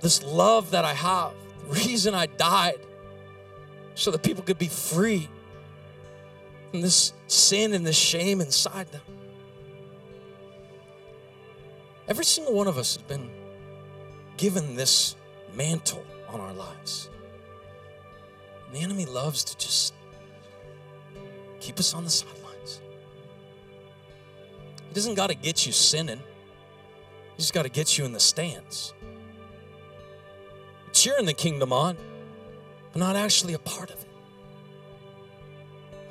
this 0.00 0.22
love 0.22 0.70
that 0.70 0.84
I 0.84 0.94
have, 0.94 1.32
the 1.66 1.74
reason 1.74 2.14
I 2.14 2.26
died, 2.26 2.78
so 3.94 4.10
that 4.10 4.22
people 4.22 4.44
could 4.44 4.58
be 4.58 4.68
free 4.68 5.28
from 6.70 6.82
this 6.82 7.12
sin 7.26 7.72
and 7.72 7.86
this 7.86 7.96
shame 7.96 8.40
inside 8.40 8.90
them. 8.92 9.02
Every 12.08 12.24
single 12.24 12.54
one 12.54 12.66
of 12.66 12.78
us 12.78 12.96
has 12.96 13.02
been 13.02 13.30
given 14.36 14.76
this 14.76 15.16
mantle 15.54 16.04
on 16.28 16.40
our 16.40 16.52
lives. 16.52 17.08
And 18.66 18.76
the 18.76 18.80
enemy 18.80 19.06
loves 19.06 19.42
to 19.44 19.56
just 19.56 19.94
keep 21.60 21.78
us 21.78 21.94
on 21.94 22.04
the 22.04 22.10
sidelines. 22.10 22.80
He 24.88 24.94
doesn't 24.94 25.14
got 25.14 25.30
to 25.30 25.34
get 25.34 25.66
you 25.66 25.72
sinning, 25.72 26.20
he 27.34 27.38
just 27.38 27.54
got 27.54 27.62
to 27.62 27.68
get 27.70 27.98
you 27.98 28.04
in 28.04 28.12
the 28.12 28.20
stands 28.20 28.92
cheering 31.06 31.24
the 31.24 31.32
kingdom 31.32 31.72
on. 31.72 31.96
but 32.92 32.98
not 32.98 33.14
actually 33.14 33.54
a 33.54 33.60
part 33.60 33.90
of 33.92 34.00
it. 34.00 34.08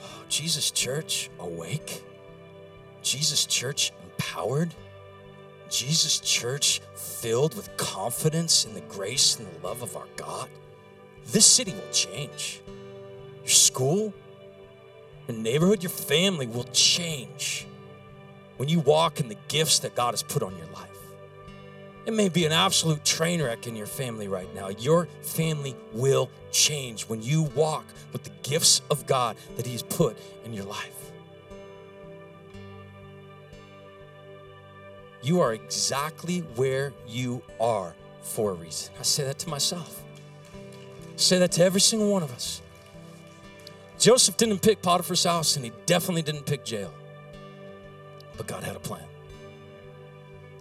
Oh, 0.02 0.24
Jesus 0.30 0.72
Church 0.72 1.30
awake, 1.38 2.02
Jesus 3.04 3.46
Church 3.46 3.92
empowered, 4.06 4.74
Jesus 5.70 6.22
Church 6.22 6.80
filled 6.94 7.58
with 7.58 7.76
confidence 7.76 8.64
in 8.64 8.74
the 8.74 8.80
grace 8.82 9.38
and 9.38 9.46
the 9.46 9.68
love 9.68 9.82
of 9.82 9.98
our 9.98 10.08
God. 10.16 10.48
This 11.26 11.46
city 11.46 11.74
will 11.74 11.92
change. 11.92 12.62
Your 13.44 13.50
school, 13.50 14.14
your 15.28 15.38
neighborhood, 15.38 15.84
your 15.84 15.90
family 15.90 16.48
will 16.48 16.70
change 16.72 17.68
when 18.56 18.70
you 18.70 18.80
walk 18.80 19.20
in 19.20 19.28
the 19.28 19.38
gifts 19.50 19.80
that 19.80 19.94
God 19.94 20.14
has 20.14 20.24
put 20.24 20.42
on 20.42 20.56
your 20.56 20.68
life. 20.68 20.95
It 22.06 22.14
may 22.14 22.30
be 22.30 22.46
an 22.46 22.52
absolute 22.52 23.04
train 23.04 23.42
wreck 23.42 23.66
in 23.66 23.76
your 23.76 23.88
family 23.88 24.28
right 24.28 24.54
now. 24.54 24.70
Your 24.70 25.08
family 25.22 25.76
will 25.92 26.30
change 26.52 27.04
when 27.04 27.24
you 27.24 27.44
walk 27.56 27.86
with 28.14 28.24
the 28.24 28.32
gifts 28.44 28.82
of 28.92 29.08
God 29.08 29.38
that 29.58 29.66
He's 29.66 29.82
put 29.82 30.16
in 30.44 30.54
your 30.54 30.66
life. 30.66 31.12
You 35.24 35.42
are 35.42 35.54
exactly 35.54 36.42
where 36.56 36.94
you 37.08 37.42
are 37.60 37.96
for 38.22 38.52
a 38.52 38.54
reason. 38.54 38.94
I 39.00 39.04
say 39.04 39.24
that 39.24 39.40
to 39.40 39.50
myself. 39.50 40.04
I 40.54 41.18
say 41.18 41.40
that 41.40 41.52
to 41.54 41.64
every 41.64 41.82
single 41.82 42.12
one 42.12 42.22
of 42.22 42.32
us. 42.32 42.62
Joseph 43.98 44.38
didn't 44.38 44.62
pick 44.62 44.84
Potiphar's 44.84 45.24
house, 45.24 45.56
and 45.56 45.66
he 45.66 45.72
definitely 45.88 46.22
didn't 46.22 46.46
pick 46.46 46.64
jail. 46.64 46.94
But 48.38 48.46
God 48.46 48.64
had 48.64 48.76
a 48.76 48.80
plan. 48.80 49.06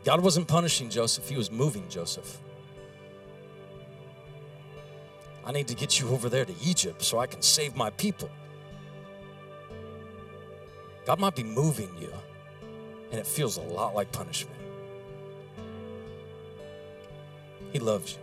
God 0.04 0.20
wasn't 0.20 0.46
punishing 0.46 0.90
Joseph, 0.90 1.28
He 1.28 1.36
was 1.36 1.50
moving 1.50 1.88
Joseph. 1.88 2.38
I 5.46 5.52
need 5.52 5.68
to 5.68 5.74
get 5.74 5.98
you 6.00 6.08
over 6.10 6.28
there 6.28 6.44
to 6.44 6.54
Egypt 6.62 7.02
so 7.02 7.18
I 7.18 7.26
can 7.26 7.42
save 7.42 7.74
my 7.74 7.90
people. 7.90 8.30
God 11.06 11.18
might 11.18 11.34
be 11.36 11.42
moving 11.42 11.90
you, 12.00 12.10
and 13.10 13.20
it 13.20 13.26
feels 13.26 13.56
a 13.56 13.62
lot 13.62 13.94
like 13.94 14.10
punishment. 14.10 14.56
He 17.72 17.78
loves 17.78 18.14
you. 18.14 18.18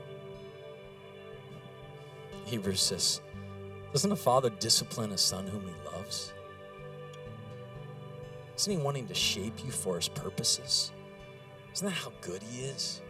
Hebrews 2.46 2.82
says, 2.82 3.22
Doesn't 3.92 4.12
a 4.12 4.16
father 4.16 4.50
discipline 4.50 5.12
a 5.12 5.18
son 5.18 5.46
whom 5.48 5.62
he 5.62 5.96
loves? 5.96 6.34
Isn't 8.58 8.74
he 8.74 8.80
wanting 8.80 9.08
to 9.08 9.14
shape 9.14 9.64
you 9.64 9.72
for 9.72 9.96
his 9.96 10.08
purposes? 10.08 10.92
Isn't 11.74 11.88
that 11.88 11.94
how 11.94 12.12
good 12.22 12.42
he 12.44 12.66
is? 12.66 13.02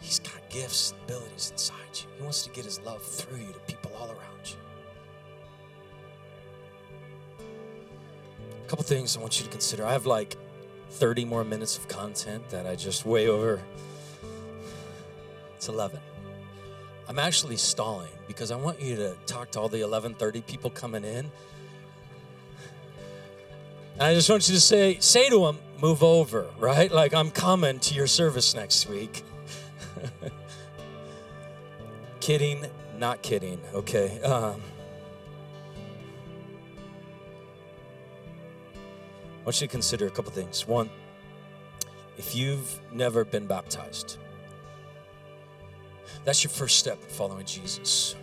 He's 0.00 0.18
got 0.18 0.34
gifts 0.50 0.92
and 0.92 1.00
abilities 1.04 1.50
inside 1.50 1.76
you. 1.94 2.08
He 2.16 2.22
wants 2.22 2.42
to 2.42 2.50
get 2.50 2.64
his 2.64 2.80
love 2.80 3.02
through 3.02 3.38
you 3.38 3.52
to 3.52 3.58
people 3.60 3.92
all 3.98 4.08
around 4.08 4.44
you. 4.44 4.56
A 8.64 8.68
couple 8.68 8.84
things 8.84 9.16
I 9.16 9.20
want 9.20 9.38
you 9.38 9.44
to 9.44 9.50
consider. 9.50 9.86
I 9.86 9.92
have 9.92 10.06
like 10.06 10.36
30 10.90 11.24
more 11.24 11.44
minutes 11.44 11.78
of 11.78 11.88
content 11.88 12.48
that 12.50 12.66
I 12.66 12.76
just 12.76 13.06
way 13.06 13.28
over. 13.28 13.60
It's 15.56 15.68
11. 15.68 16.00
I'm 17.08 17.18
actually 17.18 17.56
stalling 17.56 18.10
because 18.26 18.50
I 18.50 18.56
want 18.56 18.80
you 18.80 18.96
to 18.96 19.16
talk 19.26 19.50
to 19.52 19.60
all 19.60 19.68
the 19.68 19.80
11:30 19.80 20.46
people 20.46 20.70
coming 20.70 21.04
in. 21.04 21.30
And 23.94 24.02
I 24.02 24.14
just 24.14 24.28
want 24.28 24.48
you 24.48 24.54
to 24.54 24.60
say 24.60 24.98
say 25.00 25.28
to 25.28 25.40
them, 25.40 25.58
move 25.80 26.02
over, 26.02 26.46
right? 26.58 26.90
Like 26.90 27.14
I'm 27.14 27.30
coming 27.30 27.78
to 27.80 27.94
your 27.94 28.06
service 28.06 28.54
next 28.54 28.88
week. 28.88 29.22
kidding, 32.20 32.64
not 32.98 33.22
kidding, 33.22 33.60
okay? 33.74 34.20
Um, 34.22 34.60
I 39.40 39.44
want 39.44 39.60
you 39.60 39.66
to 39.66 39.70
consider 39.70 40.06
a 40.06 40.10
couple 40.10 40.32
things. 40.32 40.66
One, 40.66 40.88
if 42.16 42.34
you've 42.34 42.80
never 42.92 43.24
been 43.24 43.46
baptized, 43.46 44.18
that's 46.24 46.42
your 46.42 46.50
first 46.50 46.78
step 46.78 46.98
in 47.02 47.08
following 47.08 47.44
Jesus. 47.44 48.14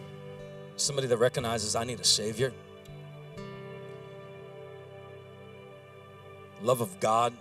Somebody 0.77 1.07
that 1.07 1.17
recognizes 1.17 1.75
I 1.75 1.83
need 1.83 1.99
a 1.99 2.03
Savior. 2.03 2.53
Love 6.63 6.81
of 6.81 6.99
God 6.99 7.33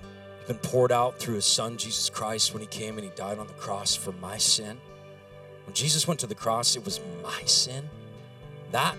been 0.47 0.59
poured 0.59 0.93
out 0.93 1.19
through 1.19 1.35
His 1.35 1.45
Son, 1.45 1.77
Jesus 1.77 2.11
Christ, 2.11 2.53
when 2.53 2.61
He 2.61 2.67
came 2.67 2.97
and 2.97 3.05
He 3.05 3.11
died 3.15 3.39
on 3.39 3.47
the 3.47 3.53
cross 3.55 3.95
for 3.95 4.13
my 4.13 4.37
sin. 4.39 4.79
When 5.67 5.75
Jesus 5.75 6.09
went 6.09 6.21
to 6.21 6.27
the 6.27 6.35
cross, 6.35 6.77
it 6.77 6.85
was 6.85 7.01
my 7.23 7.43
sin. 7.45 7.89
That 8.73 8.97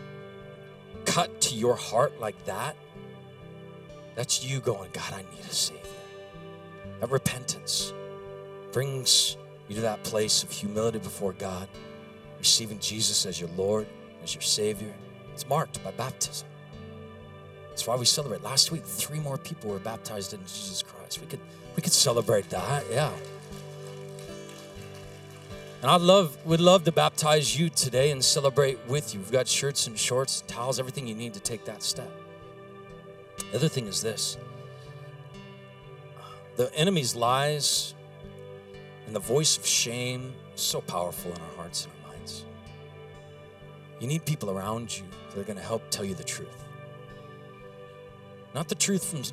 cut 1.06 1.42
to 1.42 1.56
your 1.56 1.76
heart 1.76 2.20
like 2.20 2.46
that, 2.46 2.76
that's 4.16 4.46
you 4.46 4.60
going, 4.60 4.90
God, 4.94 5.14
I 5.14 5.22
need 5.36 5.46
a 5.50 5.54
Savior. 5.54 5.82
That 7.00 7.10
repentance 7.10 7.94
brings 8.72 9.38
you 9.68 9.76
to 9.76 9.82
that 9.82 10.04
place 10.04 10.44
of 10.44 10.52
humility 10.52 11.00
before 11.00 11.34
God, 11.34 11.68
receiving 12.40 12.80
Jesus 12.80 13.26
as 13.26 13.40
your 13.40 13.50
Lord, 13.58 13.88
as 14.24 14.36
your 14.36 14.42
Savior. 14.42 14.94
It's 15.34 15.48
marked 15.48 15.84
by 15.84 15.92
baptism. 15.92 16.48
That's 17.82 17.88
why 17.88 17.96
we 17.96 18.06
celebrate. 18.06 18.44
Last 18.44 18.72
week, 18.72 18.86
three 18.86 19.20
more 19.20 19.40
people 19.40 19.72
were 19.72 19.80
baptized 19.80 20.34
in 20.34 20.40
Jesus 20.42 20.84
Christ. 20.84 21.20
We 21.20 21.26
could 21.26 21.40
we 21.76 21.82
could 21.82 21.94
celebrate 21.94 22.48
that, 22.52 22.84
yeah. 22.92 23.12
And 25.82 25.90
I'd 25.90 26.02
love 26.02 26.38
would 26.46 26.62
love 26.62 26.84
to 26.84 26.92
baptize 26.92 27.58
you 27.58 27.72
today 27.72 28.12
and 28.12 28.24
celebrate 28.24 28.78
with 28.88 29.16
you. 29.16 29.20
We've 29.20 29.32
got 29.32 29.48
shirts 29.48 29.88
and 29.88 29.98
shorts, 29.98 30.44
towels, 30.46 30.78
everything 30.80 31.08
you 31.08 31.16
need 31.16 31.34
to 31.34 31.40
take 31.40 31.66
that 31.66 31.82
step. 31.82 32.12
The 33.50 33.58
other 33.58 33.68
thing 33.68 33.88
is 33.88 34.00
this 34.00 34.38
the 36.58 36.72
enemy's 36.76 37.16
lies 37.16 37.96
and 39.08 39.16
the 39.16 39.20
voice 39.20 39.58
of 39.58 39.66
shame 39.66 40.36
so 40.54 40.82
powerful 40.82 41.32
in 41.32 41.42
our 41.42 41.56
hearts 41.56 41.86
and 41.86 41.94
our 42.06 42.12
minds. 42.12 42.46
You 44.00 44.06
need 44.06 44.24
people 44.24 44.52
around 44.52 44.96
you 44.96 45.06
that 45.32 45.42
are 45.42 45.46
going 45.46 45.58
to 45.58 45.66
help 45.66 45.90
tell 45.90 46.06
you 46.06 46.14
the 46.14 46.24
truth. 46.24 46.61
Not 48.54 48.68
the 48.68 48.76
truth 48.76 49.06
from 49.06 49.24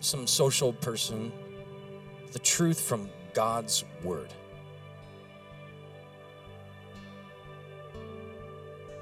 some 0.00 0.26
social 0.26 0.72
person, 0.72 1.32
the 2.32 2.38
truth 2.38 2.80
from 2.80 3.08
God's 3.32 3.84
word. 4.02 4.32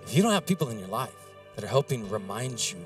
If 0.02 0.14
you 0.14 0.22
don't 0.22 0.32
have 0.32 0.44
people 0.44 0.68
in 0.68 0.78
your 0.78 0.88
life 0.88 1.14
that 1.54 1.64
are 1.64 1.68
helping 1.68 2.08
remind 2.10 2.72
you 2.72 2.78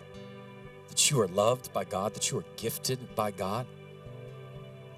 that 0.89 1.11
you 1.11 1.21
are 1.21 1.29
loved 1.29 1.73
by 1.73 1.85
God, 1.85 2.15
that 2.15 2.31
you 2.31 2.39
are 2.39 2.45
gifted 2.57 3.15
by 3.17 3.33
God, 3.33 3.67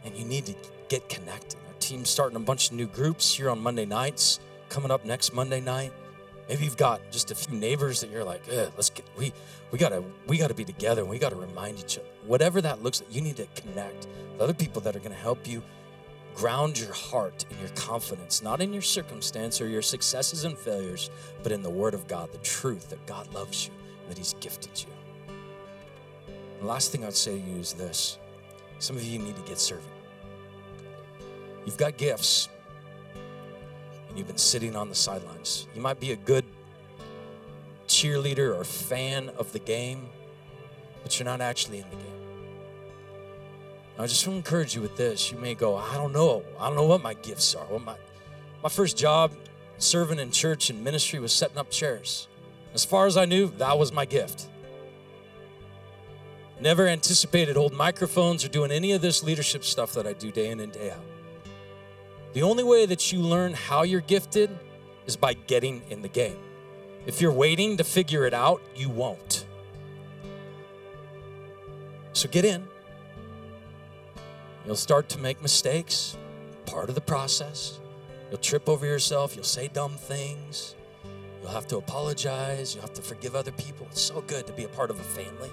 and 0.04 0.14
you 0.14 0.24
need 0.24 0.46
to 0.46 0.54
get 0.88 1.08
connected. 1.08 1.58
Our 1.66 1.74
team's 1.80 2.10
starting 2.10 2.36
a 2.36 2.40
bunch 2.40 2.70
of 2.70 2.76
new 2.76 2.86
groups 2.86 3.34
here 3.34 3.48
on 3.48 3.60
Monday 3.60 3.86
nights, 3.86 4.38
coming 4.68 4.90
up 4.90 5.04
next 5.04 5.32
Monday 5.32 5.60
night. 5.60 5.92
Maybe 6.50 6.64
you've 6.64 6.76
got 6.76 7.12
just 7.12 7.30
a 7.30 7.36
few 7.36 7.56
neighbors 7.56 8.00
that 8.00 8.10
you're 8.10 8.24
like, 8.24 8.42
let's 8.48 8.90
get 8.90 9.06
we 9.16 9.32
we 9.70 9.78
gotta 9.78 10.02
we 10.26 10.36
gotta 10.36 10.52
be 10.52 10.64
together 10.64 11.02
and 11.02 11.08
we 11.08 11.16
gotta 11.16 11.36
remind 11.36 11.78
each 11.78 11.96
other. 11.96 12.08
Whatever 12.26 12.60
that 12.62 12.82
looks 12.82 13.00
like, 13.00 13.14
you 13.14 13.20
need 13.20 13.36
to 13.36 13.46
connect 13.54 14.08
with 14.32 14.40
other 14.40 14.52
people 14.52 14.82
that 14.82 14.96
are 14.96 14.98
gonna 14.98 15.14
help 15.14 15.46
you 15.46 15.62
ground 16.34 16.76
your 16.76 16.92
heart 16.92 17.44
in 17.52 17.58
your 17.60 17.68
confidence, 17.76 18.42
not 18.42 18.60
in 18.60 18.72
your 18.72 18.82
circumstance 18.82 19.60
or 19.60 19.68
your 19.68 19.80
successes 19.80 20.42
and 20.42 20.58
failures, 20.58 21.08
but 21.44 21.52
in 21.52 21.62
the 21.62 21.70
Word 21.70 21.94
of 21.94 22.08
God, 22.08 22.32
the 22.32 22.38
truth 22.38 22.90
that 22.90 23.06
God 23.06 23.32
loves 23.32 23.68
you, 23.68 23.72
that 24.08 24.18
He's 24.18 24.34
gifted 24.40 24.72
you. 24.82 24.88
The 26.58 26.66
last 26.66 26.90
thing 26.90 27.04
I'd 27.04 27.14
say 27.14 27.38
to 27.40 27.46
you 27.48 27.58
is 27.58 27.74
this 27.74 28.18
some 28.80 28.96
of 28.96 29.04
you 29.04 29.20
need 29.20 29.36
to 29.36 29.42
get 29.42 29.60
serving. 29.60 29.86
You've 31.64 31.76
got 31.76 31.96
gifts, 31.96 32.48
and 34.10 34.18
you've 34.18 34.26
been 34.26 34.36
sitting 34.36 34.76
on 34.76 34.90
the 34.90 34.94
sidelines. 34.94 35.66
You 35.74 35.80
might 35.80 35.98
be 35.98 36.12
a 36.12 36.16
good 36.16 36.44
cheerleader 37.86 38.54
or 38.54 38.64
fan 38.64 39.30
of 39.30 39.52
the 39.52 39.58
game, 39.58 40.08
but 41.02 41.18
you're 41.18 41.24
not 41.24 41.40
actually 41.40 41.78
in 41.78 41.88
the 41.88 41.96
game. 41.96 42.06
I 43.98 44.06
just 44.06 44.26
want 44.26 44.44
to 44.44 44.48
encourage 44.48 44.74
you 44.74 44.82
with 44.82 44.96
this. 44.96 45.30
You 45.30 45.38
may 45.38 45.54
go, 45.54 45.76
I 45.76 45.94
don't 45.94 46.12
know. 46.12 46.42
I 46.58 46.66
don't 46.66 46.76
know 46.76 46.84
what 46.84 47.02
my 47.02 47.14
gifts 47.14 47.54
are. 47.54 47.64
What 47.66 47.82
my 47.82 47.96
my 48.62 48.68
first 48.68 48.96
job 48.96 49.32
serving 49.78 50.18
in 50.18 50.30
church 50.30 50.70
and 50.70 50.82
ministry 50.84 51.18
was 51.18 51.32
setting 51.32 51.58
up 51.58 51.70
chairs. 51.70 52.28
As 52.74 52.84
far 52.84 53.06
as 53.06 53.16
I 53.16 53.24
knew, 53.24 53.48
that 53.58 53.78
was 53.78 53.92
my 53.92 54.04
gift. 54.04 54.48
Never 56.60 56.86
anticipated 56.86 57.56
holding 57.56 57.78
microphones 57.78 58.44
or 58.44 58.48
doing 58.48 58.70
any 58.70 58.92
of 58.92 59.00
this 59.00 59.22
leadership 59.22 59.64
stuff 59.64 59.94
that 59.94 60.06
I 60.06 60.12
do 60.12 60.30
day 60.30 60.50
in 60.50 60.60
and 60.60 60.72
day 60.72 60.90
out. 60.90 61.04
The 62.32 62.42
only 62.42 62.62
way 62.62 62.86
that 62.86 63.12
you 63.12 63.20
learn 63.20 63.54
how 63.54 63.82
you're 63.82 64.00
gifted 64.00 64.50
is 65.06 65.16
by 65.16 65.34
getting 65.34 65.82
in 65.90 66.02
the 66.02 66.08
game. 66.08 66.38
If 67.06 67.20
you're 67.20 67.32
waiting 67.32 67.76
to 67.78 67.84
figure 67.84 68.26
it 68.26 68.34
out, 68.34 68.62
you 68.76 68.88
won't. 68.88 69.46
So 72.12 72.28
get 72.28 72.44
in. 72.44 72.68
You'll 74.66 74.76
start 74.76 75.08
to 75.10 75.18
make 75.18 75.42
mistakes, 75.42 76.16
part 76.66 76.88
of 76.88 76.94
the 76.94 77.00
process. 77.00 77.80
You'll 78.28 78.38
trip 78.38 78.68
over 78.68 78.86
yourself, 78.86 79.34
you'll 79.34 79.44
say 79.44 79.68
dumb 79.68 79.96
things. 79.96 80.76
You'll 81.40 81.50
have 81.50 81.66
to 81.68 81.78
apologize. 81.78 82.74
You'll 82.74 82.82
have 82.82 82.94
to 82.94 83.02
forgive 83.02 83.34
other 83.34 83.52
people. 83.52 83.86
It's 83.90 84.02
so 84.02 84.20
good 84.20 84.46
to 84.46 84.52
be 84.52 84.64
a 84.64 84.68
part 84.68 84.90
of 84.90 85.00
a 85.00 85.02
family. 85.02 85.50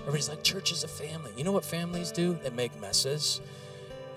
Everybody's 0.00 0.28
like, 0.28 0.42
church 0.42 0.72
is 0.72 0.84
a 0.84 0.88
family. 0.88 1.32
You 1.36 1.44
know 1.44 1.52
what 1.52 1.64
families 1.64 2.12
do? 2.12 2.38
They 2.42 2.50
make 2.50 2.78
messes 2.80 3.40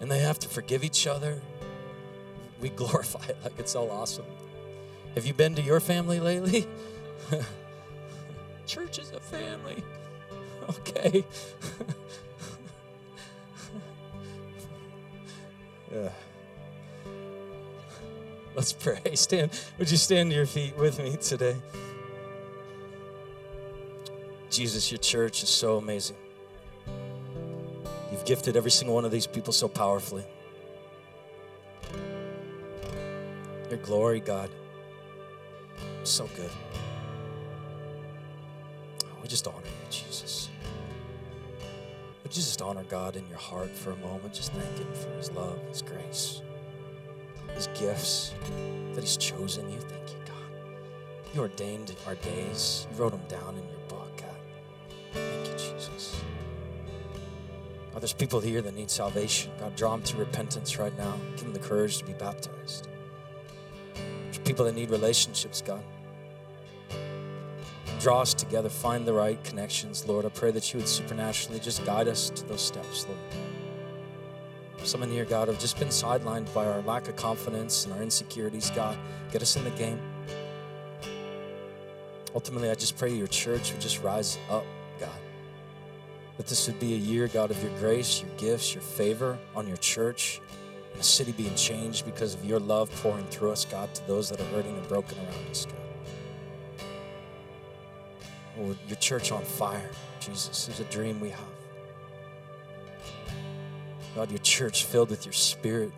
and 0.02 0.12
they 0.12 0.20
have 0.20 0.40
to 0.40 0.50
forgive 0.50 0.84
each 0.84 1.08
other. 1.08 1.42
We 2.64 2.70
glorify 2.84 3.26
it 3.28 3.38
like 3.44 3.60
it's 3.60 3.76
all 3.76 3.92
awesome. 3.92 4.26
Have 5.16 5.28
you 5.28 5.34
been 5.34 5.54
to 5.56 5.62
your 5.62 5.82
family 5.82 6.22
lately? 6.22 6.66
church 8.66 8.98
is 8.98 9.12
a 9.12 9.20
family. 9.20 9.84
Okay. 10.70 11.26
yeah. 15.94 16.10
Let's 18.56 18.72
pray. 18.72 19.02
Stand. 19.16 19.52
Would 19.78 19.92
you 19.92 19.98
stand 19.98 20.30
to 20.30 20.38
your 20.38 20.46
feet 20.46 20.78
with 20.78 21.00
me 21.00 21.18
today? 21.18 21.58
Jesus, 24.50 24.90
your 24.90 25.00
church 25.00 25.44
is 25.44 25.50
so 25.50 25.76
amazing. 25.76 26.16
You've 28.10 28.24
gifted 28.24 28.56
every 28.56 28.72
single 28.72 28.96
one 28.96 29.04
of 29.04 29.12
these 29.12 29.28
people 29.28 29.52
so 29.52 29.68
powerfully. 29.68 30.24
Your 33.74 33.82
glory, 33.82 34.20
God, 34.20 34.52
so 36.04 36.30
good. 36.36 36.52
We 39.20 39.28
just 39.28 39.48
honor 39.48 39.66
you, 39.66 39.90
Jesus. 39.90 40.50
Would 42.22 42.38
you 42.38 42.44
just 42.44 42.62
honor 42.62 42.84
God 42.84 43.16
in 43.16 43.28
your 43.30 43.40
heart 43.40 43.72
for 43.72 43.90
a 43.90 43.96
moment? 43.96 44.32
Just 44.32 44.54
thank 44.54 44.78
Him 44.78 44.94
for 44.94 45.10
His 45.18 45.32
love, 45.32 45.60
His 45.70 45.82
grace, 45.82 46.44
His 47.56 47.66
gifts, 47.74 48.36
that 48.94 49.02
He's 49.02 49.18
chosen 49.18 49.68
you. 49.72 49.80
Thank 49.80 50.08
you, 50.12 50.18
God. 50.28 51.34
You 51.34 51.42
ordained 51.42 51.96
our 52.06 52.14
days, 52.14 52.86
you 52.92 52.98
wrote 53.02 53.14
them 53.14 53.28
down 53.28 53.56
in 53.56 53.68
your 53.68 53.80
book, 53.90 54.16
God. 54.18 54.38
Thank 55.14 55.48
you, 55.48 55.54
Jesus. 55.54 56.22
There's 57.98 58.14
people 58.14 58.40
here 58.40 58.62
that 58.62 58.76
need 58.76 58.92
salvation. 58.92 59.52
God, 59.60 59.76
draw 59.76 59.96
them 59.96 60.04
to 60.04 60.18
repentance 60.18 60.78
right 60.78 60.96
now. 60.96 61.16
Give 61.38 61.46
them 61.46 61.54
the 61.54 61.60
courage 61.60 61.98
to 61.98 62.06
be 62.06 62.14
baptized. 62.14 62.88
People 64.54 64.66
that 64.66 64.76
need 64.76 64.92
relationships, 64.92 65.64
God. 65.66 65.82
Draw 68.00 68.22
us 68.22 68.36
together, 68.36 68.70
find 68.70 69.04
the 69.04 69.12
right 69.12 69.44
connections, 69.44 70.08
Lord. 70.08 70.26
I 70.26 70.30
pray 70.30 70.52
that 70.52 70.72
you 70.72 70.78
would 70.78 70.88
supernaturally 70.88 71.60
just 71.60 71.84
guide 71.88 72.08
us 72.08 72.30
to 72.30 72.46
those 72.46 72.62
steps, 72.62 73.08
Lord. 73.08 73.20
Some 74.86 75.02
in 75.02 75.10
here, 75.10 75.26
God, 75.26 75.48
have 75.48 75.60
just 75.60 75.80
been 75.80 75.88
sidelined 75.88 76.54
by 76.54 76.68
our 76.68 76.84
lack 76.84 77.08
of 77.08 77.16
confidence 77.16 77.86
and 77.86 77.96
our 77.96 78.04
insecurities, 78.04 78.70
God. 78.76 78.96
Get 79.32 79.42
us 79.42 79.56
in 79.56 79.64
the 79.64 79.72
game. 79.72 80.00
Ultimately, 82.36 82.70
I 82.70 82.76
just 82.76 82.96
pray 82.96 83.12
your 83.12 83.26
church 83.26 83.72
would 83.72 83.82
just 83.82 84.04
rise 84.04 84.38
up, 84.52 84.66
God. 85.00 85.20
That 86.38 86.46
this 86.46 86.68
would 86.68 86.80
be 86.80 86.94
a 86.94 86.98
year, 86.98 87.28
God, 87.28 87.50
of 87.50 87.60
your 87.64 87.76
grace, 87.80 88.22
your 88.22 88.30
gifts, 88.38 88.76
your 88.76 88.84
favor 88.84 89.36
on 89.56 89.68
your 89.68 89.78
church, 89.78 90.42
a 91.00 91.04
city 91.04 91.32
being 91.32 91.56
changed 91.56 92.06
because 92.06 92.34
of 92.34 92.46
your 92.46 92.60
love 92.60 92.92
pouring 93.02 93.26
through 93.26 93.52
us, 93.52 93.66
God, 93.66 93.94
to 93.96 94.08
those 94.08 94.30
that 94.30 94.40
are 94.40 94.46
hurting 94.46 94.76
and 94.76 94.88
broken 94.88 95.18
around 95.20 95.50
us, 95.50 95.66
God. 95.66 95.76
Oh, 98.60 98.76
your 98.88 98.98
church 98.98 99.32
on 99.32 99.44
fire, 99.44 99.90
Jesus, 100.20 100.70
is 100.70 100.80
a 100.80 100.84
dream 100.86 101.20
we 101.20 101.30
have. 101.30 101.40
God, 104.16 104.30
your 104.30 104.40
church 104.40 104.86
filled 104.86 105.10
with 105.10 105.26
your 105.26 105.34
spirit, 105.34 105.92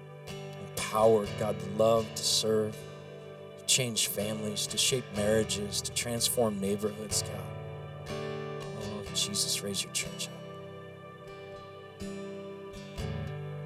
empowered, 0.69 1.27
God, 1.37 1.57
to 1.59 1.65
love 1.77 2.07
to 2.15 2.23
serve, 2.23 2.77
to 3.57 3.65
change 3.65 4.07
families, 4.07 4.67
to 4.67 4.77
shape 4.77 5.03
marriages, 5.17 5.81
to 5.81 5.91
transform 5.91 6.61
neighborhoods, 6.61 7.23
God. 7.23 8.15
Oh, 8.81 9.03
Jesus, 9.13 9.61
raise 9.61 9.83
your 9.83 9.91
church 9.91 10.29
up. 10.29 10.33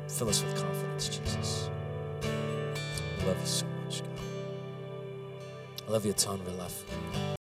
Fill 0.07 0.30
us 0.30 0.43
with 0.43 0.55
confidence, 0.55 0.89
love 3.30 3.39
you 3.41 3.45
so 3.45 3.65
much, 3.86 4.01
God. 4.01 4.09
I 5.88 5.91
love 5.91 6.05
you 6.05 6.11
a 6.11 6.15
ton, 6.15 6.39
Relef. 6.39 7.39